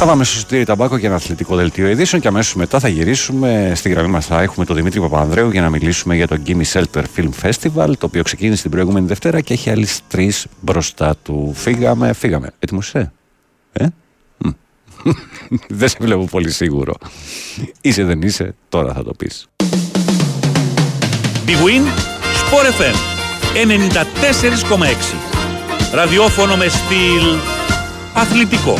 Θα 0.00 0.06
πάμε 0.06 0.24
στο 0.24 0.38
Σωτήρι 0.38 0.64
Ταμπάκο 0.64 0.96
για 0.96 1.08
ένα 1.08 1.16
αθλητικό 1.16 1.56
δελτίο 1.56 1.88
ειδήσεων 1.88 2.22
και 2.22 2.28
αμέσως 2.28 2.54
μετά 2.54 2.78
θα 2.78 2.88
γυρίσουμε 2.88 3.72
στη 3.74 3.88
γραμμή 3.88 4.08
μας. 4.08 4.26
Θα 4.26 4.42
έχουμε 4.42 4.66
τον 4.66 4.76
Δημήτρη 4.76 5.00
Παπανδρέου 5.00 5.50
για 5.50 5.60
να 5.60 5.70
μιλήσουμε 5.70 6.16
για 6.16 6.26
το 6.26 6.36
Gimme 6.46 6.62
Shelter 6.72 7.02
Film 7.16 7.28
Festival, 7.42 7.92
το 7.98 8.06
οποίο 8.06 8.22
ξεκίνησε 8.22 8.62
την 8.62 8.70
προηγούμενη 8.70 9.06
Δευτέρα 9.06 9.40
και 9.40 9.52
έχει 9.52 9.70
άλλες 9.70 10.00
τρεις 10.08 10.46
μπροστά 10.60 11.16
του. 11.22 11.52
Φύγαμε, 11.54 12.12
φύγαμε. 12.12 12.50
Έτοιμος 12.58 12.86
είσαι, 12.86 13.12
ε; 13.72 13.86
Μμ. 14.38 14.50
δεν 15.80 15.88
σε 15.88 15.96
βλέπω 16.00 16.24
πολύ 16.24 16.50
σίγουρο. 16.50 16.94
Είσαι 17.80 18.04
δεν 18.04 18.22
είσαι, 18.22 18.54
τώρα 18.68 18.92
θα 18.92 19.04
το 19.04 19.14
πεις. 19.14 19.46
Big 21.46 21.50
Win, 21.50 21.84
Sport 22.40 22.80
FM 22.80 22.94
94,6. 23.54 25.14
Ραδιόφωνο 25.92 26.56
με 26.56 26.68
στυλ 26.68 27.38
αθλητικό. 28.14 28.74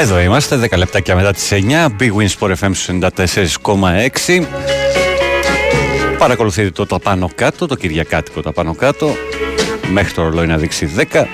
Εδώ 0.00 0.20
είμαστε, 0.20 0.68
10 0.70 0.76
λεπτάκια 0.76 1.14
μετά 1.14 1.32
τις 1.32 1.52
9, 1.52 1.88
Big 2.00 2.10
Win 2.16 2.28
Sport 2.38 2.54
FM 2.60 2.70
στους 2.72 2.88
94,6. 2.88 4.46
Παρακολουθείτε 6.18 6.70
το 6.70 6.86
τα 6.86 6.98
πάνω 6.98 7.30
κάτω, 7.34 7.66
το 7.66 7.74
Κυριακάτικο 7.74 8.42
τα 8.42 8.52
πάνω 8.52 8.74
κάτω, 8.74 9.14
μέχρι 9.92 10.12
το 10.12 10.22
ρολόι 10.22 10.46
να 10.46 10.56
δείξει 10.56 10.90
10. 11.12 11.26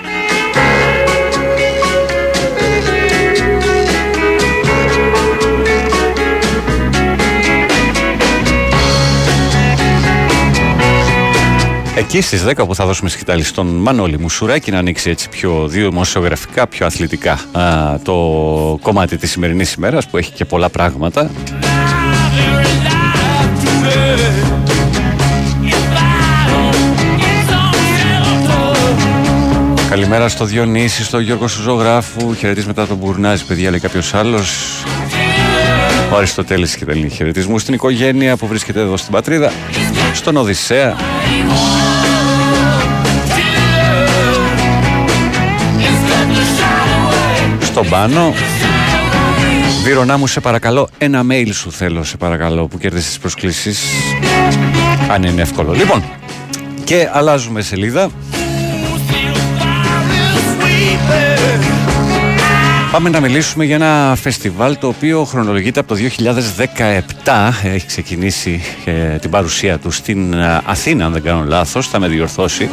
Εκεί 11.97 12.21
στις 12.21 12.43
10 12.47 12.65
που 12.67 12.75
θα 12.75 12.85
δώσουμε 12.85 13.09
σκητάλη 13.09 13.43
στον 13.43 13.67
Μανώλη 13.67 14.19
Μουσουράκη 14.19 14.71
να 14.71 14.77
ανοίξει 14.77 15.09
έτσι 15.09 15.29
πιο 15.29 15.67
δημοσιογραφικά, 15.67 16.67
πιο 16.67 16.85
αθλητικά 16.85 17.39
α, 17.51 17.99
το 18.03 18.13
κομμάτι 18.81 19.17
της 19.17 19.31
σημερινής 19.31 19.73
ημέρας 19.73 20.07
που 20.07 20.17
έχει 20.17 20.31
και 20.31 20.45
πολλά 20.45 20.69
πράγματα. 20.69 21.29
Καλημέρα 29.89 30.27
στο 30.27 30.45
Διονύση, 30.45 31.03
στο 31.03 31.19
Γιώργο 31.19 31.47
Σουζογράφου. 31.47 32.33
Χαιρετίσματα 32.33 32.87
τον 32.87 32.97
Μπουρνάζη, 32.97 33.45
παιδιά, 33.45 33.69
λέει 33.69 33.79
κάποιος 33.79 34.13
άλλος. 34.13 34.83
Ο 36.11 36.15
Αριστοτέλης 36.15 36.75
και 36.75 36.85
τελεί 36.85 37.09
χαιρετισμούς 37.09 37.61
στην 37.61 37.73
οικογένεια 37.73 38.37
που 38.37 38.47
βρίσκεται 38.47 38.79
εδώ 38.79 38.97
στην 38.97 39.11
πατρίδα. 39.11 39.51
Στον 40.13 40.37
Οδυσσέα. 40.37 40.95
Στον 47.61 47.89
Πάνο. 47.89 48.33
Βίρονά 49.83 50.17
μου, 50.17 50.27
σε 50.27 50.39
παρακαλώ, 50.39 50.89
ένα 50.97 51.23
mail 51.29 51.49
σου 51.51 51.71
θέλω, 51.71 52.03
σε 52.03 52.17
παρακαλώ, 52.17 52.67
που 52.67 52.77
κέρδισε 52.77 53.07
τις 53.07 53.19
προσκλήσεις. 53.19 53.83
Αν 55.11 55.23
είναι 55.23 55.41
εύκολο. 55.41 55.73
Λοιπόν, 55.73 56.03
και 56.83 57.09
αλλάζουμε 57.13 57.61
σελίδα. 57.61 58.09
Πάμε 62.91 63.09
να 63.09 63.19
μιλήσουμε 63.19 63.65
για 63.65 63.75
ένα 63.75 64.15
φεστιβάλ 64.15 64.77
το 64.77 64.87
οποίο 64.87 65.23
χρονολογείται 65.23 65.79
από 65.79 65.95
το 65.95 66.01
2017. 67.23 67.49
Έχει 67.63 67.85
ξεκινήσει 67.85 68.61
ε, 68.85 69.17
την 69.17 69.29
παρουσία 69.29 69.77
του 69.77 69.91
στην 69.91 70.33
ε, 70.33 70.61
Αθήνα, 70.65 71.05
αν 71.05 71.11
δεν 71.11 71.21
κάνω 71.21 71.43
λάθος, 71.43 71.87
θα 71.87 71.99
με 71.99 72.07
διορθώσει. 72.07 72.69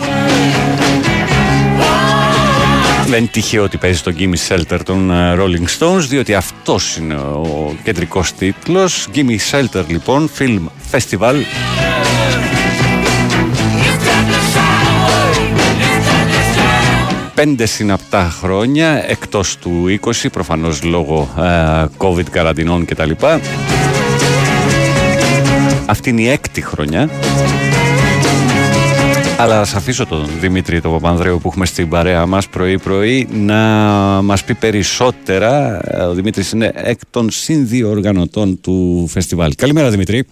Δεν 3.07 3.19
είναι 3.19 3.29
τυχαίο 3.33 3.62
ότι 3.62 3.77
παίζει 3.77 4.01
τον 4.01 4.15
Gimme 4.19 4.49
Shelter 4.49 4.79
των 4.85 5.11
ε, 5.11 5.37
Rolling 5.39 5.79
Stones, 5.79 6.01
διότι 6.09 6.35
αυτός 6.35 6.97
είναι 6.97 7.15
ο 7.15 7.75
κεντρικός 7.85 8.33
τίτλος. 8.33 9.07
Gimme 9.15 9.37
Shelter 9.51 9.85
λοιπόν, 9.87 10.31
Film 10.39 10.61
Festival. 10.93 11.35
Πέντε 17.35 17.66
συναπτά 17.66 18.30
χρόνια 18.30 19.05
εκτός 19.09 19.57
του 19.57 19.99
20 20.01 20.11
προφανώς 20.32 20.82
λόγω 20.82 21.35
ε, 21.39 21.85
COVID 21.99 22.30
καραντινών 22.30 22.85
κτλ. 22.85 23.11
Αυτή 25.87 26.11
είναι 26.11 26.20
η 26.20 26.28
έκτη 26.28 26.61
χρονιά. 26.62 27.11
Αλλά 29.39 29.61
ας 29.61 29.74
αφήσω 29.74 30.07
τον 30.07 30.28
Δημήτρη 30.41 30.80
τον 30.80 30.93
Παπανδρέου 30.93 31.39
που 31.39 31.49
έχουμε 31.49 31.66
στην 31.66 31.89
παρέα 31.89 32.26
μας 32.26 32.49
πρωί 32.49 32.78
πρωί 32.78 33.28
να 33.32 33.57
μας 34.22 34.45
πει 34.45 34.55
περισσότερα. 34.55 35.80
Ο 36.09 36.12
Δημήτρης 36.14 36.53
είναι 36.53 36.72
εκ 36.74 36.99
των 37.11 37.30
συνδιοργανωτών 37.30 38.61
του 38.61 39.07
φεστιβάλ. 39.11 39.55
Καλημέρα 39.55 39.91
Δημήτρη. 39.91 40.26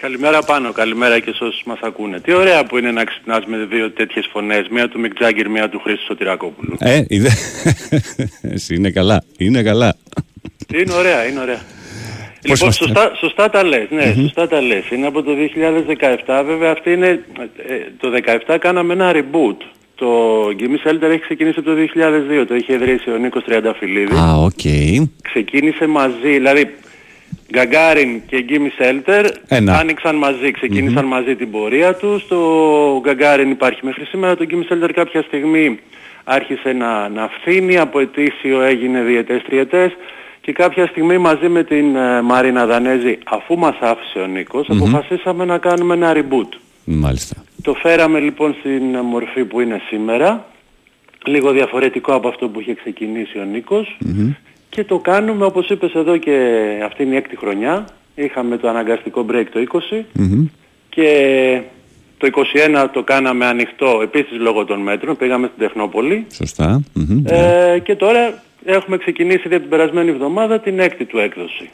Καλημέρα 0.00 0.42
πάνω, 0.42 0.72
καλημέρα 0.72 1.18
και 1.18 1.32
σε 1.34 1.44
όσους 1.44 1.62
μας 1.64 1.78
ακούνε. 1.82 2.20
Τι 2.20 2.32
ωραία 2.32 2.64
που 2.64 2.78
είναι 2.78 2.90
να 2.90 3.04
ξυπνάς 3.04 3.44
με 3.46 3.56
δύο 3.70 3.90
τέτοιες 3.90 4.28
φωνές, 4.32 4.66
μία 4.70 4.88
του 4.88 5.00
Μικ 5.00 5.14
Τζάγκερ, 5.14 5.48
μία 5.48 5.68
του 5.68 5.80
Χρήστου 5.80 6.04
Σωτηρακόπουλου. 6.04 6.76
Ε, 6.78 7.04
είδε. 7.08 7.30
Εσύ 8.54 8.74
είναι 8.74 8.90
καλά, 8.90 9.24
είναι 9.38 9.62
καλά. 9.62 9.96
Είναι 10.74 10.92
ωραία, 10.92 11.26
είναι 11.26 11.40
ωραία. 11.40 11.60
Πώς 12.46 12.50
λοιπόν, 12.50 12.58
είμαστε; 12.60 12.84
σωστά, 12.84 13.12
σωστά 13.16 13.50
τα 13.50 13.64
λες, 13.64 13.86
ναι, 13.90 14.06
Μμμ. 14.06 14.22
σωστά 14.22 14.48
τα 14.48 14.60
λες. 14.60 14.90
Είναι 14.90 15.06
από 15.06 15.22
το 15.22 15.32
2017, 16.26 16.42
βέβαια 16.46 16.70
αυτή 16.70 16.92
είναι, 16.92 17.24
ε, 17.66 17.74
το 17.98 18.10
2017 18.46 18.56
κάναμε 18.58 18.92
ένα 18.92 19.12
reboot. 19.14 19.56
Το 19.94 20.08
Gimme 20.58 20.88
Shelter 20.88 21.10
έχει 21.10 21.20
ξεκινήσει 21.20 21.58
από 21.58 21.68
το 21.68 21.74
2002, 21.74 22.44
το 22.46 22.54
είχε 22.54 22.72
ιδρύσει 22.72 23.10
ο 23.10 23.16
Νίκος 23.16 23.44
Τριανταφυλλίδης. 23.44 24.18
Α, 24.18 24.36
οκ. 24.36 24.60
Ξεκίνησε 25.22 25.86
μαζί, 25.86 26.30
δηλαδή 26.32 26.74
Gagarin 27.52 28.20
και 28.26 28.44
Gimme 28.48 28.82
Shelter 28.82 29.30
Ένα. 29.48 29.78
άνοιξαν 29.78 30.16
μαζί, 30.16 30.50
ξεκίνησαν 30.50 31.04
μαζί 31.04 31.36
την 31.36 31.50
πορεία 31.50 31.94
τους. 31.94 32.26
Το 32.26 32.38
Gagarin 33.00 33.50
υπάρχει 33.50 33.80
μέχρι 33.82 34.04
σήμερα, 34.04 34.36
το 34.36 34.46
Gimme 34.50 34.72
Shelter 34.72 34.90
κάποια 34.94 35.22
στιγμή 35.22 35.78
άρχισε 36.24 36.72
να, 36.72 37.08
να 37.08 37.28
φθίνει, 37.28 37.78
από 37.78 38.00
ετήσιο 38.00 38.62
έγινε 38.62 39.00
διετές 39.02 39.42
τριετές 39.42 39.96
και 40.40 40.52
κάποια 40.52 40.86
στιγμή 40.86 41.18
μαζί 41.18 41.48
με 41.48 41.64
την 41.64 41.96
ε, 41.96 42.22
Μαρίνα 42.22 42.66
Δανέζη, 42.66 43.18
αφού 43.26 43.58
μας 43.58 43.76
άφησε 43.80 44.18
ο 44.18 44.26
Νίκος 44.26 44.68
Μμμ. 44.68 44.76
αποφασίσαμε 44.76 45.44
να 45.44 45.58
κάνουμε 45.58 45.94
ένα 45.94 46.12
reboot. 46.14 46.58
Μάλιστα. 46.84 47.44
Το 47.62 47.74
φέραμε 47.74 48.18
λοιπόν 48.20 48.56
στην 48.58 48.94
ε, 48.94 49.02
μορφή 49.02 49.44
που 49.44 49.60
είναι 49.60 49.80
σήμερα, 49.88 50.46
λίγο 51.24 51.50
διαφορετικό 51.50 52.14
από 52.14 52.28
αυτό 52.28 52.48
που 52.48 52.60
είχε 52.60 52.74
ξεκινήσει 52.74 53.38
ο 53.38 53.44
Νίκος 53.44 53.96
Μμμ. 54.00 54.32
Και 54.70 54.84
το 54.84 54.98
κάνουμε 54.98 55.44
όπως 55.44 55.68
είπες 55.68 55.92
εδώ 55.94 56.16
και 56.16 56.56
αυτή 56.84 57.02
είναι 57.02 57.14
η 57.14 57.16
έκτη 57.16 57.36
χρονιά. 57.36 57.84
Είχαμε 58.14 58.56
το 58.56 58.68
αναγκαστικό 58.68 59.26
break 59.30 59.44
το 59.52 59.80
20 59.90 60.02
Μμμ. 60.12 60.46
και 60.88 61.60
το 62.18 62.28
21 62.74 62.86
το 62.92 63.02
κάναμε 63.02 63.46
ανοιχτό 63.46 64.00
επίσης 64.02 64.38
λόγω 64.38 64.64
των 64.64 64.80
μέτρων. 64.80 65.16
Πήγαμε 65.16 65.46
στην 65.46 65.58
Τεχνόπολη 65.66 66.26
Σωστά. 66.32 66.82
Μμμ. 66.94 67.24
ε, 67.26 67.78
και 67.78 67.94
τώρα 67.96 68.42
έχουμε 68.64 68.96
ξεκινήσει 68.96 69.48
για 69.48 69.60
την 69.60 69.68
περασμένη 69.68 70.10
εβδομάδα 70.10 70.60
την 70.60 70.78
έκτη 70.78 71.04
του 71.04 71.18
έκδοση. 71.18 71.70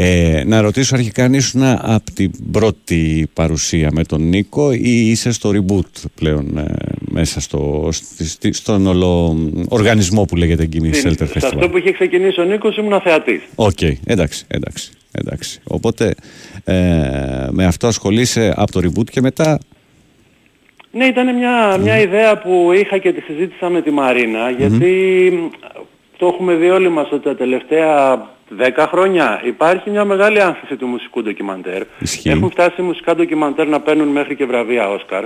Ε, 0.00 0.42
να 0.46 0.60
ρωτήσω 0.60 0.94
αρχικά 0.94 1.24
αν 1.24 1.34
ήσουν 1.34 1.62
από 1.64 2.10
την 2.14 2.30
πρώτη 2.52 3.28
παρουσία 3.32 3.88
με 3.92 4.04
τον 4.04 4.22
Νίκο 4.28 4.72
ή 4.72 5.10
είσαι 5.10 5.32
στο 5.32 5.50
reboot 5.54 6.02
πλέον 6.14 6.58
ε, 6.58 6.74
μέσα 7.10 7.40
στο, 7.40 7.88
στη- 7.92 8.24
στη- 8.28 8.52
στον 8.52 8.86
όλο 8.86 9.36
οργανισμό 9.68 10.24
που 10.24 10.36
λέγεται 10.36 10.68
Gimme 10.72 10.94
Στην- 10.94 11.10
Shelter 11.12 11.26
σε 11.28 11.46
αυτό 11.46 11.58
Festival. 11.60 11.70
που 11.70 11.78
είχε 11.78 11.92
ξεκινήσει 11.92 12.40
ο 12.40 12.44
Νίκος 12.44 12.76
ήμουν 12.76 13.00
θεατής. 13.00 13.40
Οκ, 13.54 13.82
εντάξει, 14.04 14.44
εντάξει, 14.48 14.90
εντάξει. 15.12 15.60
Οπότε 15.64 16.14
ε, 16.64 16.74
με 17.50 17.64
αυτό 17.64 17.86
ασχολείσαι 17.86 18.52
από 18.56 18.72
το 18.72 18.80
reboot 18.84 19.10
και 19.10 19.20
μετά; 19.20 19.58
Ναι, 20.90 21.04
ήταν 21.04 21.34
μια, 21.36 21.76
μια 21.76 22.00
ιδέα 22.00 22.38
που 22.38 22.70
είχα 22.72 22.98
και 22.98 23.12
τη 23.12 23.20
συζήτησα 23.20 23.68
με 23.68 23.82
τη 23.82 23.90
Μαρίνα, 23.90 24.50
γιατί 24.50 24.92
μ, 25.32 25.48
το 26.18 26.26
έχουμε 26.26 26.54
δει 26.54 26.68
όλοι 26.70 26.88
μας 26.88 27.08
ότι 27.12 27.22
τα 27.24 27.36
τελευταία 27.36 28.22
10 28.58 28.86
χρόνια 28.90 29.40
υπάρχει 29.44 29.90
μια 29.90 30.04
μεγάλη 30.04 30.40
άνθηση 30.40 30.76
του 30.76 30.86
μουσικού 30.86 31.22
ντοκιμαντέρ. 31.22 31.82
Ισχύει. 31.98 32.30
Έχουν 32.30 32.50
φτάσει 32.50 32.82
μουσικά 32.82 33.14
ντοκιμαντέρ 33.14 33.66
να 33.66 33.80
παίρνουν 33.80 34.08
μέχρι 34.08 34.36
και 34.36 34.44
βραβεία 34.44 34.88
Όσκαρ. 34.88 35.24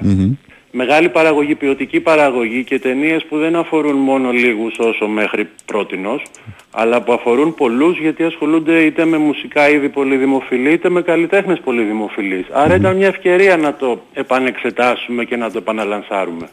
Μεγάλη 0.75 1.09
παραγωγή, 1.09 1.55
ποιοτική 1.55 2.01
παραγωγή 2.01 2.65
και 2.65 2.79
ταινίες 2.79 3.25
που 3.25 3.39
δεν 3.39 3.57
αφορούν 3.57 3.97
μόνο 3.97 4.31
λίγους 4.31 4.79
όσο 4.79 5.07
μέχρι 5.07 5.49
πρότινος, 5.67 6.23
αλλά 6.71 7.03
που 7.03 7.13
αφορούν 7.13 7.55
πολλούς 7.55 7.99
γιατί 7.99 8.25
ασχολούνται 8.25 8.81
είτε 8.85 9.05
με 9.05 9.17
μουσικά 9.17 9.69
είδη 9.69 9.89
πολύ 9.89 10.17
δημοφιλή, 10.17 10.73
είτε 10.73 10.89
με 10.89 11.03
καλλιτέχνες 11.03 11.61
πολύ 11.65 11.83
δημοφιλείς. 11.83 12.47
Άρα 12.53 12.75
ήταν 12.75 12.97
μια 12.97 13.07
ευκαιρία 13.07 13.57
να 13.57 13.75
το 13.75 14.03
επανεξετάσουμε 14.13 15.25
και 15.25 15.37
να 15.37 15.51
το 15.51 15.59
επαναλανσάρουμε. 15.59 16.49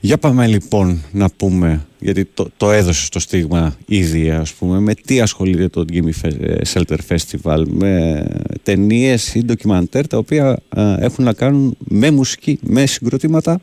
Για 0.00 0.18
πάμε 0.18 0.46
λοιπόν 0.46 1.02
να 1.12 1.28
πούμε, 1.36 1.86
γιατί 1.98 2.24
το, 2.24 2.46
το 2.56 2.70
έδωσες 2.70 3.08
το 3.08 3.18
στίγμα 3.18 3.76
ήδη 3.86 4.30
ας 4.30 4.54
πούμε, 4.54 4.80
με 4.80 4.94
τι 4.94 5.20
ασχολείται 5.20 5.68
το 5.68 5.84
Gimme 5.92 6.26
Fe- 6.26 6.56
Shelter 6.72 6.96
Festival, 7.08 7.62
με 7.66 8.24
ταινίες 8.62 9.34
ή 9.34 9.44
ντοκιμαντέρ 9.44 10.06
τα 10.06 10.16
οποία 10.18 10.58
α, 10.68 10.96
έχουν 11.00 11.24
να 11.24 11.32
κάνουν 11.32 11.76
με 11.88 12.10
μουσική, 12.10 12.58
με 12.62 12.86
συγκροτήματα. 12.86 13.60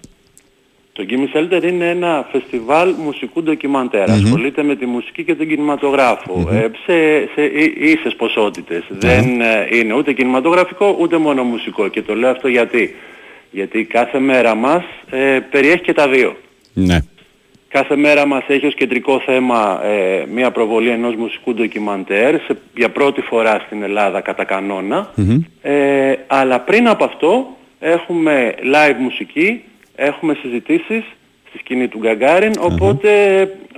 Το 0.94 1.06
Gimme 1.10 1.38
Shelter 1.38 1.64
είναι 1.64 1.90
ένα 1.90 2.28
φεστιβάλ 2.32 2.94
μουσικού 3.04 3.44
ντοκιμαντέρ. 3.44 4.10
Μμμ. 4.10 4.16
Ασχολείται 4.24 4.64
με 4.64 4.76
τη 4.76 4.86
μουσική 4.86 5.24
και 5.24 5.36
τον 5.36 5.48
κινηματογράφο 5.48 6.48
ε, 6.52 6.60
σε, 6.86 6.94
σε 7.36 7.44
ί- 7.46 7.78
ίσες 7.78 8.16
ποσότητες. 8.18 8.84
Δεν 8.90 9.42
ε, 9.42 9.68
είναι 9.78 9.94
ούτε 9.94 10.14
κινηματογραφικό 10.14 10.98
ούτε 11.00 11.18
μόνο 11.18 11.44
μουσικό. 11.44 11.88
Και 11.88 12.02
το 12.02 12.16
λέω 12.16 12.30
αυτό 12.30 12.48
γιατί. 12.48 12.96
Γιατί 13.54 13.84
κάθε 13.84 14.20
μέρα 14.20 14.56
μας 14.56 14.84
ε, 15.10 15.40
περιέχει 15.52 15.82
και 15.82 15.94
τα 15.94 16.10
δύο. 16.10 16.38
Ναι. 16.74 17.00
Κάθε 17.68 17.96
μέρα 17.96 18.26
μας 18.26 18.44
έχει 18.48 18.66
ως 18.66 18.76
κεντρικό 18.76 19.20
θέμα 19.26 19.86
ε, 19.86 20.26
μια 20.34 20.52
προβολή 20.52 20.90
ενός 20.90 21.16
μουσικού 21.16 21.54
ντοκιμαντέρ 21.54 22.42
σε, 22.42 22.58
για 22.76 22.90
πρώτη 22.90 23.22
φορά 23.22 23.64
στην 23.66 23.84
Ελλάδα 23.84 24.22
κατά 24.22 24.44
κανόνα. 24.44 25.14
Ε, 25.62 26.14
αλλά 26.28 26.60
πριν 26.60 26.88
από 26.88 27.04
αυτό 27.04 27.58
έχουμε 27.80 28.56
live 28.64 28.98
μουσική, 29.00 29.64
έχουμε 29.96 30.38
συζητήσεις 30.42 31.04
στη 31.50 31.58
σκηνή 31.58 31.88
του 31.88 31.98
γκαγκαριν 31.98 32.52
οπότε 32.60 33.10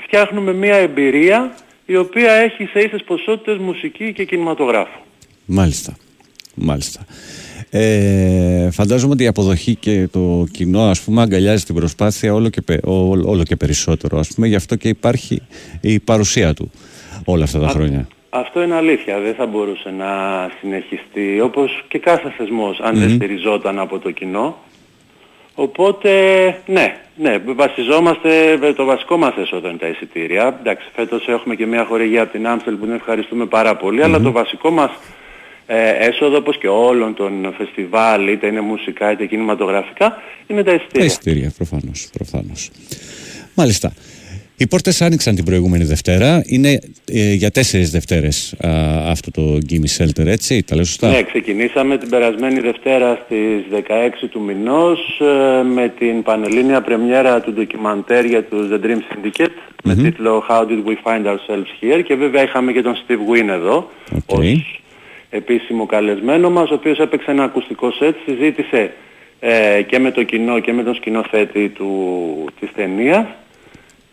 φτιάχνουμε 0.02 0.54
μια 0.54 0.76
εμπειρία 0.76 1.56
η 1.86 1.96
οποία 1.96 2.32
έχει 2.32 2.66
σε 2.66 2.80
ίσες 2.80 3.04
ποσότητες 3.04 3.58
μουσική 3.58 4.14
και 4.14 4.26
κινηματογράφο. 4.26 5.00
Μάλιστα. 5.46 5.98
Μάλιστα. 6.56 7.06
Ε, 7.70 8.70
φαντάζομαι 8.72 9.14
ότι 9.14 9.24
η 9.24 9.28
αποδοχή 9.28 9.76
και 9.76 10.08
το 10.12 10.46
κοινό 10.52 10.82
ας 10.82 11.02
πούμε 11.02 11.22
αγκαλιάζει 11.22 11.64
την 11.64 11.76
προσπάθεια 11.76 12.34
όλο 12.34 12.50
και, 12.50 12.62
πε- 12.62 12.86
ό- 12.88 13.20
όλο 13.26 13.44
και 13.44 13.56
περισσότερο 13.56 14.20
ας 14.20 14.28
πούμε 14.36 14.48
γι' 14.48 14.56
αυτό 14.56 14.76
και 14.76 14.88
υπάρχει 14.88 15.42
η 15.82 16.00
παρουσία 16.00 16.54
του 16.54 16.72
όλα 17.26 17.44
αυτά 17.44 17.60
τα 17.60 17.68
χρόνια. 17.68 18.08
Αυτό 18.30 18.62
είναι 18.64 18.76
αλήθεια, 18.76 19.20
δεν 19.20 19.34
θα 19.34 19.46
μπορούσε 19.46 19.90
να 19.98 20.06
συνεχιστεί 20.60 21.40
όπως 21.42 21.84
και 21.88 22.00
κάθε 22.00 22.34
θεσμός 22.38 22.80
αν 22.80 22.96
δεν 23.00 23.10
Μμμ. 23.10 23.16
στηριζόταν 23.16 23.80
από 23.80 24.00
το 24.00 24.12
κοινό. 24.12 24.58
Οπότε, 25.56 26.12
ναι, 26.66 26.98
ναι, 27.16 27.38
βασιζόμαστε, 27.56 28.30
το 28.76 28.86
βασικό 28.86 29.18
μας 29.18 29.34
έσοδο 29.38 29.68
είναι 29.68 29.78
τα 29.78 29.88
εισιτήρια. 29.88 30.58
Εντάξει, 30.60 30.88
φέτος 30.96 31.28
έχουμε 31.28 31.56
και 31.56 31.66
μια 31.66 31.86
χορηγία 31.86 32.22
από 32.22 32.32
την 32.32 32.48
Άμστελ 32.48 32.76
που 32.76 32.86
την 32.86 32.94
ευχαριστούμε 32.94 33.46
πάρα 33.46 33.76
πολύ, 33.76 34.04
αλλά 34.04 34.20
το 34.22 34.32
βασικό 34.32 34.70
μας 34.70 34.90
ε, 34.90 34.96
έσοδο, 36.00 36.38
όπως 36.38 36.58
και 36.58 36.68
όλων 36.68 37.14
των 37.14 37.54
φεστιβάλ, 37.58 38.28
είτε 38.28 38.48
είναι 38.48 38.62
μουσικά 38.62 39.12
είτε 39.12 39.26
κινηματογραφικά, 39.26 40.22
είναι 40.48 40.64
τα 40.64 40.70
Τα 40.72 40.76
εισιτήρια. 40.76 41.06
εισιτήρια, 41.06 41.52
προφανώς, 41.58 42.10
προφανώς. 42.14 42.70
Μάλιστα. 43.56 43.94
Οι 44.58 44.68
πόρτες 44.68 45.02
άνοιξαν 45.02 45.36
την 45.36 45.46
προηγούμενη 45.46 45.84
Δευτέρα. 45.84 46.42
Είναι 46.46 46.80
ε, 47.12 47.34
για 47.34 47.52
τέσσερις 47.52 47.92
Δευτέρες 47.92 48.54
α, 48.68 48.70
αυτό 49.10 49.32
το 49.32 49.58
Gimme 49.70 49.98
Shelter, 49.98 50.26
έτσι, 50.26 50.64
τα 50.64 50.76
λέω 50.76 50.84
σωστά; 50.84 51.10
Ναι, 51.10 51.24
ξεκινήσαμε 51.24 51.98
την 51.98 52.10
περασμένη 52.10 52.60
Δευτέρα 52.60 53.20
στις 53.26 53.64
16 53.72 54.28
του 54.32 54.42
μηνός 54.42 55.00
ε, 55.22 55.64
με 55.64 55.94
την 56.00 56.24
πανελλήνια 56.24 56.82
πρεμιέρα 56.82 57.42
του 57.42 57.54
ντοκιμαντέρ 57.54 58.26
για 58.26 58.44
τους 58.44 58.68
The 58.72 58.86
Dream 58.86 58.90
Syndicate 58.90 59.56
με 59.84 59.96
τίτλο 59.96 60.44
How 60.50 60.62
did 60.62 60.84
we 60.88 60.96
find 61.12 61.26
ourselves 61.26 61.70
here 61.82 62.04
και 62.04 62.16
βέβαια 62.16 62.44
είχαμε 62.44 62.72
και 62.72 62.82
τον 62.82 62.94
Steve 62.96 63.34
Wynn 63.34 63.48
εδώ 63.48 63.92
ως 64.26 64.82
επίσημο 65.30 65.86
καλεσμένο 65.86 66.50
μας 66.50 66.70
ο 66.70 66.74
οποίος 66.74 66.98
έπαιξε 66.98 67.32
ένα 67.32 67.44
ακουστικό 67.44 67.92
σετ, 67.92 68.16
συζήτησε 68.26 68.94
ε, 69.40 69.82
και 69.82 70.00
με 70.00 70.12
το 70.12 70.24
κοινό 70.24 70.60
και 70.60 70.74
με 70.74 70.84
τον 70.84 70.96
σκηνοθέτη 70.96 71.70
του, 71.70 72.50
της 72.60 72.70
ταινίας 72.76 73.26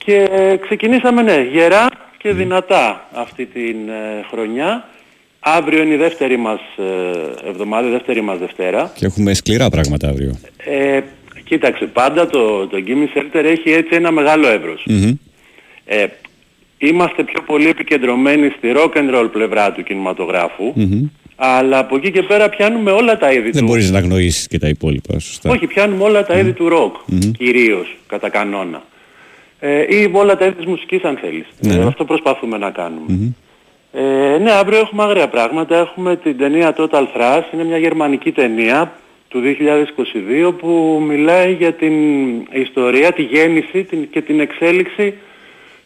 και 0.05 0.29
ε, 0.31 0.57
ξεκινήσαμε 0.57 1.23
ναι, 1.23 1.47
γερά 1.53 1.87
και 2.19 2.33
δυνατά 2.33 3.09
αυτή 3.13 3.47
την 3.47 3.89
ε, 3.89 4.25
χρονιά. 4.31 4.89
Αύριο 5.41 5.83
είναι 5.83 5.95
η 5.95 5.97
δεύτερη 5.97 6.37
μας 6.37 6.61
ε, 6.77 7.49
εβδομάδα, 7.49 7.89
η 7.89 7.91
δεύτερη 7.91 8.21
μας 8.21 8.39
Δευτέρα. 8.39 8.93
Και 8.95 9.07
έχουμε 9.07 9.35
σκληρά 9.35 9.71
πράγματα 9.71 10.09
αύριο. 10.09 10.39
Ε, 10.57 11.01
κοίταξε, 11.45 11.85
πάντα 11.85 12.27
το, 12.27 12.67
το 12.67 12.83
Gimme 12.87 13.19
Shelter 13.19 13.45
έχει 13.45 13.71
έτσι 13.71 13.95
ένα 13.95 14.11
μεγάλο 14.11 14.49
εύρος. 14.49 14.83
Μμμ. 14.87 15.13
Ε, 15.85 16.07
είμαστε 16.87 17.23
πιο 17.23 17.43
πολύ 17.47 17.69
επικεντρωμένοι 17.69 18.49
στη 18.57 18.73
rock 18.77 18.93
and 18.99 19.15
roll 19.15 19.29
πλευρά 19.33 19.73
του 19.73 19.83
κινηματογράφου, 19.83 20.73
Μμμ. 20.75 21.03
αλλά 21.37 21.79
από 21.79 21.97
εκεί 21.97 22.11
και 22.11 22.23
πέρα 22.23 22.49
πιάνουμε 22.49 22.91
όλα 22.91 23.19
τα 23.19 23.33
είδη 23.33 23.51
Δεν 23.51 23.61
του. 23.61 23.67
μπορείς 23.69 23.91
να 23.91 24.01
γνωρίσεις 24.01 24.47
και 24.47 24.59
τα 24.59 24.69
υπόλοιπα, 24.69 25.19
σωστά. 25.19 25.51
Όχι, 25.51 25.67
πιάνουμε 25.67 26.05
όλα 26.05 26.27
τα 26.27 26.39
είδη 26.39 26.53
του 26.53 26.69
rock, 26.73 27.15
κυρίως, 27.39 27.97
κατά 28.07 28.29
κανόνα. 28.29 28.83
Ε, 29.61 29.81
ή 29.97 30.11
όλα 30.13 30.37
τα 30.37 30.45
είδη 30.45 30.55
της 30.55 30.67
μουσικής 30.67 31.03
αν 31.03 31.17
θέλεις. 31.21 31.47
Ναι. 31.61 31.75
Ε, 31.75 31.83
αυτό 31.87 32.05
προσπαθούμε 32.05 32.59
να 32.59 32.71
κάνουμε. 32.71 33.35
Ε, 33.93 34.39
ναι, 34.39 34.51
αύριο 34.53 34.79
έχουμε 34.79 35.03
άγρια 35.03 35.29
πράγματα. 35.29 35.77
Έχουμε 35.79 36.17
την 36.17 36.39
ταινία 36.39 36.75
Total 36.79 37.03
Thrash. 37.17 37.43
Είναι 37.55 37.65
μια 37.65 37.79
γερμανική 37.79 38.33
ταινία 38.33 38.93
του 39.29 39.41
2022 40.49 40.53
που 40.59 41.03
μιλάει 41.09 41.53
για 41.53 41.73
την 41.73 41.93
ιστορία, 42.53 43.13
τη 43.13 43.23
γέννηση 43.23 43.85
την, 43.85 44.11
και 44.11 44.21
την 44.21 44.41
εξέλιξη 44.41 45.15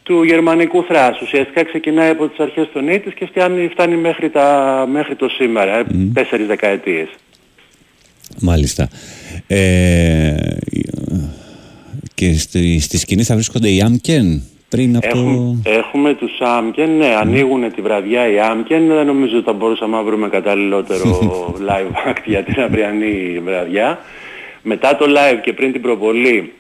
του 0.06 0.22
γερμανικού 0.22 0.84
θράσους. 0.84 1.22
Ουσιαστικά 1.22 1.64
ξεκινάει 1.64 2.10
από 2.10 2.28
τις 2.28 2.38
αρχές 2.38 2.68
των 2.72 2.84
80's 2.88 3.12
και 3.14 3.26
φτάνει, 3.26 3.68
φτάνει 3.68 3.96
μέχρι, 3.96 4.30
τα, 4.30 4.86
μέχρι 4.90 5.14
το 5.14 5.28
σήμερα, 5.28 5.78
ε, 5.78 5.86
τέσσερις 6.12 6.46
δεκαετίες. 6.46 7.08
Μάλιστα. 8.40 8.88
Ε, 9.46 10.34
και 12.14 12.32
στη, 12.32 12.80
στη 12.80 12.98
σκηνή 12.98 13.22
θα 13.22 13.34
βρίσκονται 13.34 13.70
οι 13.70 13.80
Άμκεν 13.80 14.42
πριν 14.68 14.96
από 14.96 15.06
Έχουμε, 15.06 15.60
το... 15.62 15.70
έχουμε 15.70 16.14
τους 16.14 16.40
Άμκεν, 16.40 16.96
ναι, 16.96 17.14
ανοίγουν 17.20 17.72
τη 17.72 17.80
βραδιά 17.80 18.32
οι 18.32 18.38
Άμκεν, 18.40 18.86
δεν 18.86 19.06
νομίζω 19.06 19.36
ότι 19.36 19.44
θα 19.44 19.52
μπορούσαμε 19.52 19.96
να 19.96 20.02
βρούμε 20.02 20.28
καταλληλότερο 20.28 21.04
live 21.68 22.10
act 22.10 22.22
για 22.24 22.42
την 22.42 22.60
αυριανή 22.60 23.40
βραδιά. 23.44 23.98
Μετά 24.62 24.96
το 24.96 25.04
live 25.08 25.40
και 25.42 25.52
πριν 25.52 25.72
την 25.72 25.80
προβολή 25.80 26.52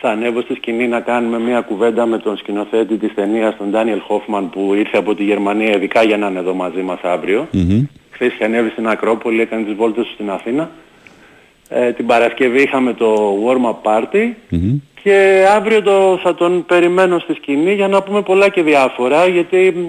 θα 0.00 0.10
ανέβω 0.10 0.40
στη 0.40 0.54
σκηνή 0.54 0.88
να 0.88 1.00
κάνουμε 1.00 1.38
μια 1.38 1.60
κουβέντα 1.60 2.06
με 2.06 2.18
τον 2.18 2.36
σκηνοθέτη 2.36 2.96
της 2.96 3.14
ταινίας, 3.14 3.56
τον 3.56 3.70
Ντάνιελ 3.70 4.00
Χόφμαν 4.00 4.50
που 4.50 4.74
ήρθε 4.74 4.96
από 4.96 5.14
τη 5.14 5.24
Γερμανία 5.24 5.76
ειδικά 5.76 6.02
για 6.02 6.16
να 6.16 6.26
είναι 6.28 6.38
εδώ 6.38 6.54
μαζί 6.54 6.82
μας 6.82 7.00
αύριο. 7.02 7.48
Μμμ. 7.50 7.84
Χθες 8.10 8.32
είχε 8.32 8.44
ανέβει 8.44 8.70
στην 8.70 8.88
Ακρόπολη, 8.88 9.40
έκανε 9.40 9.64
τις 9.64 9.74
βόλτες 9.74 10.06
του 10.06 10.12
στην 10.12 10.30
Αθήνα. 10.30 10.70
Ε, 11.68 11.92
την 11.92 12.06
Παρασκευή 12.06 12.62
είχαμε 12.62 12.92
το 12.92 13.38
warm-up 13.46 13.90
party 13.90 14.30
Μμμ. 14.48 14.78
και 15.02 15.44
αύριο 15.56 15.82
το, 15.82 16.18
θα 16.22 16.34
τον 16.34 16.64
περιμένω 16.66 17.18
στη 17.18 17.34
σκηνή 17.34 17.74
για 17.74 17.88
να 17.88 18.02
πούμε 18.02 18.22
πολλά 18.22 18.48
και 18.48 18.62
διάφορα 18.62 19.26
γιατί 19.26 19.72
μ, 19.76 19.86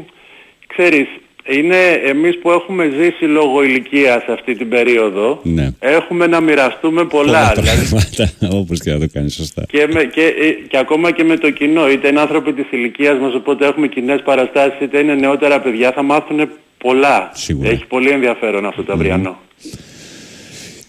ξέρεις 0.67 1.07
είναι 1.49 1.75
εμείς 2.05 2.37
που 2.39 2.51
έχουμε 2.51 2.91
ζήσει 2.99 3.25
λόγω 3.25 3.63
ηλικίας 3.63 4.23
αυτή 4.27 4.55
την 4.55 4.69
περίοδο 4.69 5.39
Ναι. 5.43 5.69
έχουμε 5.79 6.27
να 6.27 6.39
μοιραστούμε 6.41 7.05
πολλά. 7.05 7.51
Πολλά 7.53 7.53
δηλαδή, 7.53 7.87
πράγματα, 7.89 8.57
όπως 8.59 8.79
και 8.79 8.91
να 8.91 8.99
το 8.99 9.07
κάνεις 9.13 9.33
σωστά. 9.33 9.65
και, 9.71 9.87
με, 9.93 10.03
και, 10.03 10.21
ε, 10.21 10.49
και 10.67 10.77
ακόμα 10.77 11.11
και 11.11 11.23
με 11.23 11.37
το 11.37 11.51
κοινό, 11.51 11.89
είτε 11.89 12.07
είναι 12.07 12.19
άνθρωποι 12.19 12.53
της 12.53 12.65
ηλικίας 12.71 13.19
μας, 13.19 13.33
οπότε 13.33 13.65
έχουμε 13.65 13.87
κοινέ 13.87 14.17
παραστάσεις, 14.17 14.79
είτε 14.81 14.99
είναι 14.99 15.13
νεότερα 15.13 15.61
παιδιά, 15.61 15.91
θα 15.91 16.03
μάθουν 16.03 16.49
πολλά. 16.77 17.31
Σίγουρα. 17.33 17.69
Έχει 17.69 17.85
πολύ 17.85 18.09
ενδιαφέρον 18.09 18.65
αυτό 18.65 18.83
το 18.83 18.93
αυριανό. 18.93 19.39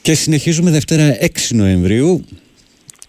Και 0.02 0.14
συνεχίζουμε 0.14 0.70
Δευτέρα 0.70 1.16
6 1.20 1.26
Νοεμβρίου. 1.50 2.24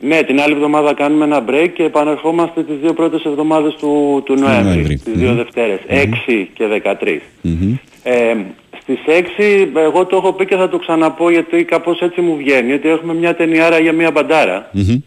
Ναι, 0.06 0.24
την 0.24 0.42
άλλη 0.42 0.54
εβδομάδα 0.54 0.94
κάνουμε 0.94 1.26
ένα 1.26 1.44
break 1.50 1.70
και 1.74 1.84
επανερχόμαστε 1.84 2.64
τις 2.64 2.76
δύο 2.82 2.94
πρώτες 2.94 3.24
εβδομάδες 3.24 3.74
του, 3.74 4.22
του 4.26 4.36
Νοέμβρη, 4.36 4.64
Νοέμβρη. 4.64 4.96
τις 4.98 5.14
δύο 5.14 5.30
Μμμ. 5.30 5.36
Δευτέρες, 5.36 5.80
6 5.88 6.50
και 6.54 6.68
13. 6.68 7.22
Μμμ. 7.42 7.76
Ε, 8.04 8.36
στις 8.82 9.00
6 9.06 9.70
εγώ 9.76 10.06
το 10.06 10.16
έχω 10.16 10.34
πει 10.34 10.46
και 10.46 10.56
θα 10.56 10.70
το 10.70 10.78
ξαναπώ 10.78 11.30
γιατί 11.32 11.64
κάπως 11.64 12.00
έτσι 12.02 12.22
μου 12.22 12.38
βγαίνει 12.38 12.74
ότι 12.74 12.90
έχουμε 12.90 13.14
μια 13.14 13.36
ταινιάρα 13.36 13.80
για 13.80 13.94
μια 13.94 14.12
μπαντάρα. 14.12 14.70
Μμμ. 14.72 15.02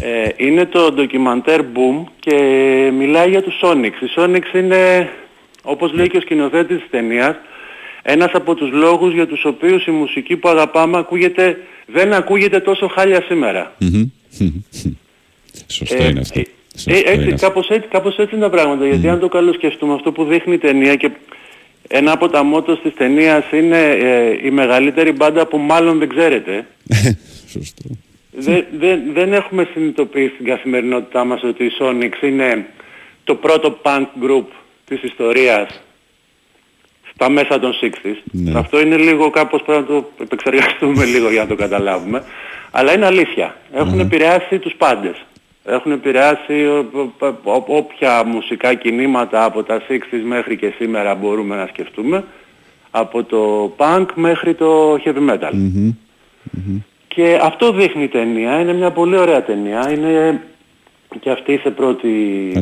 Ε, 0.00 0.28
είναι 0.36 0.64
το 0.64 0.92
ντοκιμαντέρ 0.92 1.60
Boom 1.60 2.04
και 2.20 2.36
μιλάει 2.98 3.28
για 3.30 3.42
τους 3.42 3.60
Sonics. 3.62 4.02
Οι 4.02 4.10
Sonics 4.16 4.54
είναι, 4.56 5.10
όπως 5.62 5.92
λέει 5.92 6.08
και 6.08 6.16
ο 6.16 6.20
σκηνοθέτης 6.20 6.78
της 6.78 6.90
ταινίας, 6.90 7.36
ένας 8.02 8.30
από 8.32 8.54
τους 8.54 8.70
λόγους 8.72 9.14
για 9.14 9.26
τους 9.26 9.44
οποίους 9.44 9.86
η 9.86 9.90
μουσική 9.90 10.36
που 10.36 10.48
αγαπάμε 10.48 10.98
ακούγεται, 10.98 11.58
δεν 11.86 12.12
ακούγεται 12.12 12.60
τόσο 12.60 12.88
χάλια 12.88 13.22
σήμερα. 13.28 13.72
Μμμ. 13.78 14.02
Σωστό 15.66 16.02
Ε, 16.02 16.08
είναι 16.08 16.20
αυτό. 16.20 16.40
ε, 16.40 16.44
Σωστό 16.76 16.90
ε, 16.92 16.98
έτσι, 16.98 17.12
είναι 17.14 17.34
αυτό. 17.34 17.46
κάπως, 17.46 17.68
έτσι, 17.68 17.88
κάπως 17.88 18.16
έτσι 18.16 18.34
είναι 18.34 18.44
τα 18.44 18.50
πράγματα. 18.50 18.86
Γιατί 18.86 19.08
αν 19.08 19.18
το 19.20 19.28
καλοσκεφτούμε 19.28 19.94
αυτό 19.94 20.12
που 20.12 20.24
δείχνει 20.24 20.54
η 20.54 20.58
ταινία 20.58 20.94
και 20.94 21.10
ένα 21.88 22.12
από 22.12 22.28
τα 22.28 22.42
μότος 22.42 22.80
της 22.82 22.94
ταινίας 22.94 23.44
είναι 23.52 23.90
ε, 23.90 24.46
η 24.46 24.50
μεγαλύτερη 24.50 25.12
μπάντα 25.12 25.46
που 25.46 25.58
μάλλον 25.58 25.98
δεν 25.98 26.08
ξέρετε. 26.08 26.66
Σωστό. 27.52 27.82
δεν, 28.30 28.64
δεν, 28.78 29.00
δεν 29.12 29.32
έχουμε 29.32 29.68
συνειδητοποιήσει 29.72 30.34
στην 30.34 30.46
καθημερινότητά 30.46 31.24
μας 31.24 31.42
ότι 31.42 31.64
η 31.64 31.70
Sonics 31.80 32.22
είναι 32.22 32.66
το 33.24 33.34
πρώτο 33.34 33.78
punk 33.82 34.06
group 34.22 34.44
της 34.84 35.02
ιστορίας 35.02 35.80
στα 37.14 37.30
μέσα 37.30 37.60
των 37.60 37.72
60s. 37.82 38.16
Ναι. 38.24 38.58
Αυτό 38.58 38.80
είναι 38.80 38.96
λίγο 38.96 39.30
κάπως 39.30 39.62
πρέπει 39.62 39.80
να 39.80 39.86
το 39.86 40.10
επεξεργαστούμε 40.20 41.04
λίγο 41.14 41.30
για 41.30 41.42
να 41.42 41.48
το 41.48 41.54
καταλάβουμε. 41.54 42.24
Αλλά 42.76 42.92
είναι 42.94 43.06
αλήθεια. 43.06 43.56
Έχουν 43.72 44.00
επηρεάσει 44.00 44.58
τους 44.58 44.74
πάντες. 44.78 45.24
Έχουν 45.64 45.92
επηρεάσει 45.92 46.52
ο- 46.66 47.12
ο- 47.18 47.26
ο- 47.26 47.64
όποια 47.66 48.24
μουσικά 48.24 48.74
κινήματα 48.74 49.44
από 49.44 49.62
τα 49.62 49.80
60s 49.80 50.22
μέχρι 50.24 50.56
και 50.56 50.72
σήμερα 50.78 51.14
μπορούμε 51.14 51.56
να 51.56 51.66
σκεφτούμε. 51.66 52.24
Από 52.90 53.22
το 53.24 53.72
punk 53.76 54.06
μέχρι 54.14 54.54
το 54.54 54.94
heavy 55.04 55.30
metal. 55.30 55.50
Μμμ. 55.52 55.92
Και 57.08 57.38
αυτό 57.42 57.72
δείχνει 57.72 58.02
η 58.02 58.08
ταινία. 58.08 58.60
Είναι 58.60 58.72
μια 58.72 58.90
πολύ 58.90 59.16
ωραία 59.16 59.42
ταινία. 59.42 59.90
Είναι 59.92 60.42
και 61.20 61.30
αυτή 61.30 61.58
σε 61.62 61.70
πρώτη 61.70 62.08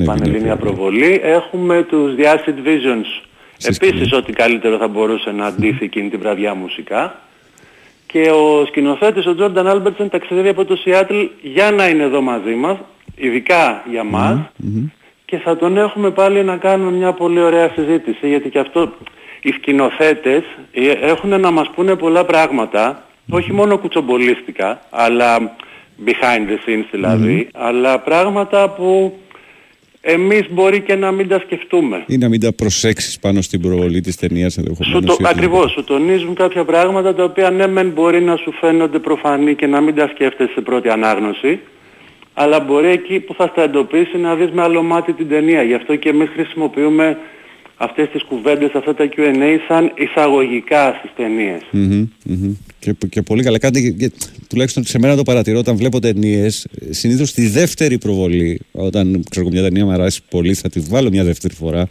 πανελλήνια 0.04 0.56
προβολή. 0.56 1.20
Έχουμε 1.22 1.82
τους 1.82 2.14
The 2.18 2.22
Acid 2.24 2.66
Visions. 2.68 3.22
Επίσης 3.66 4.12
ό,τι 4.12 4.32
καλύτερο 4.32 4.76
θα 4.78 4.88
μπορούσε 4.88 5.30
να 5.30 5.46
αντίθει 5.46 5.84
εκείνη 5.84 6.08
την 6.08 6.18
βραδιά 6.18 6.54
μουσικά. 6.54 7.20
Και 8.12 8.30
ο 8.30 8.66
σκηνοθέτης, 8.66 9.26
ο 9.26 9.34
Τζόρνταν 9.34 9.66
Άλμπερτσεν, 9.66 10.08
ταξιδεύει 10.08 10.48
από 10.48 10.64
το 10.64 10.76
Σιάτλ 10.76 11.20
για 11.42 11.70
να 11.70 11.88
είναι 11.88 12.02
εδώ 12.02 12.20
μαζί 12.20 12.54
μας, 12.54 12.76
ειδικά 13.16 13.84
για 13.90 14.04
μας. 14.04 14.38
Και 15.24 15.38
θα 15.38 15.56
τον 15.56 15.76
έχουμε 15.76 16.10
πάλι 16.10 16.44
να 16.44 16.56
κάνουμε 16.56 16.90
μια 16.90 17.12
πολύ 17.12 17.40
ωραία 17.40 17.70
συζήτηση, 17.74 18.28
γιατί 18.28 18.50
και 18.50 18.58
αυτό 18.58 18.92
οι 19.42 19.50
σκηνοθέτες 19.50 20.42
ε, 20.72 20.90
έχουν 20.90 21.40
να 21.40 21.50
μας 21.50 21.70
πούνε 21.74 21.96
πολλά 21.96 22.24
πράγματα, 22.24 23.02
όχι 23.30 23.52
μόνο 23.52 23.78
κουτσομπολίστικα, 23.78 24.80
αλλά 24.90 25.56
behind 26.06 26.48
the 26.50 26.68
scenes 26.68 26.84
δηλαδή, 26.90 27.48
αλλά 27.54 27.98
πράγματα 27.98 28.68
που 28.68 29.18
εμείς 30.04 30.46
μπορεί 30.50 30.80
και 30.80 30.94
να 30.94 31.12
μην 31.12 31.28
τα 31.28 31.38
σκεφτούμε. 31.38 32.04
Ή 32.06 32.16
να 32.18 32.28
μην 32.28 32.40
τα 32.40 32.52
προσέξεις 32.52 33.18
πάνω 33.18 33.42
στην 33.42 33.60
προβολή 33.60 34.00
της 34.00 34.16
ταινίας 34.16 34.56
ενδεχομένως. 34.56 35.00
Σου 35.00 35.06
το, 35.06 35.12
ή 35.12 35.24
ότι- 35.24 35.34
ακριβώς, 35.34 35.70
σου 35.72 35.84
τονίζουν 35.84 36.34
κάποια 36.34 36.64
πράγματα 36.64 37.14
τα 37.14 37.24
οποία 37.24 37.50
ναι 37.50 37.66
μεν 37.66 37.88
μπορεί 37.88 38.20
να 38.20 38.36
σου 38.36 38.52
φαίνονται 38.52 38.98
προφανή 38.98 39.54
και 39.54 39.66
να 39.66 39.80
μην 39.80 39.94
τα 39.94 40.08
σκέφτεσαι 40.08 40.52
σε 40.52 40.60
πρώτη 40.60 40.88
ανάγνωση 40.88 41.60
αλλά 42.34 42.60
μπορεί 42.60 42.88
εκεί 42.88 43.20
που 43.20 43.34
θα 43.34 43.46
στα 43.46 43.62
εντοπίσει 43.62 44.16
να 44.16 44.34
δεις 44.34 44.50
με 44.50 44.62
άλλο 44.62 44.82
μάτι 44.82 45.12
την 45.12 45.28
ταινία. 45.28 45.62
Γι' 45.62 45.74
αυτό 45.74 45.96
και 45.96 46.08
εμείς 46.08 46.28
χρησιμοποιούμε 46.28 47.18
αυτές 47.82 48.08
τις 48.08 48.22
κουβέντες, 48.22 48.70
αυτά 48.74 48.94
τα 48.94 49.08
Q&A 49.16 49.58
σαν 49.68 49.92
εισαγωγικά 49.96 50.94
στις 50.98 51.10
ταινίες. 51.16 51.60
Μμμ, 51.70 52.08
μμμ. 52.24 52.54
Και, 52.78 52.94
και 53.08 53.22
πολύ 53.22 53.42
καλά. 53.42 53.58
Κάτι, 53.58 53.82
και, 53.82 53.90
και, 53.90 54.12
τουλάχιστον 54.48 54.84
σε 54.84 54.98
μένα 54.98 55.16
το 55.16 55.22
παρατηρώ 55.22 55.58
όταν 55.58 55.76
βλέπω 55.76 56.00
ταινίες. 56.00 56.66
Συνήθως 56.90 57.28
στη 57.28 57.46
δεύτερη 57.46 57.98
προβολή, 57.98 58.60
όταν 58.72 59.24
ξέρω 59.30 59.46
εγώ, 59.46 59.54
μια 59.54 59.62
ταινία 59.62 59.84
μου 59.84 59.90
αρέσει 59.90 60.20
πολύ, 60.30 60.54
θα 60.54 60.68
τη 60.68 60.80
βάλω 60.80 61.10
μια 61.10 61.24
δεύτερη 61.24 61.54
φορά. 61.54 61.86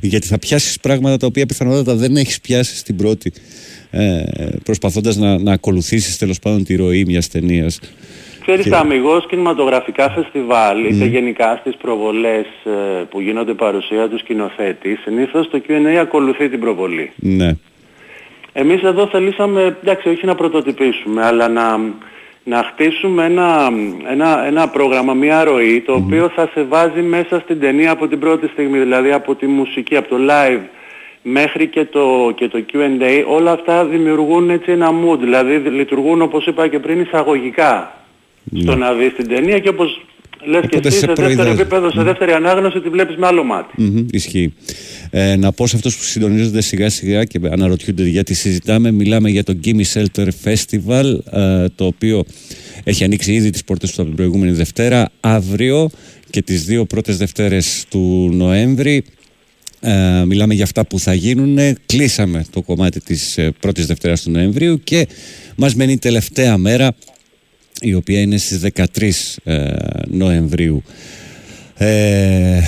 Γιατί 0.00 0.26
θα 0.26 0.38
πιάσεις 0.38 0.80
πράγματα 0.80 1.16
τα 1.16 1.26
οποία 1.26 1.46
πιθανότατα 1.46 1.94
δεν 1.94 2.16
έχεις 2.16 2.40
πιάσει 2.40 2.76
στην 2.76 2.96
πρώτη. 2.96 3.32
Ε, 3.90 4.22
Προσπαθώντας 4.64 5.16
να, 5.16 5.38
να 5.38 5.52
ακολουθήσεις 5.52 6.18
τέλος 6.18 6.38
πάντων 6.38 6.64
τη 6.64 6.74
ροή 6.74 7.04
μιας 7.04 7.28
ταινίας. 7.28 7.80
Ξέρεις, 8.46 8.64
Και- 8.64 8.70
τα 8.70 8.78
αμυγός 8.78 9.26
κινηματογραφικά 9.26 10.10
φεστιβάλ, 10.10 10.84
είτε 10.84 11.04
Μμ. 11.04 11.08
γενικά 11.08 11.56
στις 11.60 11.76
προβολές 11.76 12.46
ε, 12.64 13.02
που 13.10 13.20
γίνονται 13.20 13.54
παρουσία 13.54 14.08
του 14.08 14.18
σκηνοθέτη, 14.18 14.98
συνήθως 15.04 15.48
το 15.50 15.60
Q&A 15.68 15.94
ακολουθεί 16.00 16.48
την 16.48 16.60
προβολή. 16.60 17.12
Ναι. 17.16 17.56
Εμείς 18.52 18.82
εδώ 18.82 19.06
θελήσαμε, 19.06 19.76
εντάξει, 19.82 20.08
όχι 20.08 20.26
να 20.26 20.34
πρωτοτυπήσουμε, 20.34 21.24
αλλά 21.24 21.48
να, 21.48 21.80
να 22.44 22.62
χτίσουμε 22.62 23.24
ένα, 23.24 23.70
ένα, 24.10 24.46
ένα 24.46 24.68
πρόγραμμα, 24.68 25.14
μια 25.14 25.44
ροή, 25.44 25.80
το 25.80 25.92
οποίο 25.92 26.28
θα 26.34 26.50
σε 26.54 26.62
βάζει 26.62 27.00
μέσα 27.00 27.40
στην 27.40 27.60
ταινία 27.60 27.90
από 27.90 28.08
την 28.08 28.18
πρώτη 28.18 28.46
στιγμή, 28.46 28.78
δηλαδή 28.78 29.12
από 29.12 29.34
τη 29.34 29.46
μουσική, 29.46 29.96
από 29.96 30.08
το 30.08 30.16
live 30.28 30.60
μέχρι 31.22 31.66
και 31.66 31.84
το, 31.84 32.32
και 32.34 32.48
το 32.48 32.64
Q&A, 32.72 33.24
όλα 33.26 33.52
αυτά 33.52 33.84
δημιουργούν 33.84 34.50
έτσι 34.50 34.70
ένα 34.70 34.90
mood, 34.90 35.18
δηλαδή 35.18 35.56
λειτουργούν 35.56 36.22
όπως 36.22 36.46
είπα 36.46 36.68
και 36.68 36.78
πριν 36.78 37.00
εισαγωγικά 37.00 38.03
στο 38.62 38.76
να 38.76 38.92
δεις 38.94 39.14
την 39.16 39.28
ταινία 39.28 39.58
και 39.58 39.68
όπως 39.68 40.00
λες 40.46 40.60
και 40.60 40.76
Οπότε 40.76 40.88
εσύ 40.88 40.98
σε 40.98 41.00
σε 41.00 41.06
δεύτερο 41.06 41.34
προειδεάζει. 41.34 41.60
επίπεδο, 41.60 41.90
σε 41.90 42.02
δεύτερη 42.02 42.32
ανάγνωση 42.32 42.80
τη 42.80 42.88
βλέπεις 42.88 43.16
με 43.16 43.26
άλλο 43.26 43.44
μάτι. 43.44 43.82
Μμμ, 43.82 44.06
ισχύει. 44.10 44.52
Ε, 45.10 45.36
να 45.36 45.52
πω 45.52 45.66
σε 45.66 45.76
αυτούς 45.76 45.96
που 45.96 46.02
συντονίζονται 46.02 46.60
σιγά 46.60 46.90
σιγά 46.90 47.24
και 47.24 47.40
αναρωτιούνται 47.50 48.04
γιατί 48.06 48.34
συζητάμε, 48.34 48.90
μιλάμε 48.90 49.30
για 49.30 49.44
το 49.44 49.56
Gimme 49.64 49.82
Shelter 49.94 50.28
Festival, 50.44 51.18
ε, 51.32 51.66
το 51.74 51.86
οποίο 51.86 52.24
έχει 52.84 53.04
ανοίξει 53.04 53.32
ήδη 53.32 53.50
τις 53.50 53.64
πόρτες 53.64 53.90
του 53.90 53.96
από 53.96 54.06
την 54.06 54.16
προηγούμενη 54.16 54.52
Δευτέρα, 54.52 55.10
αύριο 55.20 55.90
και 56.30 56.42
τις 56.42 56.64
δύο 56.64 56.84
πρώτες 56.84 57.16
Δευτέρες 57.16 57.84
του 57.90 58.30
Νοέμβρη. 58.32 59.04
Ε, 59.80 60.24
μιλάμε 60.26 60.54
για 60.54 60.64
αυτά 60.64 60.86
που 60.86 60.98
θα 60.98 61.14
γίνουν. 61.14 61.58
Κλείσαμε 61.86 62.44
το 62.50 62.62
κομμάτι 62.62 63.00
της 63.00 63.38
ε, 63.38 63.52
πρώτης 63.60 63.86
Δευτέρας 63.86 64.22
του 64.22 64.30
Νοεμβρίου 64.30 64.80
και 64.84 65.06
μας 65.56 65.74
μένει 65.74 65.92
η 65.92 65.98
τελευταία 65.98 66.58
μέρα 66.58 66.94
η 67.80 67.94
οποία 67.94 68.20
είναι 68.20 68.36
στις 68.36 68.60
13 68.94 69.10
ε, 69.44 69.74
Νοεμβρίου. 70.06 70.82
Ε, 71.76 72.60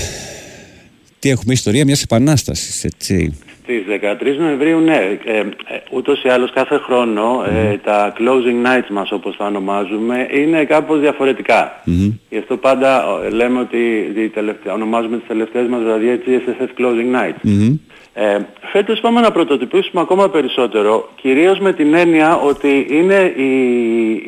τι 1.18 1.28
έχουμε 1.28 1.52
ιστορία 1.52 1.84
μιας 1.84 2.02
επανάστασης, 2.02 2.84
έτσι. 2.84 3.34
Στις 3.66 3.84
13 3.86 4.36
Νοεμβρίου, 4.38 4.78
ναι, 4.80 5.18
ε, 5.24 5.38
ε, 5.38 5.44
ούτως 5.90 6.22
ή 6.22 6.28
άλλως 6.28 6.52
κάθε 6.52 6.78
χρόνο 6.78 7.44
ε, 7.48 7.76
τα 7.76 8.12
closing 8.18 8.66
nights 8.66 8.88
μας 8.90 9.12
όπως 9.12 9.36
τα 9.36 9.44
ονομάζουμε 9.46 10.26
είναι 10.30 10.64
κάπως 10.64 11.00
διαφορετικά. 11.00 11.82
Μμμ. 11.84 12.12
Γι' 12.30 12.38
αυτό 12.38 12.56
πάντα 12.56 13.04
ε, 13.24 13.30
λέμε 13.30 13.60
ότι 13.60 14.12
οι 14.16 14.28
τελευταίες, 14.28 14.74
ονομάζουμε 14.74 15.16
τις 15.16 15.26
τελευταίες 15.26 15.68
μας 15.68 15.82
βραδιές 15.82 16.18
GSSF 16.26 16.80
closing 16.80 17.14
nights. 17.16 17.40
Μμμ. 17.42 17.78
Ε, 18.14 18.38
φέτος 18.72 19.00
πάμε 19.00 19.20
να 19.20 19.30
πρωτοτυπήσουμε 19.30 20.00
ακόμα 20.00 20.30
περισσότερο, 20.30 21.08
κυρίως 21.20 21.58
με 21.58 21.72
την 21.72 21.94
έννοια 21.94 22.36
ότι 22.36 22.86
είναι 22.90 23.32
η, 23.36 23.50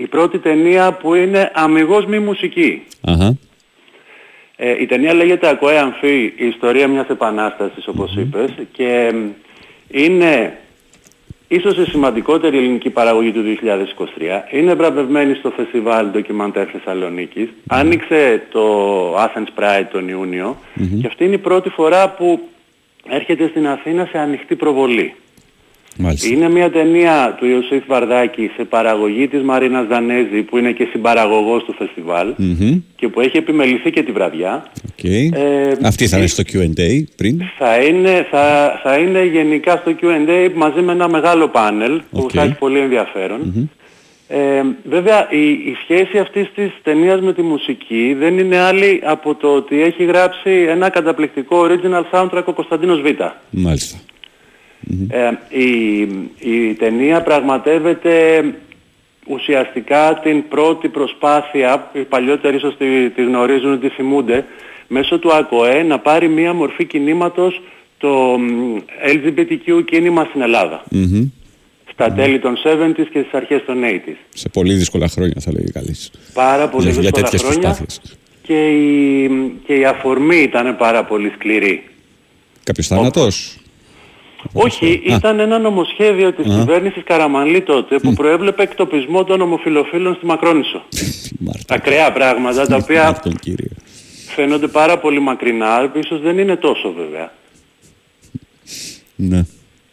η 0.03 0.07
πρώτη 0.11 0.39
ταινία 0.39 0.93
που 0.93 1.15
είναι 1.15 1.51
αμυγός 1.55 2.07
μη 2.07 2.19
μουσική. 2.19 2.83
Αχα. 3.01 3.37
Ε, 4.61 4.83
η 4.83 4.87
ταινία 4.87 5.15
λέγεται 5.15 5.49
«Ακοέ 5.49 5.79
Αμφί, 5.79 6.33
η 6.37 6.47
ιστορία 6.47 6.89
μιας 6.89 7.09
επανάστασης» 7.09 7.87
όπως 7.87 8.17
είπες 8.17 8.51
και 8.73 9.13
μ, 9.15 9.29
είναι 9.91 10.59
ίσως 11.49 11.79
η 11.79 11.85
σημαντικότερη 11.85 12.57
ελληνική 12.57 12.91
παραγωγή 12.91 13.33
του 13.33 13.43
2023. 13.43 14.55
Είναι 14.55 14.75
βραβευμένη 14.75 15.35
στο 15.35 15.51
φεστιβάλ 15.51 16.11
ντοκιμαντέρ 16.11 16.67
Θεσσαλονίκης. 16.73 17.49
Άνοιξε 17.69 18.47
το 18.51 19.17
Athens 19.17 19.61
Pride 19.61 19.87
τον 19.93 20.09
ιουνιο 20.09 20.57
και 21.01 21.07
αυτή 21.07 21.25
είναι 21.25 21.35
η 21.35 21.39
πρώτη 21.39 21.69
φορά 21.69 22.09
που 22.11 22.49
έρχεται 23.09 23.49
στην 23.49 23.67
Αθήνα 23.69 24.09
σε 24.11 24.19
ανοιχτή 24.19 24.57
προβολή. 24.57 25.15
Μάλιστα. 25.97 26.29
Είναι 26.29 26.49
μια 26.49 26.71
ταινία 26.71 27.37
του 27.39 27.47
Ιωσήφ 27.47 27.83
Βαρδάκη 27.87 28.51
σε 28.57 28.65
παραγωγή 28.65 29.29
της 29.29 29.43
Μαρίνας 29.43 29.87
Δανέζη 29.87 30.43
που 30.43 30.59
είναι 30.59 30.73
και 30.73 30.89
συμπαραγωγός 30.91 31.65
του 31.65 31.75
φεστιβάλ 31.79 32.35
Μμμ. 32.37 32.81
και 32.97 33.09
που 33.09 33.21
έχει 33.21 33.37
επιμεληθεί 33.37 33.91
και 33.91 34.03
τη 34.03 34.13
βραδιά. 34.13 34.67
Οκ. 34.91 35.05
Ε, 35.05 35.33
Αυτή 35.83 36.07
θα 36.09 36.19
είναι 36.19 36.27
στο 36.27 36.43
Q&A 36.53 37.03
πριν. 37.17 37.43
Θα 37.59 37.77
είναι, 37.77 38.27
θα, 38.31 38.73
θα 38.83 38.97
είναι 38.99 39.25
γενικά 39.25 39.77
στο 39.77 39.95
Q&A 40.01 40.51
μαζί 40.55 40.81
με 40.81 40.93
ένα 40.93 41.09
μεγάλο 41.09 41.49
πάνελ 41.49 42.01
που 42.11 42.21
Οκ. 42.23 42.31
θα 42.35 42.43
έχει 42.43 42.55
πολύ 42.55 42.79
ενδιαφέρον. 42.79 43.71
Ε, 44.31 44.63
βέβαια 44.85 45.27
η, 45.31 45.51
η 45.51 45.77
σχέση 45.83 46.19
αυτής 46.19 46.51
της 46.55 46.71
ταινίας 46.83 47.21
με 47.21 47.33
τη 47.33 47.43
μουσική 47.43 48.17
δεν 48.19 48.39
είναι 48.39 48.59
άλλη 48.59 49.01
από 49.05 49.35
το 49.35 49.49
ότι 49.49 49.83
έχει 49.83 50.05
γράψει 50.05 50.51
ένα 50.69 50.89
καταπληκτικό 50.89 51.67
original 51.69 52.03
soundtrack 52.19 52.45
ο 52.45 52.53
Κωνσταντίνος 52.53 53.01
Β. 53.01 53.07
Μάλιστα. 53.51 53.99
Ε, 55.09 55.31
η, 55.49 56.01
η 56.39 56.75
ταινία 56.75 57.23
πραγματεύεται 57.23 58.45
ουσιαστικά 59.27 60.21
την 60.23 60.49
πρώτη 60.49 60.89
προσπάθεια, 60.89 61.91
οι 61.93 62.01
παλιότεροι 62.01 62.57
ίσως 62.57 62.77
τη, 62.77 63.11
τη 63.11 63.25
γνωρίζουν, 63.25 63.81
τη 63.81 63.89
θυμούνται, 63.89 64.45
μέσω 64.87 65.19
του 65.19 65.35
ΑΚΟΕ 65.35 65.83
να 65.83 65.99
πάρει 65.99 66.29
μία 66.29 66.53
μορφή 66.55 66.85
κινήματος 66.85 67.63
το 67.99 68.09
μ, 68.39 68.77
LGBTQ 69.13 69.85
κίνημα 69.85 70.25
στην 70.25 70.41
Ελλάδα. 70.41 70.85
Μμμ. 70.91 71.29
Στα 71.93 72.13
τέλη 72.13 72.39
των 72.39 72.57
70s 72.65 72.95
και 72.95 73.21
στις 73.21 73.33
αρχές 73.33 73.65
των 73.67 73.83
80s. 73.83 74.17
Σε 74.35 74.49
πολύ 74.49 74.75
δύσκολα 74.75 75.09
χρόνια 75.09 75.37
θα 75.41 75.53
λέγει 75.53 75.71
καλής. 75.71 76.11
Πάρα 76.35 76.69
πολύ 76.69 76.91
για, 76.91 77.01
για 77.01 77.11
δύσκολα 77.11 77.23
τέτοιες 77.23 77.43
χρόνια 77.43 77.69
προσπάθειες. 77.69 78.01
και 78.43 78.69
η, 78.69 79.31
και 79.67 79.75
η 79.75 79.85
αφορμή 79.85 80.37
ήταν 80.37 80.77
πάρα 80.77 81.05
πολύ 81.05 81.33
σκληρή. 81.35 81.85
Κάποιος 82.63 82.87
θάνατος; 82.87 83.59
Όχι, 84.53 85.03
Α. 85.11 85.15
ήταν 85.17 85.41
ένα 85.41 85.59
νομοσχέδιο 85.59 86.33
της 86.33 86.47
Α. 86.55 86.59
κυβέρνησης 86.59 87.03
Καραμανλή 87.05 87.61
τότε 87.61 87.99
που 87.99 88.13
προέβλεπε 88.13 88.63
εκτοπισμό 88.63 89.25
των 89.25 89.41
ομοφιλοφίλων 89.41 90.15
στη 90.15 90.27
Μακρόνησο. 90.27 90.83
Ακραία 91.69 92.13
πράγματα 92.13 92.67
τα 92.67 92.77
οποία 92.77 93.21
Τον 93.23 93.35
κύριο. 93.35 93.71
φαίνονται 94.35 94.67
πάρα 94.69 94.99
πολύ 94.99 95.21
μακρινά, 95.21 95.93
ίσως 95.95 96.21
δεν 96.21 96.39
είναι 96.39 96.57
τόσο 96.57 96.93
βέβαια. 96.93 97.33
Ναι. 99.17 99.45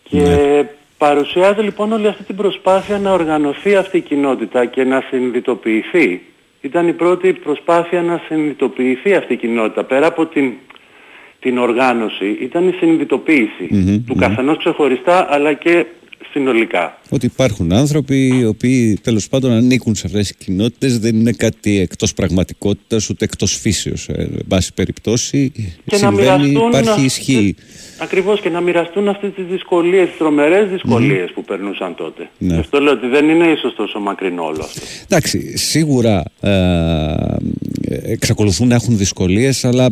Και 0.04 0.66
παρουσιάζει 0.98 1.62
λοιπόν 1.62 1.92
όλη 1.92 2.08
αυτή 2.08 2.24
την 2.24 2.36
προσπάθεια 2.36 2.98
να 3.00 3.12
οργανωθεί 3.14 3.76
αυτή 3.76 3.98
η 3.98 4.02
κοινότητα 4.02 4.66
και 4.66 4.84
να 4.84 5.04
συνειδητοποιηθεί. 5.10 6.22
Ήταν 6.62 6.88
η 6.88 6.94
πρώτη 6.94 7.34
προσπάθεια 7.34 8.02
να 8.02 8.22
συνειδητοποιηθεί 8.28 9.14
αυτή 9.16 9.34
η 9.34 9.38
κοινότητα. 9.38 9.84
Πέρα 9.84 10.08
από 10.08 10.26
την, 10.26 10.54
την 11.46 11.58
οργάνωση 11.58 12.38
ήταν 12.42 12.68
η 12.68 12.72
συνειδητοποίηση 12.72 13.68
Μμμ, 13.70 13.86
του 14.06 14.14
μμμ. 14.14 14.20
καθενός 14.20 14.58
ξεχωριστά 14.58 15.28
αλλά 15.30 15.54
και 15.54 15.86
συνολικά. 16.32 16.98
Ότι 17.10 17.26
υπάρχουν 17.26 17.72
άνθρωποι 17.74 18.28
οι 18.40 18.46
οποίοι 18.46 18.98
τέλος 19.02 19.28
πάντων 19.30 19.52
ανήκουν 19.52 19.96
σε 19.96 20.04
αυτές 20.08 20.28
τις 20.28 20.46
κοινότητες, 20.46 21.00
δεν 21.00 21.16
είναι 21.16 21.32
κάτι 21.32 21.80
εκτός 21.80 22.14
πραγματικότητας 22.14 23.10
ούτε 23.10 23.26
εκτός 23.26 23.54
φύσεως. 23.58 24.08
Ε, 24.10 24.14
εν 24.22 24.46
πάση 24.48 24.74
περιπτώσει, 24.74 25.52
Και 25.56 25.62
να 25.92 25.98
συμβαίνει, 25.98 26.48
μοιραστούν 26.48 26.68
υπάρχει 26.70 27.00
να- 27.00 27.06
ισχύ. 27.06 27.56
Ακριβώς 28.00 28.42
και 28.42 28.50
να 28.50 28.62
μοιραστούν 28.62 29.08
αυτές 29.08 29.32
τις 29.36 29.46
δυσκολίες, 29.46 30.08
τις 30.08 30.18
τρομερές 30.18 30.70
δυσκολίες 30.70 31.32
που 31.34 31.44
περνούσαν 31.44 31.96
τότε. 31.96 32.30
Ναι. 32.38 32.54
Γι' 32.54 32.60
αυτό 32.60 32.80
λέω 32.80 32.94
ότι 32.94 33.08
δεν 33.08 33.30
είναι 33.30 33.48
ίσως 33.48 33.76
τόσο 33.76 34.00
μακρινό 34.00 34.44
όλο 34.46 34.62
αυτό. 34.64 34.82
Εντάξει, 35.04 35.58
σίγουρα 35.58 36.24
ε, 36.42 36.52
εξακολουθούν 38.04 38.68
να 38.68 38.76
έχουν 38.76 38.98
δυσκολίες, 38.98 39.66
αλλά 39.66 39.88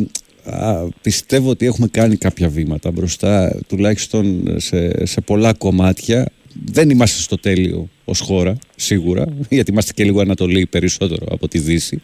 α, 0.46 0.88
πιστεύω 1.02 1.50
ότι 1.50 1.66
έχουμε 1.66 1.88
κάνει 1.88 2.16
κάποια 2.16 2.50
βήματα 2.50 2.92
μπροστά, 2.92 3.60
τουλάχιστον 3.68 4.54
σε, 4.58 5.06
σε 5.06 5.22
πολλά 5.22 5.54
κομμάτια. 5.54 6.26
Δεν 6.66 6.90
είμαστε 6.90 7.22
στο 7.22 7.38
τέλειο 7.38 7.90
ως 8.06 8.20
χώρα, 8.20 8.58
σίγουρα, 8.76 9.26
γιατί 9.50 9.72
είμαστε 9.72 9.94
και 9.94 10.04
λίγο 10.04 10.22
Ανατολή 10.22 10.66
περισσότερο 10.66 11.26
από 11.30 11.48
τη 11.48 11.60
Δύση. 11.60 12.02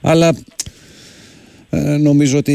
Αλλά 0.00 0.36
ε, 1.70 1.96
νομίζω 1.96 2.38
ότι 2.38 2.52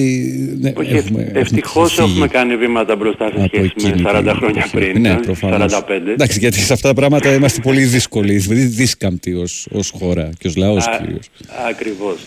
ναι, 0.60 0.72
Όχι, 0.76 0.96
έχουμε, 0.96 1.22
έχουμε 1.22 1.40
ευτυχώς 1.40 1.94
φύγει 1.94 2.10
έχουμε 2.10 2.28
κάνει 2.28 2.56
βήματα 2.56 2.96
μπροστά 2.96 3.30
σε 3.30 3.36
από 3.38 3.48
σχέση 3.48 3.74
με 3.82 3.90
εκείνη 3.90 4.04
40 4.06 4.22
την 4.24 4.36
χρόνια 4.36 4.50
εποχή. 4.50 4.72
πριν, 4.72 5.02
Ναι, 5.02 5.10
ε, 5.10 5.14
προφανώς. 5.14 5.74
45. 5.74 6.08
Εντάξει, 6.12 6.40
γιατί 6.40 6.60
σε 6.60 6.74
αυτά 6.74 6.88
τα 6.88 6.94
πράγματα 6.94 7.34
είμαστε 7.34 7.62
πολύ 7.62 7.84
δύσκολοι, 7.84 8.38
δηλαδή 8.38 8.66
δίσκαμπτοι 8.66 9.34
ως, 9.34 9.68
ως 9.72 9.90
χώρα 9.90 10.30
και 10.38 10.48
ως 10.48 10.56
λαός 10.56 10.88
Α, 10.88 10.98
κυρίως. 11.02 11.30
Ακριβώς. 11.70 12.20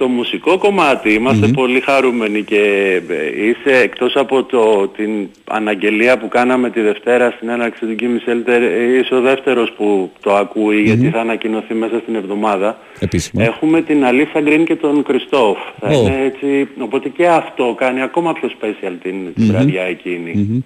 Στο 0.00 0.08
μουσικό 0.08 0.58
κομμάτι 0.58 1.12
είμαστε 1.12 1.46
Μμμ. 1.46 1.52
πολύ 1.52 1.80
χαρούμενοι 1.80 2.42
και 2.42 2.62
ε, 3.08 3.46
είσαι 3.46 3.78
εκτός 3.82 4.16
από 4.16 4.42
το, 4.42 4.88
την 4.88 5.28
αναγγελία 5.44 6.18
που 6.18 6.28
κάναμε 6.28 6.70
τη 6.70 6.80
Δευτέρα 6.80 7.30
στην 7.30 7.48
έναρξη 7.48 7.86
του 7.86 7.92
Γκίμι 7.92 8.18
Σέλτερ, 8.18 8.62
ε, 8.62 8.98
είσαι 8.98 9.14
ο 9.14 9.20
δεύτερος 9.20 9.72
που 9.76 10.10
το 10.20 10.34
ακούει 10.34 10.82
γιατί 10.82 11.08
θα 11.10 11.20
ανακοινωθεί 11.20 11.74
μέσα 11.74 11.98
στην 12.02 12.14
εβδομάδα. 12.14 12.78
Επίσημα. 12.98 13.42
Έχουμε 13.44 13.82
την 13.82 14.04
Αλίσσα 14.04 14.40
Γκριν 14.40 14.64
και 14.64 14.76
τον 14.76 15.02
Κριστόφ. 15.02 15.58
Θα 15.80 15.88
Ω. 15.88 15.92
είναι 15.92 16.22
έτσι, 16.24 16.68
οπότε 16.78 17.08
και 17.08 17.26
αυτό 17.28 17.74
κάνει 17.78 18.02
ακόμα 18.02 18.32
πιο 18.32 18.50
special 18.60 18.92
την, 19.02 19.34
την 19.34 19.44
Μμμ. 19.44 19.46
βραδιά 19.46 19.82
εκείνη. 19.82 20.32
Μμμ. 20.34 20.60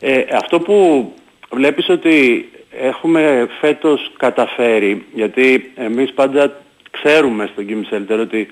Ε, 0.00 0.24
αυτό 0.32 0.60
που 0.60 1.08
βλέπεις 1.50 1.88
ότι 1.88 2.48
έχουμε 2.80 3.48
φέτος 3.60 4.12
καταφέρει, 4.16 5.04
γιατί 5.14 5.70
εμείς 5.76 6.12
πάντα 6.12 6.66
ξέρουμε 7.02 7.48
στον 7.52 7.66
Kim 7.68 7.94
Shelter 7.94 8.18
ότι 8.20 8.48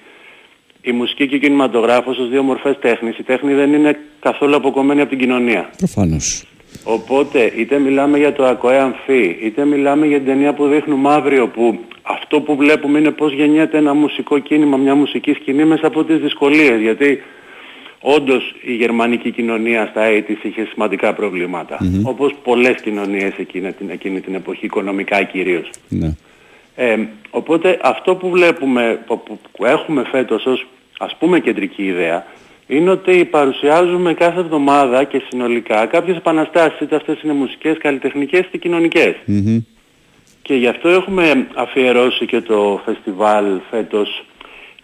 η 0.83 0.93
μουσική 0.93 1.29
και 1.29 1.35
ο 1.35 1.39
κινηματογράφος 1.39 2.19
ως 2.19 2.29
δύο 2.29 2.43
μορφές 2.43 2.79
τέχνης, 2.81 3.19
η 3.19 3.23
τέχνη 3.23 3.55
δεν 3.55 3.73
είναι 3.73 3.99
καθόλου 4.21 4.57
αποκομμένη 4.57 5.01
από 5.01 5.11
την 5.11 5.19
κοινωνία. 5.19 5.71
Προφανώς. 5.77 6.45
Οπότε 6.85 7.53
είτε 7.57 7.79
μιλάμε 7.79 8.19
για 8.19 8.33
το 8.33 8.47
ΑΚΟΕ 8.47 8.79
Αμφί, 8.79 9.37
είτε 9.43 9.65
μιλάμε 9.65 10.07
για 10.07 10.17
την 10.17 10.27
ταινία 10.27 10.55
που 10.55 10.67
δείχνουμε 10.67 11.13
αύριο 11.13 11.49
που 11.49 11.79
αυτό 12.03 12.41
που 12.41 12.57
βλέπουμε 12.57 12.99
είναι 12.99 13.11
πώς 13.11 13.33
γεννιέται 13.33 13.79
ένα 13.79 13.95
μουσικό 13.95 14.39
κίνημα, 14.39 14.77
μια 14.77 14.95
μουσική 14.95 15.33
σκηνή 15.33 15.65
μέσα 15.65 15.87
από 15.87 16.05
τις 16.05 16.19
δυσκολίες. 16.19 16.81
Γιατί 16.81 17.23
όντως 18.01 18.55
η 18.63 18.75
γερμανική 18.75 19.31
κοινωνία 19.31 19.87
στα 19.87 20.03
80's 20.09 20.45
είχε 20.45 20.65
σημαντικά 20.73 21.15
προβλήματα. 21.15 21.77
Μμμ. 21.81 22.07
Όπως 22.07 22.35
πολλές 22.45 22.81
κοινωνίες 22.83 23.33
εκείνη 23.37 23.73
την, 23.73 23.91
εκείνη 23.91 24.21
την 24.21 24.35
εποχή, 24.35 24.65
οικονομικά 24.65 25.23
κυρίως. 25.23 25.71
Ναι. 25.89 26.15
Ε, 26.77 26.97
οπότε 27.31 27.79
αυτό 27.83 28.15
που 28.15 28.31
βλέπουμε, 28.31 29.03
που, 29.07 29.23
που- 29.23 29.39
που 29.53 29.65
έχουμε 29.65 30.05
φέτος 30.11 30.47
ως 30.47 30.67
ας 30.99 31.17
πούμε 31.19 31.41
κεντρική 31.41 31.85
ιδέα, 31.85 32.27
είναι 32.67 32.91
ότι 32.91 33.25
παρουσιάζουμε 33.25 34.15
κάθε 34.15 34.41
εβδομάδα 34.41 35.05
και 35.05 35.23
συνολικά 35.29 35.87
κάποιες 35.87 36.17
επαναστάσεις, 36.17 36.81
είτε 36.81 36.97
αυτές 36.97 37.23
είναι 37.23 37.33
μουσικές, 37.33 37.79
καλλιτεχνικές 37.79 38.41
είτε 38.41 38.57
κοινωνικές. 38.59 39.15
Μμμ. 39.25 39.59
Και 40.43 40.55
γι' 40.55 40.67
αυτό 40.69 40.89
έχουμε 40.89 41.47
αφιερώσει 41.55 42.27
και 42.27 42.41
το 42.41 42.81
φεστιβάλ 42.85 43.45
φέτος 43.71 44.25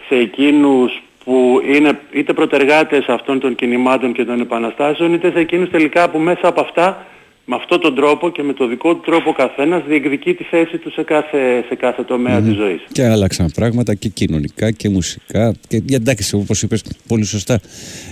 σε 0.09 0.14
εκείνους 0.16 1.02
που 1.24 1.60
είναι 1.74 2.01
είτε 2.12 2.32
προτεργάτες 2.32 3.06
αυτών 3.06 3.40
των 3.40 3.55
κινημάτων 3.55 4.12
και 4.12 4.24
των 4.24 4.40
επαναστάσεων, 4.40 5.14
είτε 5.14 5.31
σε 5.31 5.39
εκείνους 5.39 5.70
τελικά 5.70 6.10
που 6.10 6.19
μέσα 6.19 6.48
από 6.48 6.60
αυτά, 6.60 7.06
με 7.44 7.56
αυτόν 7.56 7.81
τον 7.81 7.94
τρόπο 7.94 8.31
και 8.31 8.43
με 8.43 8.52
το 8.52 8.66
δικό 8.66 8.94
του 8.94 9.01
τρόπο 9.01 9.31
ο 9.31 9.32
καθένας 9.32 9.82
διεκδικεί 9.86 10.35
τη 10.35 10.44
θέση 10.44 10.78
του 10.78 10.93
σε 10.93 11.02
κάθε, 11.02 11.64
σε 11.69 11.74
κάθε 11.74 12.02
τομέα 12.02 12.39
Μμμ. 12.40 12.47
της 12.47 12.55
ζωής. 12.56 12.81
Και 12.93 13.06
άλλαξαν 13.06 13.51
πράγματα 13.55 13.94
και 13.94 14.09
κοινωνικά 14.09 14.70
και 14.70 14.89
μουσικά. 14.89 15.55
Και 15.69 15.82
για 15.86 15.97
εντάξει, 15.97 16.35
όπως 16.35 16.62
είπες 16.62 16.85
πολύ 17.06 17.24
σωστά, 17.24 17.60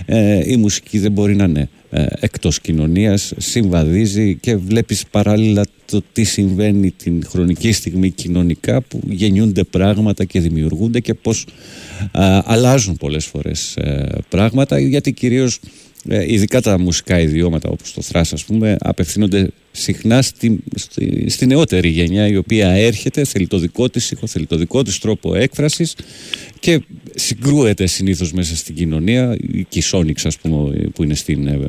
ε, 0.05 0.51
η 0.51 0.57
μουσική 0.57 0.99
δεν 0.99 1.11
μπορεί 1.11 1.35
να 1.35 1.43
είναι 1.43 1.69
ε, 1.89 2.05
εκτός 2.19 2.61
κοινωνίας. 2.61 3.33
Συμβαδίζει 3.37 4.35
και 4.35 4.55
βλέπεις 4.55 5.05
παράλληλα 5.11 5.65
το 5.85 6.01
τι 6.13 6.23
συμβαίνει 6.23 6.91
την 6.91 7.23
χρονική 7.25 7.71
στιγμή 7.71 8.09
κοινωνικά 8.09 8.81
που 8.81 8.99
γεννιούνται 9.03 9.63
πράγματα 9.63 10.23
και 10.23 10.39
δημιουργούνται 10.39 10.99
και 10.99 11.13
πώς 11.13 11.45
αλλάζουν 12.43 12.97
πολλές 12.97 13.25
φορές 13.25 13.77
πράγματα. 14.29 14.79
Γιατί 14.79 15.11
κυρίως 15.11 15.55
ε, 15.55 15.67
ειδικά 16.09 16.61
τα 16.61 16.79
μουσικά 16.79 17.19
ιδιώματα 17.19 17.69
όπως 17.69 17.93
το 17.93 18.01
θράς 18.01 18.33
ας 18.33 18.45
πούμε 18.45 18.75
απευθύνονται 18.79 19.49
συχνά 19.71 20.21
στη, 20.21 20.63
στη, 20.75 21.29
στη 21.29 21.45
νεότερη 21.45 21.87
γενιά 21.87 22.27
η 22.27 22.37
οποία 22.37 22.69
έρχεται, 22.69 23.23
θέλει 23.23 23.47
το 23.47 23.57
δικό 23.57 23.89
της 23.89 24.11
ήχο, 24.11 24.27
θέλει 24.27 24.45
το 24.45 24.55
δικό 24.55 24.83
της 24.83 24.99
τρόπο 24.99 25.35
έκφρασης 25.35 25.95
και 26.59 26.81
συγκρούεται 27.15 27.85
συνήθως 27.85 28.33
μέσα 28.33 28.55
στην 28.55 28.75
κοινωνία 28.75 29.37
η 29.51 29.63
Κισόνιξ 29.63 30.25
ας 30.25 30.37
πούμε 30.37 30.89
που 30.95 31.03
είναι 31.03 31.15
στην 31.15 31.47
ε, 31.47 31.59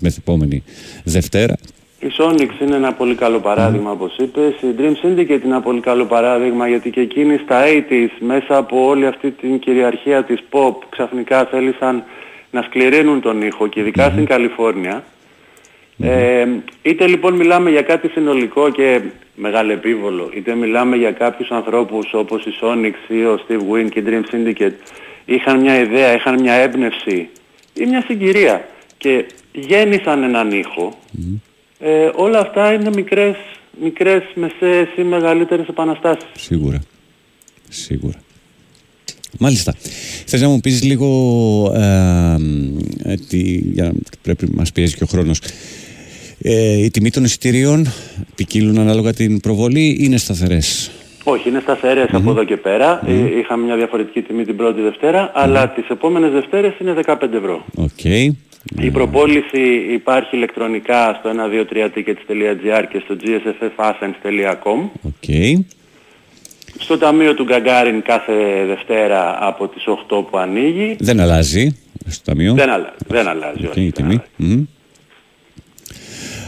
μεθεπόμενη 0.00 0.62
Δευτέρα 1.04 1.56
Η 2.00 2.06
Sonics 2.18 2.62
είναι 2.62 2.76
ένα 2.76 2.92
πολύ 2.92 3.14
καλό 3.14 3.40
παράδειγμα 3.40 3.90
όπως 3.90 4.16
είπες. 4.16 4.54
Η 4.60 4.74
Dream 4.78 5.06
Syndicate 5.06 5.28
είναι 5.28 5.40
ένα 5.44 5.60
πολύ 5.60 5.80
καλό 5.80 6.04
παράδειγμα 6.04 6.68
γιατί 6.68 6.90
και 6.90 7.00
εκείνοι 7.00 7.40
στα 7.44 7.62
80's 7.64 8.08
μέσα 8.20 8.56
από 8.56 8.86
όλη 8.86 9.06
αυτή 9.06 9.30
την 9.30 9.58
κυριαρχία 9.58 10.24
της 10.24 10.38
pop 10.50 10.74
ξαφνικά 10.88 11.44
θέλησαν 11.44 12.04
να 12.50 12.62
σκληρύνουν 12.62 13.20
τον 13.20 13.42
ήχο 13.42 13.66
και 13.66 13.80
ειδικά 13.80 14.10
στην 14.10 14.24
Καλιφόρνια. 14.24 15.04
Ε, 16.02 16.46
είτε 16.82 17.06
λοιπόν 17.06 17.34
μιλάμε 17.34 17.70
για 17.70 17.82
κάτι 17.82 18.08
συνολικό 18.08 18.70
και 18.70 19.00
μεγαλεπίβολο, 19.34 20.30
είτε 20.34 20.54
μιλάμε 20.54 20.96
για 20.96 21.12
κάποιους 21.12 21.50
ανθρώπους 21.50 22.12
όπως 22.12 22.44
η 22.44 22.50
Sonics 22.60 23.10
ή 23.10 23.24
ο 23.24 23.40
Steve 23.46 23.72
Wynn 23.72 23.88
και 23.90 23.98
η 23.98 24.04
Dream 24.06 24.34
Syndicate 24.34 24.74
είχαν 25.24 25.60
μια 25.60 25.80
ιδέα, 25.80 26.14
είχαν 26.14 26.40
μια 26.40 26.52
έμπνευση 26.52 27.28
ή 27.74 27.86
μια 27.86 28.02
συγκυρία 28.06 28.68
και 28.98 29.24
γέννησαν 29.52 30.22
έναν 30.22 30.50
ήχο 30.50 30.98
ε, 31.82 32.10
όλα 32.14 32.38
αυτά 32.38 32.72
είναι 32.72 32.90
μικρές, 32.94 33.36
μικρές 33.82 34.22
μεσαίες 34.34 34.88
ή 34.96 35.02
μεγαλύτερες 35.02 35.66
επαναστάσεις. 35.66 36.28
Σίγουρα. 36.34 36.82
Σίγουρα. 37.68 38.18
Μάλιστα. 39.38 39.74
Θες 40.26 40.40
να 40.40 40.48
μου 40.48 40.60
πεις 40.60 40.82
λίγο 40.82 41.08
ε, 41.76 42.36
ε, 43.02 43.14
τι, 43.28 43.38
για 43.72 43.84
να 43.84 43.92
πρέπει 44.22 44.46
να 44.46 44.52
μας 44.56 44.72
πιέζει 44.72 44.94
και 44.94 45.04
ο 45.04 45.06
χρόνος. 45.06 45.40
Ε, 46.42 46.84
η 46.84 46.90
τιμή 46.90 47.10
των 47.10 47.24
εισιτηρίων 47.24 47.86
ποικίλουν 48.34 48.78
ανάλογα 48.78 49.12
την 49.12 49.40
προβολή 49.40 49.86
ή 49.86 49.96
είναι 50.00 50.16
σταθερές; 50.16 50.90
Όχι, 51.24 51.48
είναι 51.48 51.60
σταθερές 51.60 52.08
από 52.12 52.30
εδώ 52.30 52.44
και 52.44 52.56
πέρα. 52.56 53.00
Ε, 53.06 53.38
είχαμε 53.38 53.64
μια 53.64 53.76
διαφορετική 53.76 54.22
τιμή 54.22 54.44
την 54.44 54.56
πρώτη 54.56 54.80
Δευτέρα, 54.80 55.30
αλλά 55.34 55.68
τις 55.68 55.88
επόμενες 55.88 56.30
Δευτέρες 56.30 56.72
είναι 56.80 56.94
15 57.06 57.16
ευρώ. 57.34 57.64
Οκ. 57.74 58.04
Η 58.80 58.90
προπώληση 58.92 59.60
υπάρχει 59.92 60.36
ηλεκτρονικά 60.36 61.18
στο 61.18 61.30
123tickets.gr 61.30 62.84
και 62.90 63.02
στο 63.04 63.16
gsffathens.com. 63.22 64.88
OK. 65.02 65.28
Στο 66.80 66.98
Ταμείο 66.98 67.34
του 67.34 67.44
Γκαγκάριν 67.44 68.02
κάθε 68.02 68.64
Δευτέρα 68.66 69.38
από 69.40 69.68
τις 69.68 69.82
8 69.86 70.24
που 70.30 70.38
ανοίγει. 70.38 70.96
Δεν 70.98 71.20
αλλάζει 71.20 71.76
στο 72.06 72.24
ταμείο. 72.24 72.54
Δεν, 72.54 72.70
αλλα... 72.70 72.94
δεν 73.06 73.28
αλλάζει, 73.28 73.66
Οκ, 73.66 73.70
όχι. 73.70 73.84
η 73.84 73.92
τιμή. 73.92 74.20
Μμμ. 74.36 74.64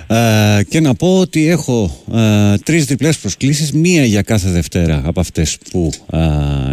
Ε, 0.07 0.63
και 0.69 0.81
να 0.81 0.95
πω 0.95 1.19
ότι 1.19 1.49
έχω 1.49 1.91
ε, 2.15 2.57
τρεις 2.65 2.85
διπλές 2.85 3.19
προσκλήσεις 3.19 3.73
μία 3.73 4.05
για 4.05 4.23
κάθε 4.23 4.51
Δευτέρα 4.51 5.03
από 5.05 5.21
αυτές 5.21 5.59
που 5.71 5.91
ε, 6.13 6.19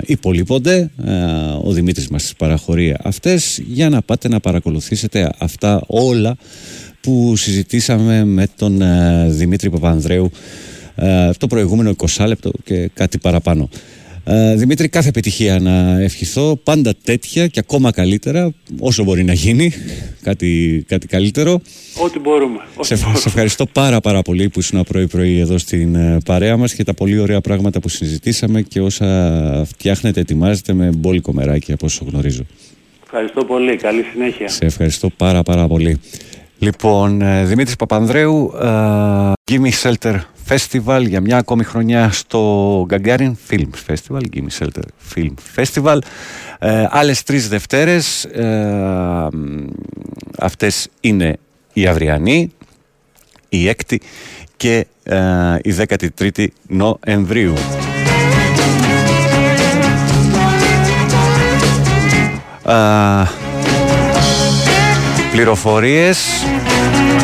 υπολείπονται 0.06 0.92
ε, 1.06 1.14
ο 1.64 1.72
Δημήτρης 1.72 2.08
μας 2.08 2.22
τις 2.22 2.36
παραχωρεί 2.36 2.96
αυτές 3.04 3.62
για 3.66 3.90
να 3.90 4.02
πάτε 4.02 4.28
να 4.28 4.40
παρακολουθήσετε 4.40 5.32
αυτά 5.38 5.82
όλα 5.88 6.36
που 7.02 7.36
συζητήσαμε 7.36 8.26
με 8.26 8.48
τον 8.58 8.82
ε, 8.82 9.28
Δημήτρη 9.30 9.70
Παπανδρέου 9.70 10.26
ε, 10.26 10.79
το 11.38 11.48
προηγούμενο 11.48 11.94
20 12.18 12.26
λεπτό 12.28 12.52
και 12.64 12.90
κάτι 12.94 13.18
παραπάνω 13.18 13.70
Ε, 14.24 14.56
Δημήτρη, 14.56 14.88
κάθε 14.90 15.10
επιτυχία 15.10 15.60
να 15.60 16.02
ευχηθώ. 16.02 16.56
Πάντα 16.64 16.94
τέτοια 17.04 17.48
και 17.48 17.60
ακόμα 17.60 17.92
καλύτερα, 17.92 18.54
όσο 18.80 19.04
μπορεί 19.04 19.24
να 19.24 19.34
γίνει. 19.34 19.72
Κάτι, 20.24 20.84
κάτι 20.88 21.08
καλύτερο. 21.08 21.62
Ό,τι 22.04 22.20
μπορούμε. 22.20 22.58
Ό,τι 22.76 22.88
Σε, 22.88 22.96
μπορούμε. 22.96 23.18
σε 23.20 23.28
ευχαριστώ 23.28 23.66
πάρα 23.66 24.00
πάρα 24.00 24.22
πολύ 24.22 24.50
που 24.50 24.60
ήσουν 24.60 24.84
πρωί-πρωί 24.88 25.40
εδώ 25.40 25.58
στην 25.58 25.96
ε, 25.96 26.18
παρέα 26.26 26.58
μας 26.58 26.74
και 26.74 26.84
τα 26.84 26.94
πολύ 26.94 27.20
ωραία 27.20 27.42
πράγματα 27.42 27.80
που 27.80 27.90
συζητήσαμε 27.90 28.62
και 28.62 28.82
όσα 28.82 29.66
φτιάχνετε, 29.66 30.20
ετοιμάζετε 30.20 30.74
με 30.74 30.90
μπόλικο 30.98 31.34
μεράκι 31.34 31.72
από 31.72 31.86
όσο 31.86 32.06
γνωρίζω. 32.10 32.44
Ευχαριστώ 33.04 33.44
πολύ. 33.46 33.76
Καλή 33.76 34.04
συνέχεια. 34.14 34.48
Σε 34.50 34.66
ευχαριστώ 34.66 35.10
πάρα 35.18 35.44
πάρα 35.44 35.68
πολύ. 35.68 36.00
Λοιπόν, 36.62 37.22
ε, 37.22 37.46
Δημήτρης 37.46 37.76
Παπανδρέου, 37.76 38.54
ε, 38.62 38.68
Gimme 39.52 39.72
Shelter 39.82 40.20
Festival 40.48 41.04
για 41.08 41.22
μια 41.22 41.38
ακόμη 41.38 41.64
χρονιά 41.64 42.12
στο 42.12 42.86
Gagarin 42.90 43.32
Film 43.50 43.70
Festival, 43.88 44.22
Gimme 44.34 44.60
Shelter 44.60 44.84
Film 45.16 45.34
Festival. 45.56 45.98
Ε, 46.60 46.88
άλλες 46.90 47.24
τρεις 47.24 47.48
Δευτέρες, 47.48 48.24
ε, 48.24 49.28
αυτές 50.40 50.88
είναι 51.02 51.38
η 51.74 51.88
αυριανή, 51.88 52.52
η 53.50 53.68
έκτη 53.68 54.02
και 54.58 54.88
ε, 55.04 55.18
η 55.62 55.72
13η 55.72 56.48
Νοεμβρίου. 56.68 57.54
Α, 62.64 63.39
πληροφορίες. 65.40 66.44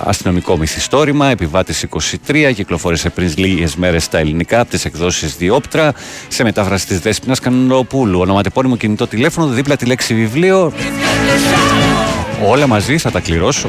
αστυνομικό 0.04 0.58
μυθιστόρημα, 0.58 1.28
επιβάτης 1.28 1.84
23, 1.84 2.52
κυκλοφόρησε 2.52 3.10
πριν 3.10 3.34
λίγες 3.36 3.76
μέρες 3.76 4.04
στα 4.04 4.18
ελληνικά 4.18 4.60
από 4.60 4.70
τις 4.70 4.86
εκδόσεις 4.86 5.36
Διόπτρα, 5.36 5.94
σε 6.28 6.44
μετάφραση 6.44 6.88
της 6.88 7.00
Δέσποινας 7.00 7.40
Κανονοπούλου. 7.40 8.20
Ονοματεπώνυμο 8.20 8.78
κινητό 8.78 9.08
τηλέφωνο, 9.08 9.48
δίπλα 9.48 9.76
τη 9.76 9.86
λέξη 9.86 10.14
βιβλίο. 10.14 10.74
Όλα 12.46 12.68
μαζί 12.68 12.98
θα 12.98 13.12
τα 13.12 13.20
κληρώσω 13.20 13.68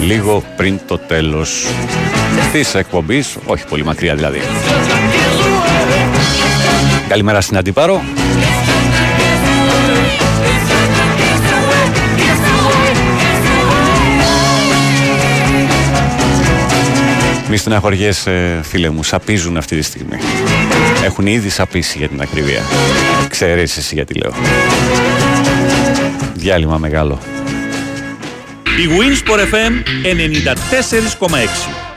λίγο 0.00 0.44
πριν 0.56 0.80
το 0.86 0.98
τέλος 0.98 1.66
της 2.52 2.74
εκπομπής, 2.74 3.36
όχι 3.46 3.64
πολύ 3.68 3.84
μακριά 3.84 4.14
δηλαδή. 4.14 4.40
Καλημέρα 7.08 7.40
στην 7.40 7.56
Αντιπάρο. 7.56 8.02
Μη 17.50 17.56
στεναχωριέσαι 17.56 18.60
φίλε 18.62 18.90
μου, 18.90 19.02
σαπίζουν 19.02 19.56
αυτή 19.56 19.76
τη 19.76 19.82
στιγμή. 19.82 20.16
Έχουν 21.04 21.26
ήδη 21.26 21.48
σαπίσει 21.48 21.98
για 21.98 22.08
την 22.08 22.20
ακριβία. 22.20 22.60
Ξέρεις 23.28 23.76
εσύ 23.76 23.94
γιατί 23.94 24.14
λέω. 24.14 24.32
Διάλειμμα 26.34 26.78
μεγάλο. 26.78 27.18
Η 28.78 28.86
Winsport 28.86 29.40
FM 29.52 29.72
94,6. 30.02 31.87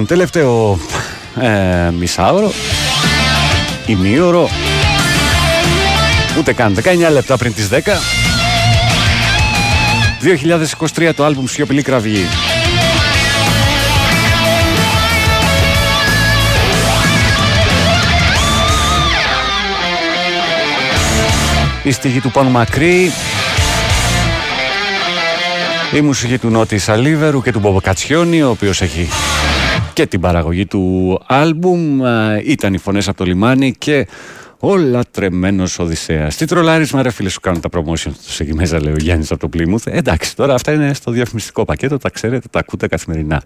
Λοιπόν, 0.00 0.18
τελευταίο 0.18 0.78
ε, 1.40 1.90
μισάωρο, 1.90 2.52
ημίωρο, 3.86 4.48
ούτε 6.38 6.52
καν 6.52 6.76
19 7.08 7.12
λεπτά 7.12 7.36
πριν 7.36 7.54
τις 7.54 7.68
10. 7.72 7.76
2023 10.96 11.10
το 11.16 11.24
άλμπουμ 11.24 11.46
Σιωπηλή 11.46 11.82
Κραυγή. 11.82 12.24
Η 21.82 21.90
στίχη 21.90 22.20
του 22.20 22.30
Πάνου 22.30 22.50
Μακρύ 22.50 23.12
η 25.92 26.00
μουσική 26.00 26.38
του 26.38 26.48
Νότι 26.48 26.78
Σαλίβερου 26.78 27.42
και 27.42 27.52
του 27.52 27.58
Μπομποκατσιόνι 27.58 28.42
ο 28.42 28.50
οποίος 28.50 28.80
έχει 28.80 29.08
και 29.92 30.06
την 30.06 30.20
παραγωγή 30.20 30.66
του 30.66 31.18
άλμπουμ 31.26 32.00
ήταν 32.44 32.74
οι 32.74 32.78
φωνές 32.78 33.08
από 33.08 33.16
το 33.16 33.24
λιμάνι 33.24 33.72
και 33.78 34.06
ο 34.60 34.76
λατρεμένο 34.76 35.64
Οδυσσέας. 35.78 36.36
Τι 36.36 36.46
τρολάρισμα, 36.46 37.02
ρε 37.02 37.10
φίλε, 37.10 37.28
σου 37.28 37.40
κάνουν 37.40 37.60
τα 37.60 37.68
promotion 37.72 38.12
τους 38.24 38.40
εκεί 38.40 38.54
μέσα, 38.54 38.82
λέει 38.82 38.92
ο 38.92 38.96
Γιάννης 38.98 39.30
από 39.30 39.40
το 39.40 39.48
Πλήμουθ. 39.48 39.86
Ε, 39.86 39.90
εντάξει, 39.90 40.36
τώρα 40.36 40.54
αυτά 40.54 40.72
είναι 40.72 40.94
στο 40.94 41.10
διαφημιστικό 41.10 41.64
πακέτο, 41.64 41.98
τα 41.98 42.10
ξέρετε, 42.10 42.48
τα 42.50 42.58
ακούτε 42.58 42.86
καθημερινά. 42.86 43.42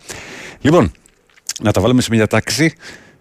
Λοιπόν, 0.61 0.93
να 1.63 1.73
τα 1.73 1.81
βάλουμε 1.81 2.03
σε 2.03 2.09
μια 2.13 2.27
τάξη. 2.27 2.73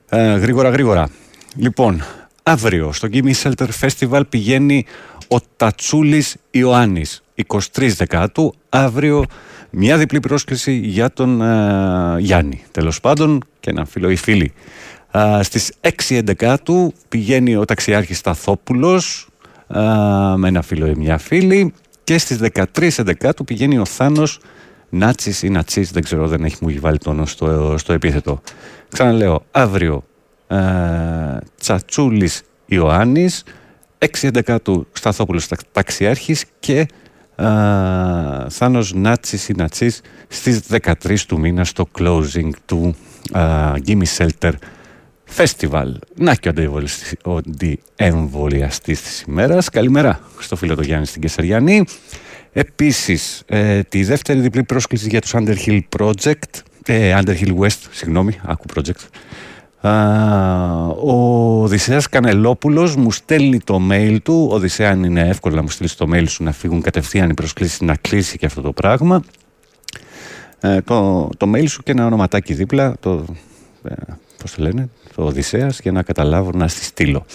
Ε, 0.09 0.33
γρήγορα, 0.35 0.69
γρήγορα. 0.69 1.09
Λοιπόν, 1.55 2.03
αύριο 2.43 2.91
στο 2.91 3.07
Gimme 3.11 3.33
Shelter 3.43 3.67
Festival 3.81 4.21
πηγαίνει 4.29 4.85
ο 5.27 5.37
Τατσούλης 5.57 6.35
Ιωάννης. 6.51 7.23
23 7.47 7.87
Δεκάτου, 7.95 8.53
αύριο 8.69 9.25
μια 9.75 9.97
διπλή 9.97 10.19
πρόσκληση 10.19 10.71
για 10.71 11.13
τον 11.13 11.41
ε, 11.41 12.19
Γιάννη. 12.19 12.63
Τέλος 12.71 12.99
πάντων, 12.99 13.43
και 13.59 13.69
ένα 13.69 13.85
φίλο 13.85 14.09
ή 14.09 14.15
φίλη. 14.15 14.53
Ε, 15.11 15.39
στις 15.43 15.73
6 16.07 16.19
Δεκάτου 16.23 16.93
πηγαίνει 17.09 17.55
ο 17.55 17.65
ταξιάρχης 17.65 18.17
Σταθόπουλος 18.17 19.27
ε, 19.67 19.79
με 20.35 20.47
ένα 20.47 20.61
φίλο 20.61 20.87
ή 20.87 20.93
μια 20.97 21.17
φίλη 21.17 21.73
και 22.03 22.17
στις 22.17 22.39
13 22.77 22.89
Δεκάτου 22.97 23.43
πηγαίνει 23.43 23.77
ο 23.77 23.85
Θάνος 23.85 24.39
Νάτσης 24.89 25.43
ή 25.43 25.49
Νατσής, 25.49 25.91
δεν 25.91 26.03
ξέρω, 26.03 26.27
δεν 26.27 26.43
έχει 26.43 26.55
μου 26.61 26.75
βάλει 26.79 26.97
τόνο 26.97 27.25
στο, 27.25 27.75
στο 27.77 27.93
επίθετο. 27.93 28.41
Ξαναλέω, 28.89 29.45
αύριο 29.51 30.03
ε, 30.47 30.57
Τσατσούλης 31.59 32.41
Ιωάννης, 32.65 33.43
6 33.99 34.29
Δεκάτου 34.33 34.87
Σταθόπουλος 34.91 35.47
Ταξιάρχης 35.71 36.45
και 36.59 36.85
uh, 36.87 37.02
Θάνος 38.49 38.93
Νάτσης 38.93 39.49
ή 39.49 39.53
Νατσής 39.57 40.01
στις 40.27 40.61
13 40.69 41.19
του 41.27 41.39
μήνα 41.39 41.65
στο 41.65 41.87
closing 41.99 42.49
του 42.65 42.95
uh, 43.33 43.75
Gimme 43.87 44.03
Shelter 44.17 44.51
Festival. 45.37 45.91
Να 46.15 46.35
και 46.35 46.53
ο 47.23 47.35
αντιεμβολιαστής 47.35 49.01
της 49.01 49.21
ημέρας. 49.21 49.69
Καλημέρα 49.69 50.19
στο 50.39 50.55
φίλο 50.55 50.75
του 50.75 50.81
Γιάννη 50.81 51.05
στην 51.05 51.21
Κεσαριανή. 51.21 51.83
Επίσης, 52.53 53.43
ε, 53.45 53.83
τη 53.83 54.03
δεύτερη 54.03 54.39
διπλή 54.39 54.63
πρόσκληση 54.63 55.07
για 55.09 55.21
τους 55.21 55.33
Underhill 55.35 55.79
Project, 55.97 56.61
ε, 56.85 57.19
Underhill 57.19 57.55
West, 57.57 57.79
συγγνώμη, 57.91 58.39
άκου 58.43 58.65
project, 58.75 59.07
ο 61.03 61.61
Οδυσσέας 61.63 62.09
Κανελόπουλος 62.09 62.95
μου 62.95 63.11
στέλνει 63.11 63.59
το 63.59 63.79
mail 63.91 64.17
του. 64.23 64.47
Οδυσσέα, 64.51 64.89
αν 64.89 65.03
είναι 65.03 65.27
εύκολο 65.27 65.55
να 65.55 65.61
μου 65.61 65.69
στείλεις 65.69 65.95
το 65.95 66.07
mail 66.13 66.23
σου 66.27 66.43
να 66.43 66.51
φύγουν 66.51 66.81
κατευθείαν 66.81 67.29
οι 67.29 67.33
προσκλήσεις 67.33 67.81
να 67.81 67.95
κλείσει 67.95 68.37
και 68.37 68.45
αυτό 68.45 68.61
το 68.61 68.71
πράγμα. 68.71 69.23
Ε, 70.59 70.81
το, 70.81 71.29
το 71.37 71.51
mail 71.55 71.67
σου 71.67 71.83
και 71.83 71.91
ένα 71.91 72.05
ονοματάκι 72.05 72.53
δίπλα, 72.53 72.95
το, 72.99 73.25
ε, 73.83 73.93
πώς 74.41 74.51
το 74.51 74.61
λένε, 74.61 74.89
το 75.15 75.23
Οδυσσέας, 75.23 75.79
για 75.79 75.91
να 75.91 76.03
καταλάβω 76.03 76.51
να 76.53 76.67
στη 76.67 76.83
στείλω. 76.83 77.25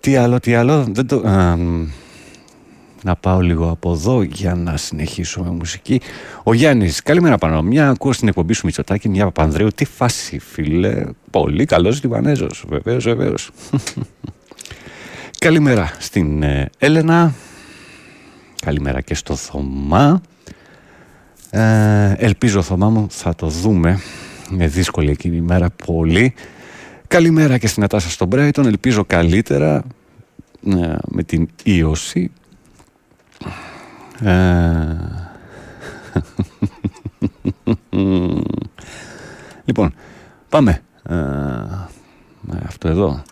Τι 0.00 0.16
άλλο, 0.16 0.40
τι 0.40 0.54
άλλο, 0.54 0.86
δεν 0.90 1.06
το, 1.06 1.22
να 3.02 3.16
πάω 3.16 3.40
λίγο 3.40 3.70
από 3.70 3.92
εδώ 3.92 4.22
για 4.22 4.54
να 4.54 4.76
συνεχίσω 4.76 5.42
με 5.42 5.50
μουσική. 5.50 6.00
Ο 6.42 6.54
Γιάννης, 6.54 7.02
καλημέρα 7.02 7.38
πάνω. 7.38 7.62
Μια 7.62 7.88
ακούω 7.88 8.12
στην 8.12 8.28
εκπομπή 8.28 8.52
σου 8.52 8.62
Μητσοτάκη, 8.64 9.08
μια 9.08 9.24
Παπανδρέου. 9.24 9.68
Τι 9.68 9.84
φάση, 9.84 10.38
φίλε. 10.38 11.04
Πολύ 11.30 11.64
καλός 11.64 12.02
Λιβανέζος. 12.02 12.64
Βεβαίως, 12.68 13.04
βεβαίως. 13.04 13.50
καλημέρα 15.38 15.92
στην 15.98 16.42
ε, 16.42 16.70
Έλενα. 16.78 17.32
Καλημέρα 18.62 19.00
και 19.00 19.14
στο 19.14 19.34
Θωμά. 19.36 20.20
Ε, 21.50 22.14
ελπίζω 22.16 22.62
Θωμά 22.62 22.88
μου 22.88 23.06
θα 23.10 23.34
το 23.34 23.46
δούμε. 23.46 24.00
Είναι 24.52 24.66
δύσκολη 24.66 25.10
εκείνη 25.10 25.36
η 25.36 25.40
μέρα 25.40 25.70
πολύ. 25.86 26.34
Καλημέρα 27.06 27.58
και 27.58 27.66
στην 27.66 27.82
Ατάσα 27.82 28.10
στον 28.10 28.28
Μπράιτον. 28.28 28.66
Ελπίζω 28.66 29.04
καλύτερα 29.04 29.84
ε, 30.66 30.96
με 31.08 31.22
την 31.22 31.48
ίωση 31.62 32.30
ε, 32.34 32.39
λοιπόν, 39.64 39.94
πάμε. 40.48 40.82
Ε, 41.02 41.14
αυτό 42.66 42.88
εδώ. 42.88 43.22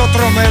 Αυγής 0.00 0.16
το 0.16 0.47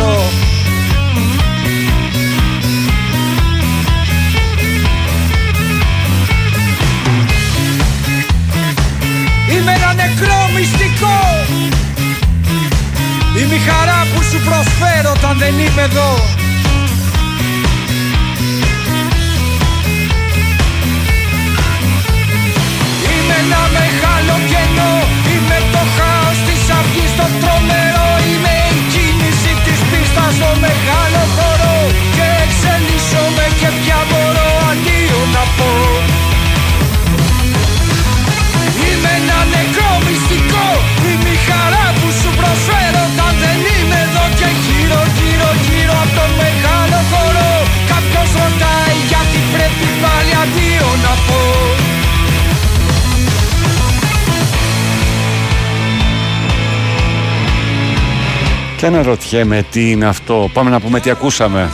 αναρωτιέμαι 58.88 59.66
τι 59.72 59.92
είναι 59.92 60.06
αυτό. 60.06 60.50
Πάμε 60.54 60.70
να 60.70 60.80
πούμε 60.80 61.00
τι 61.00 61.10
ακούσαμε. 61.10 61.70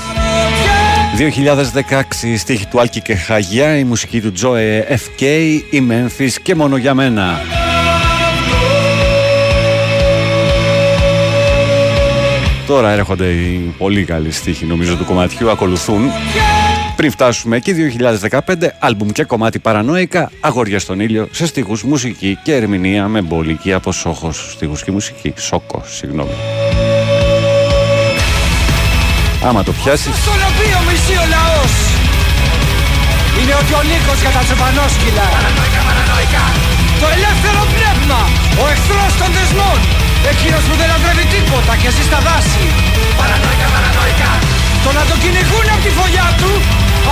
2016 1.18 2.38
στίχη 2.38 2.68
του 2.68 2.80
Άλκη 2.80 3.02
και 3.02 3.16
Χαγιά, 3.16 3.78
η 3.78 3.84
μουσική 3.84 4.22
του 4.22 4.32
Τζόε 4.32 4.86
FK, 4.90 5.24
η 5.70 5.84
Memphis 5.90 6.32
και 6.42 6.56
μόνο 6.56 6.78
για 6.78 6.94
μένα. 6.94 7.42
Τώρα 12.68 12.90
έρχονται 12.90 13.26
οι 13.26 13.74
πολύ 13.78 14.04
καλοί 14.04 14.32
στίχοι 14.32 14.66
νομίζω 14.66 14.96
του 14.96 15.06
κομματιού, 15.06 15.50
ακολουθούν. 15.50 16.02
Πριν 16.96 17.12
φτάσουμε 17.12 17.56
εκεί 17.56 17.74
2015, 17.74 18.40
άλμπουμ 18.80 19.10
και 19.10 19.24
κομμάτι 19.24 19.60
παρανόηκα, 19.60 20.32
αγόρια 20.40 20.80
στον 20.80 21.00
ήλιο, 21.00 21.28
σε 21.32 21.46
στίχους, 21.48 21.84
μουσική 21.84 22.38
και 22.44 22.56
ερμηνεία 22.56 23.08
με 23.08 23.22
μπολική 23.22 23.74
από 23.74 23.92
Σόχος, 23.92 24.52
στίχους 24.52 24.84
και 24.84 24.92
μουσική, 24.92 25.34
Σόκο, 25.38 25.84
συγγνώμη. 25.86 26.32
Άμα 29.48 29.62
το 29.68 29.74
πιάσεις, 29.80 30.16
Στον 30.24 30.40
οποίο 30.50 30.78
μισεί 30.88 31.16
ο 31.24 31.26
λαός. 31.36 31.74
Είναι 33.40 33.54
ότι 33.62 33.74
ο 33.80 33.82
Νίκος 33.90 34.20
για 34.24 34.32
τα 34.36 34.42
τσεπανόσκυλα 34.46 35.28
Το 37.02 37.08
ελεύθερο 37.16 37.62
πνεύμα 37.74 38.22
Ο 38.62 38.64
εχθρός 38.74 39.12
των 39.22 39.30
δεσμών. 39.36 39.80
Εκείνος 40.32 40.64
που 40.68 40.76
δεν 40.82 40.90
αντρεύει 40.96 41.26
τίποτα 41.36 41.74
και 41.82 41.90
ζει 41.96 42.04
στα 42.10 42.20
δάση. 42.28 42.64
Παρανοϊκά, 43.20 43.68
παρανοϊκά. 43.76 44.32
Το 44.84 44.90
να 44.98 45.04
το 45.10 45.16
κυνηγούν 45.24 45.68
από 45.74 45.84
τη 45.86 45.92
φωλιά 45.98 46.28
του 46.40 46.52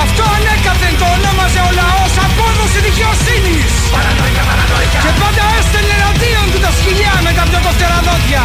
Αυτό 0.04 0.24
ανέκαθεν 0.36 0.94
το 1.02 1.08
ονόμαζε 1.16 1.62
ο 1.68 1.72
λαός 1.80 2.14
Απόδοση 2.26 2.80
δικαιοσύνης. 2.88 3.72
Παρανοϊκά, 3.96 4.44
παρανοϊκά. 4.50 5.00
Και 5.04 5.12
πάντα 5.22 5.44
έστελνε 5.58 5.96
εναντίον 6.00 6.46
του 6.52 6.60
τα 6.66 6.72
σκυλιά 6.78 7.14
με 7.26 7.32
τα 7.38 7.44
πιο 7.50 7.60
κοφτερά 7.66 8.00
δόντια 8.08 8.44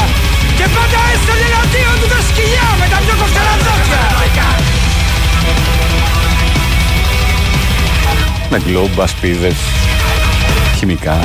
Και 0.58 0.66
πάντα 0.76 1.00
έστελνε 1.12 1.46
εναντίον 1.50 1.94
του 2.00 2.08
τα 2.12 2.20
σκυλιά 2.28 2.68
με 2.80 2.86
τα 2.92 2.98
πιο 3.04 3.14
κοφτερά 3.20 3.54
δόντια 3.64 4.06
με 8.50 8.58
γκλόμπ, 8.58 9.00
ασπίδες, 9.00 9.56
χημικά. 10.76 11.18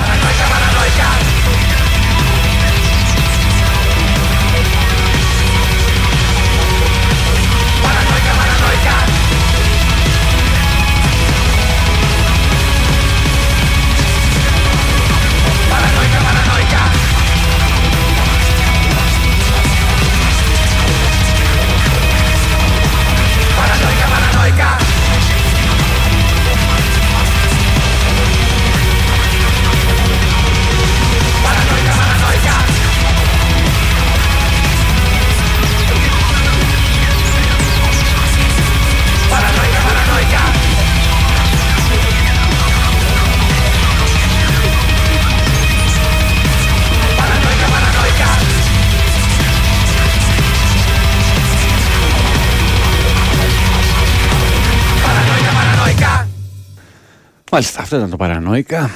Μάλιστα, 57.52 57.82
αυτό 57.82 57.96
ήταν 57.98 58.10
το 58.10 58.16
παρανόηκα. 58.16 58.90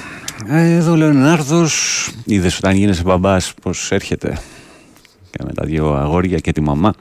Ε, 0.48 0.73
Εδώ 0.76 0.91
ο 0.91 0.95
Λεωνάρδος, 0.95 2.10
είδες 2.26 2.57
όταν 2.57 2.76
γίνεσαι 2.76 3.03
μπαμπάς 3.03 3.53
πως 3.61 3.91
έρχεται 3.91 4.38
και 5.30 5.44
με 5.45 5.53
τα 5.53 5.65
δύο 5.65 5.94
αγόρια 5.94 6.38
και 6.38 6.52
τη 6.52 6.61
μαμά. 6.61 6.94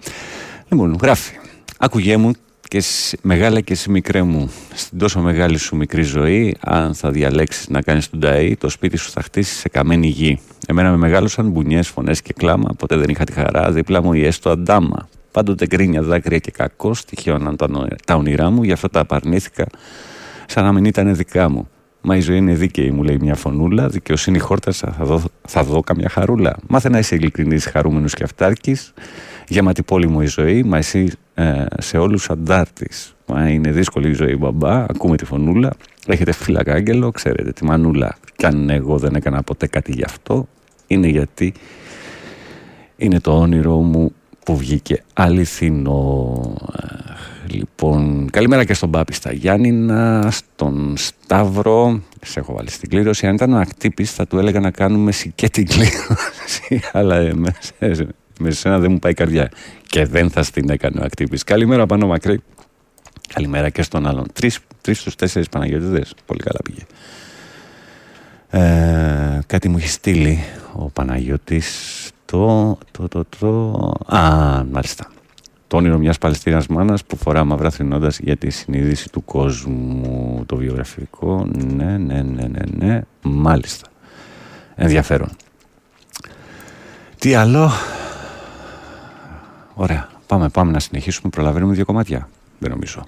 Λοιπόν, 0.69 0.99
γράφει. 1.03 1.35
Άκουγέ 1.79 2.17
μου 2.17 2.33
και 2.69 2.81
σ- 2.81 3.15
μεγάλα 3.23 3.61
και 3.61 3.73
εσύ 3.73 3.91
μικρέ 3.91 4.23
μου 4.23 4.51
στην 4.75 4.99
τόσο 4.99 5.21
μεγάλη 5.21 5.59
σου 5.59 5.77
μικρή 5.77 6.03
ζωή 6.03 6.57
αν 6.61 6.95
θα 6.95 7.11
διαλέξεις 7.11 7.69
να 7.69 7.81
κάνεις 7.83 8.11
τον 8.11 8.21
ταΐ 8.23 8.53
το 8.59 8.69
σπίτι 8.69 8.97
σου 8.97 9.11
θα 9.11 9.23
χτίσεις 9.23 9.59
σε 9.59 9.69
καμένη 9.69 10.07
γη 10.07 10.41
εμένα 10.67 10.91
με 10.91 10.97
μεγάλωσαν 10.97 11.49
μπουνιές, 11.51 11.89
φωνές 11.89 12.23
και 12.23 12.33
κλάμα 12.33 12.71
ποτέ 12.79 12.97
δεν 12.97 13.09
είχα 13.09 13.25
τη 13.25 13.33
χαρά 13.33 13.71
δίπλα 13.73 14.03
μου 14.03 14.13
η 14.13 14.25
έστω 14.25 14.51
αντάμα 14.51 15.09
πάντοτε 15.31 15.67
γκρίνια, 15.67 16.03
δάκρυα 16.03 16.39
και 16.39 16.51
κακό 16.51 16.95
τυχαίωναν 17.07 17.57
τα, 17.57 17.69
νο- 17.69 17.87
τα 18.07 18.15
όνειρά 18.15 18.51
μου 18.51 18.63
γι' 18.63 18.73
αυτό 18.73 18.89
τα 18.89 19.01
απαρνήθηκα 19.01 19.67
σαν 20.47 20.65
να 20.65 20.73
μην 20.73 20.85
ήταν 20.85 21.17
δικά 21.17 21.49
μου. 21.49 21.69
Μα 22.07 22.17
η 22.17 22.21
ζωή 22.21 22.37
είναι 22.37 22.55
δίκαιη, 22.55 22.91
μου 22.91 23.03
λέει 23.03 23.19
μια 23.21 23.35
φωνούλα. 23.35 23.89
Δικαιοσύνη 23.89 24.39
χόρτασα, 24.39 24.95
θα 24.99 25.05
δω, 25.05 25.23
θα 25.49 25.65
δω 25.65 25.81
καμιά 25.81 26.09
χαρούλα. 26.09 26.57
Μάθε 26.69 26.89
να 26.89 26.99
είσαι 26.99 27.15
ειλικρινής, 27.15 27.67
χαρούμενος 27.67 28.15
και 28.15 28.23
αυτάρκης. 28.25 28.93
Γεμάτη 29.49 29.83
πόλη 29.83 30.09
μου 30.09 30.21
η 30.21 30.27
ζωή, 30.27 30.63
μα 30.63 30.77
εσύ 30.77 31.11
ε, 31.35 31.65
σε 31.79 31.99
όλους 31.99 32.31
αντάρτης. 32.31 33.15
Μα 33.27 33.49
είναι 33.49 33.71
δύσκολη 33.71 34.09
η 34.09 34.13
ζωή, 34.13 34.37
μπαμπά. 34.37 34.85
Ακούμε 34.89 35.17
τη 35.17 35.25
φωνούλα. 35.25 35.71
Έχετε 36.07 36.33
φύλακα 36.33 36.73
άγγελο, 36.73 37.11
ξέρετε 37.11 37.53
τη 37.53 37.65
μανούλα. 37.65 38.17
Κι 38.37 38.47
αν 38.47 38.71
εγώ 38.71 38.99
δεν 38.99 39.15
έκανα 39.15 39.43
ποτέ 39.43 39.67
κάτι 39.67 39.93
γι' 39.93 40.05
αυτό, 40.05 40.49
είναι 40.87 41.07
γιατί 41.07 41.53
είναι 42.97 43.21
το 43.21 43.39
όνειρό 43.39 43.77
μου 43.77 44.13
που 44.45 44.57
βγήκε 44.57 45.03
αληθινό. 45.13 46.41
Αχ, 47.45 47.51
Λοιπόν, 47.53 48.31
καλημέρα 48.31 48.65
και 48.65 48.75
στον 48.75 48.91
Πάπη 48.91 49.13
στα 49.13 49.33
Γιάννηνα, 49.33 50.29
στον 50.31 50.95
Σταύρο. 50.97 52.01
Σε 52.25 52.41
έχω 52.41 52.53
βάλει 52.55 52.71
στην 52.71 52.89
κλήρωση. 52.89 53.27
Αν 53.27 53.35
ήταν 53.35 53.53
ο 53.53 53.59
ακτύπης 53.59 54.13
θα 54.13 54.27
του 54.27 54.39
έλεγα 54.39 54.61
να 54.61 54.71
κάνουμε 54.71 55.13
και 55.35 55.49
την 55.49 55.67
κλήρωση. 55.67 56.81
Αλλά 56.93 57.17
ε, 57.17 57.35
με, 57.35 57.55
σε- 57.61 58.09
με 58.41 58.51
σένα 58.51 58.79
δεν 58.79 58.93
μου 58.93 58.99
πάει 58.99 59.13
η 59.13 59.15
καρδιά. 59.15 59.51
Και 59.87 60.07
δεν 60.07 60.31
θα 60.31 60.43
στην 60.43 60.71
έκανε 60.71 61.01
ο 61.01 61.05
ακτύπης. 61.05 61.45
Καλημέρα 61.45 61.87
πάνω 61.87 62.07
μακρύ. 62.07 62.41
Καλημέρα 63.35 63.69
και 63.69 63.83
στον 63.83 64.07
άλλον. 64.07 64.27
Τρεις, 64.33 64.59
τρεις 64.81 65.01
στους 65.01 65.15
τέσσερις 65.15 65.49
Παναγιώτηδες. 65.49 66.15
Πολύ 66.27 66.41
καλά 66.41 66.59
πήγε. 66.65 66.83
Ε, 68.51 69.39
κάτι 69.47 69.69
μου 69.69 69.77
έχει 69.77 69.89
στείλει 69.89 70.39
ο 70.73 70.85
Παναγιώτης 70.91 71.69
το, 72.25 72.79
το, 72.91 73.09
το, 73.09 73.25
το, 73.39 73.71
α, 74.17 74.65
μάλιστα. 74.71 75.07
Το 75.75 75.81
όνειρο 75.81 75.99
μιας 75.99 76.19
Παλαιστίνας 76.19 76.67
μάνας 76.67 77.05
που 77.05 77.17
φορά 77.17 77.45
μαυρά 77.45 77.71
θρυνώντας 77.71 78.19
για 78.19 78.37
τη 78.37 78.51
συνείδηση 78.51 79.11
του 79.11 79.25
κόσμου. 79.25 80.43
Το 80.47 80.57
βιογραφικό, 80.57 81.47
ναι, 81.53 81.99
ναι, 81.99 82.23
ναι, 82.23 82.47
ναι, 82.47 82.61
ναι, 82.79 83.01
μάλιστα. 83.23 83.89
Ενδιαφέρον. 84.75 85.29
Τι 87.19 87.35
άλλο; 87.35 87.71
Ωραία. 89.75 90.09
Πάμε, 90.27 90.49
πάμε 90.49 90.71
να 90.73 90.81
συνεχίσουμε. 90.81 91.31
Προλαβαίνουμε 91.31 91.75
δύο 91.75 91.85
κομμάτια. 91.85 92.29
Δεν 92.59 92.71
νομίζω. 92.71 93.07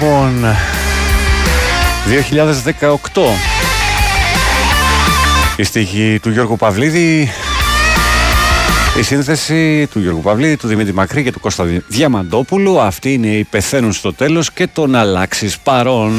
Λοιπόν, 0.00 0.34
λοιπόν. 0.34 0.56
2018. 3.14 3.20
Η 5.56 5.62
στίχη 5.62 6.18
του 6.22 6.30
Γιώργου 6.30 6.56
Παυλίδη. 6.56 7.30
Η 8.98 9.02
σύνθεση 9.02 9.86
του 9.86 10.00
Γιώργου 10.00 10.20
Παυλίδη, 10.20 10.56
του 10.56 10.66
Δημήτρη 10.66 10.94
Μακρύ 10.94 11.22
και 11.22 11.32
του 11.32 11.40
Κώστα 11.40 11.64
Διαμαντόπουλου. 11.88 12.80
Αυτή 12.80 13.12
είναι 13.12 13.26
η 13.26 13.44
πεθαίνουν 13.44 13.92
στο 13.92 14.12
τέλος 14.12 14.52
και 14.52 14.66
τον 14.66 14.94
αλλάξεις 14.94 15.58
παρόν. 15.58 16.12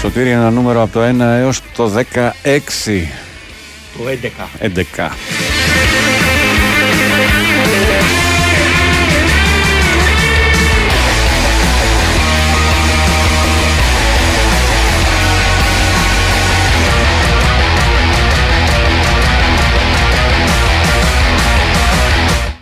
Σωτήρι 0.00 0.30
ένα 0.30 0.50
νούμερο 0.50 0.82
από 0.82 0.92
το 0.92 1.00
1 1.02 1.20
έως 1.20 1.60
το 1.76 1.92
16. 1.94 3.08
Το 3.96 4.04
11. 4.08 4.48
11. 4.60 5.10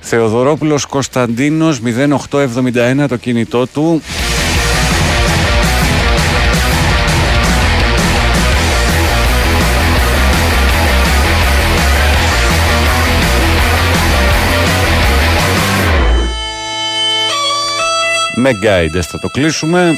Θεοδωρόπουλος 0.08 0.86
Κωνσταντίνος 0.86 1.80
0871 2.30 3.06
το 3.08 3.16
κινητό 3.16 3.66
του. 3.66 4.02
Με 18.34 18.50
guidance 18.62 19.00
θα 19.08 19.18
το 19.18 19.28
κλείσουμε. 19.28 19.94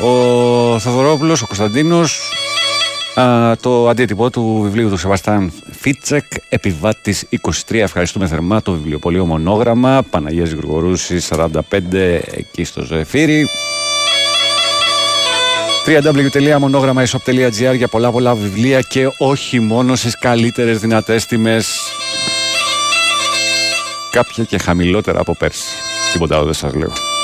Ο 0.00 0.78
Θεοδωρόπουλος, 0.78 1.42
ο 1.42 1.46
Κωνσταντίνος 1.46 2.32
Α, 3.20 3.56
το 3.56 3.88
αντίτυπο 3.88 4.30
του 4.30 4.60
βιβλίου 4.62 4.88
του 4.88 4.96
Σεβαστάν 4.96 5.52
Φίτσεκ, 5.70 6.24
επιβάτης 6.48 7.24
23. 7.68 7.74
Ευχαριστούμε 7.74 8.26
θερμά 8.26 8.62
το 8.62 8.72
βιβλιοπωλείο 8.72 9.26
Μονόγραμμα, 9.26 10.02
Παναγίας 10.10 10.50
Γρηγορούση 10.50 11.20
45 11.28 11.60
εκεί 12.30 12.64
στο 12.64 12.82
Ζεφύρι. 12.82 13.48
www.monogrammaishop.gr 15.86 17.76
για 17.76 17.88
πολλά 17.88 18.10
πολλά 18.10 18.34
βιβλία 18.34 18.80
και 18.80 19.10
όχι 19.18 19.60
μόνο 19.60 19.96
στις 19.96 20.18
καλύτερες 20.18 20.78
δυνατές 20.78 21.26
τιμές. 21.26 21.68
Κάποια 24.10 24.44
και 24.44 24.58
χαμηλότερα 24.58 25.20
από 25.20 25.34
πέρσι. 25.34 25.68
Τίποτα 26.12 26.36
άλλο 26.36 26.44
δεν 26.44 26.54
σας 26.54 26.74
λέω. 26.74 27.17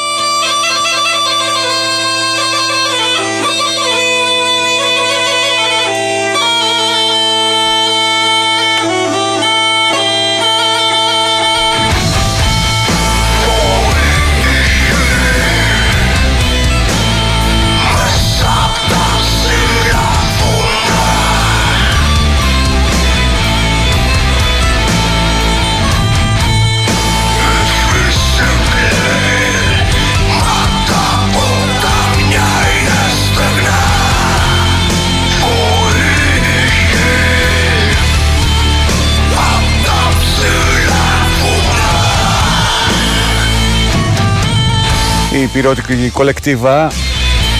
Πυρότικη 45.54 46.10
κολεκτίβα 46.12 46.92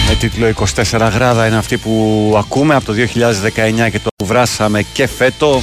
με 0.07 0.15
τίτλο 0.15 0.53
24 0.91 1.09
γράδα 1.13 1.47
είναι 1.47 1.57
αυτή 1.57 1.77
που 1.77 2.35
ακούμε 2.37 2.75
από 2.75 2.85
το 2.85 2.93
2019 2.93 3.91
και 3.91 3.99
το 3.99 4.25
βράσαμε 4.25 4.81
και 4.93 5.07
φέτο. 5.07 5.61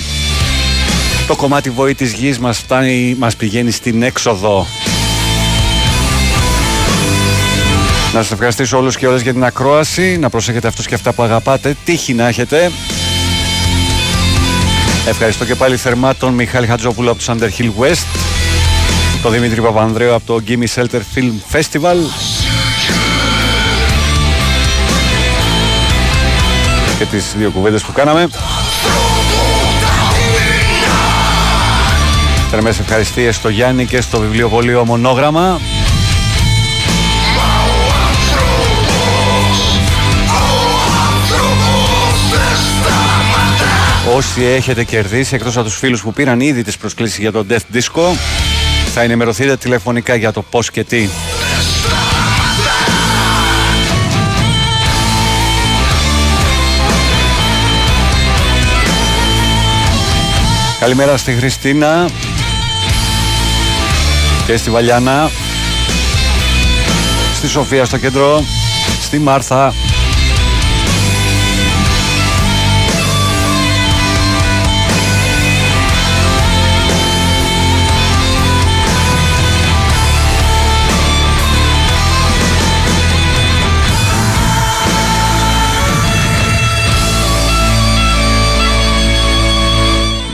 Το 1.26 1.36
κομμάτι 1.36 1.70
βοή 1.70 1.94
της 1.94 2.12
γης 2.12 2.38
μας, 2.38 2.59
φτάνει, 2.59 3.16
μας 3.18 3.36
πηγαίνει 3.36 3.70
στην 3.70 4.02
έξοδο. 4.02 4.66
Να 8.14 8.22
σας 8.22 8.30
ευχαριστήσω 8.30 8.78
όλους 8.78 8.96
και 8.96 9.06
όλες 9.06 9.22
για 9.22 9.32
την 9.32 9.44
ακρόαση. 9.44 10.16
Να 10.18 10.30
προσέχετε 10.30 10.68
αυτούς 10.68 10.86
και 10.86 10.94
αυτά 10.94 11.12
που 11.12 11.22
αγαπάτε. 11.22 11.76
Τύχη 11.84 12.14
να 12.14 12.28
έχετε. 12.28 12.70
Ευχαριστώ 15.06 15.44
και 15.44 15.54
πάλι 15.54 15.76
θερμά 15.76 16.14
τον 16.14 16.34
Μιχάλη 16.34 16.66
Χατζόπουλο 16.66 17.10
από 17.10 17.22
το 17.24 17.36
Underhill 17.38 17.70
West 17.82 18.41
τον 19.23 19.32
Δημήτρη 19.32 19.61
Παπανδρέου 19.61 20.15
από 20.15 20.27
το 20.27 20.43
Gimme 20.49 20.65
Shelter 20.74 21.01
Film 21.15 21.57
Festival. 21.57 21.97
Και 26.99 27.05
τις 27.05 27.35
δύο 27.36 27.51
κουβέντες 27.51 27.82
που 27.82 27.93
κάναμε. 27.93 28.28
Θερμές 32.51 32.78
ευχαριστίες 32.78 33.36
στο 33.36 33.49
Γιάννη 33.49 33.86
και 33.86 34.01
στο 34.01 34.20
βιβλιοπωλείο 34.20 34.85
Μονόγραμμα. 34.85 35.61
Όσοι 44.16 44.44
έχετε 44.44 44.85
κερδίσει 44.85 45.35
εκτός 45.35 45.57
από 45.57 45.65
τους 45.65 45.77
φίλους 45.77 46.03
που 46.03 46.12
πήραν 46.12 46.40
ήδη 46.40 46.62
τις 46.62 46.77
προσκλήσεις 46.77 47.19
για 47.19 47.32
το 47.32 47.47
Death 47.49 47.77
Disco 47.77 48.03
θα 48.94 49.02
ενημερωθείτε 49.02 49.56
τηλεφωνικά 49.56 50.14
για 50.14 50.32
το 50.32 50.43
πώς 50.43 50.70
και 50.70 50.85
τι. 50.85 51.09
Καλημέρα 60.81 61.16
στη 61.16 61.32
Χριστίνα 61.32 62.09
και 64.47 64.56
στη 64.56 64.70
Βαλιάνα, 64.70 65.31
στη 67.35 67.48
Σοφία 67.48 67.85
στο 67.85 67.98
κέντρο, 67.98 68.44
στη 69.02 69.19
Μάρθα, 69.19 69.74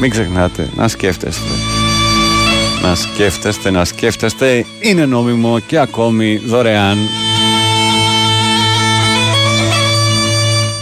Μην 0.01 0.11
ξεχνάτε 0.11 0.69
να 0.77 0.89
σκέφτεστε. 0.89 1.49
Να 2.83 2.95
σκέφτεστε, 2.95 3.71
να 3.71 3.85
σκέφτεστε. 3.85 4.65
Είναι 4.81 5.07
νόμιμο 5.07 5.59
και 5.59 5.79
ακόμη 5.79 6.37
δωρεάν. 6.37 6.99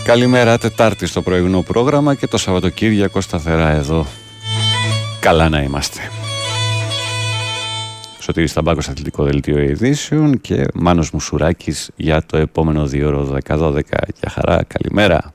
Καλημέρα 0.05 0.59
Τετάρτη 0.59 1.07
στο 1.07 1.23
πρωινό 1.23 1.63
πρόγραμμα 1.63 2.15
και 2.15 2.27
το 2.27 2.39
Σαββατοκύριακο 2.39 3.21
σταθερά 3.21 3.71
εδώ. 3.71 4.07
καλά 5.21 5.49
να 5.49 5.63
είμαστε. 5.63 6.01
Σωτήρης 8.19 8.53
Ταμπάκος 8.53 8.89
Αθλητικό 8.89 9.25
Δελτίο 9.25 9.61
Ειδήσεων 9.61 10.41
και 10.41 10.65
Μάνος 10.75 11.11
Μουσουράκης 11.11 11.91
για 11.97 12.23
το 12.27 12.37
επόμενο 12.37 12.87
δύο 12.87 13.09
ώρο 13.09 13.25
12 13.25 13.41
Για 14.21 14.31
χαρά, 14.31 14.63
καλημέρα. 14.67 15.35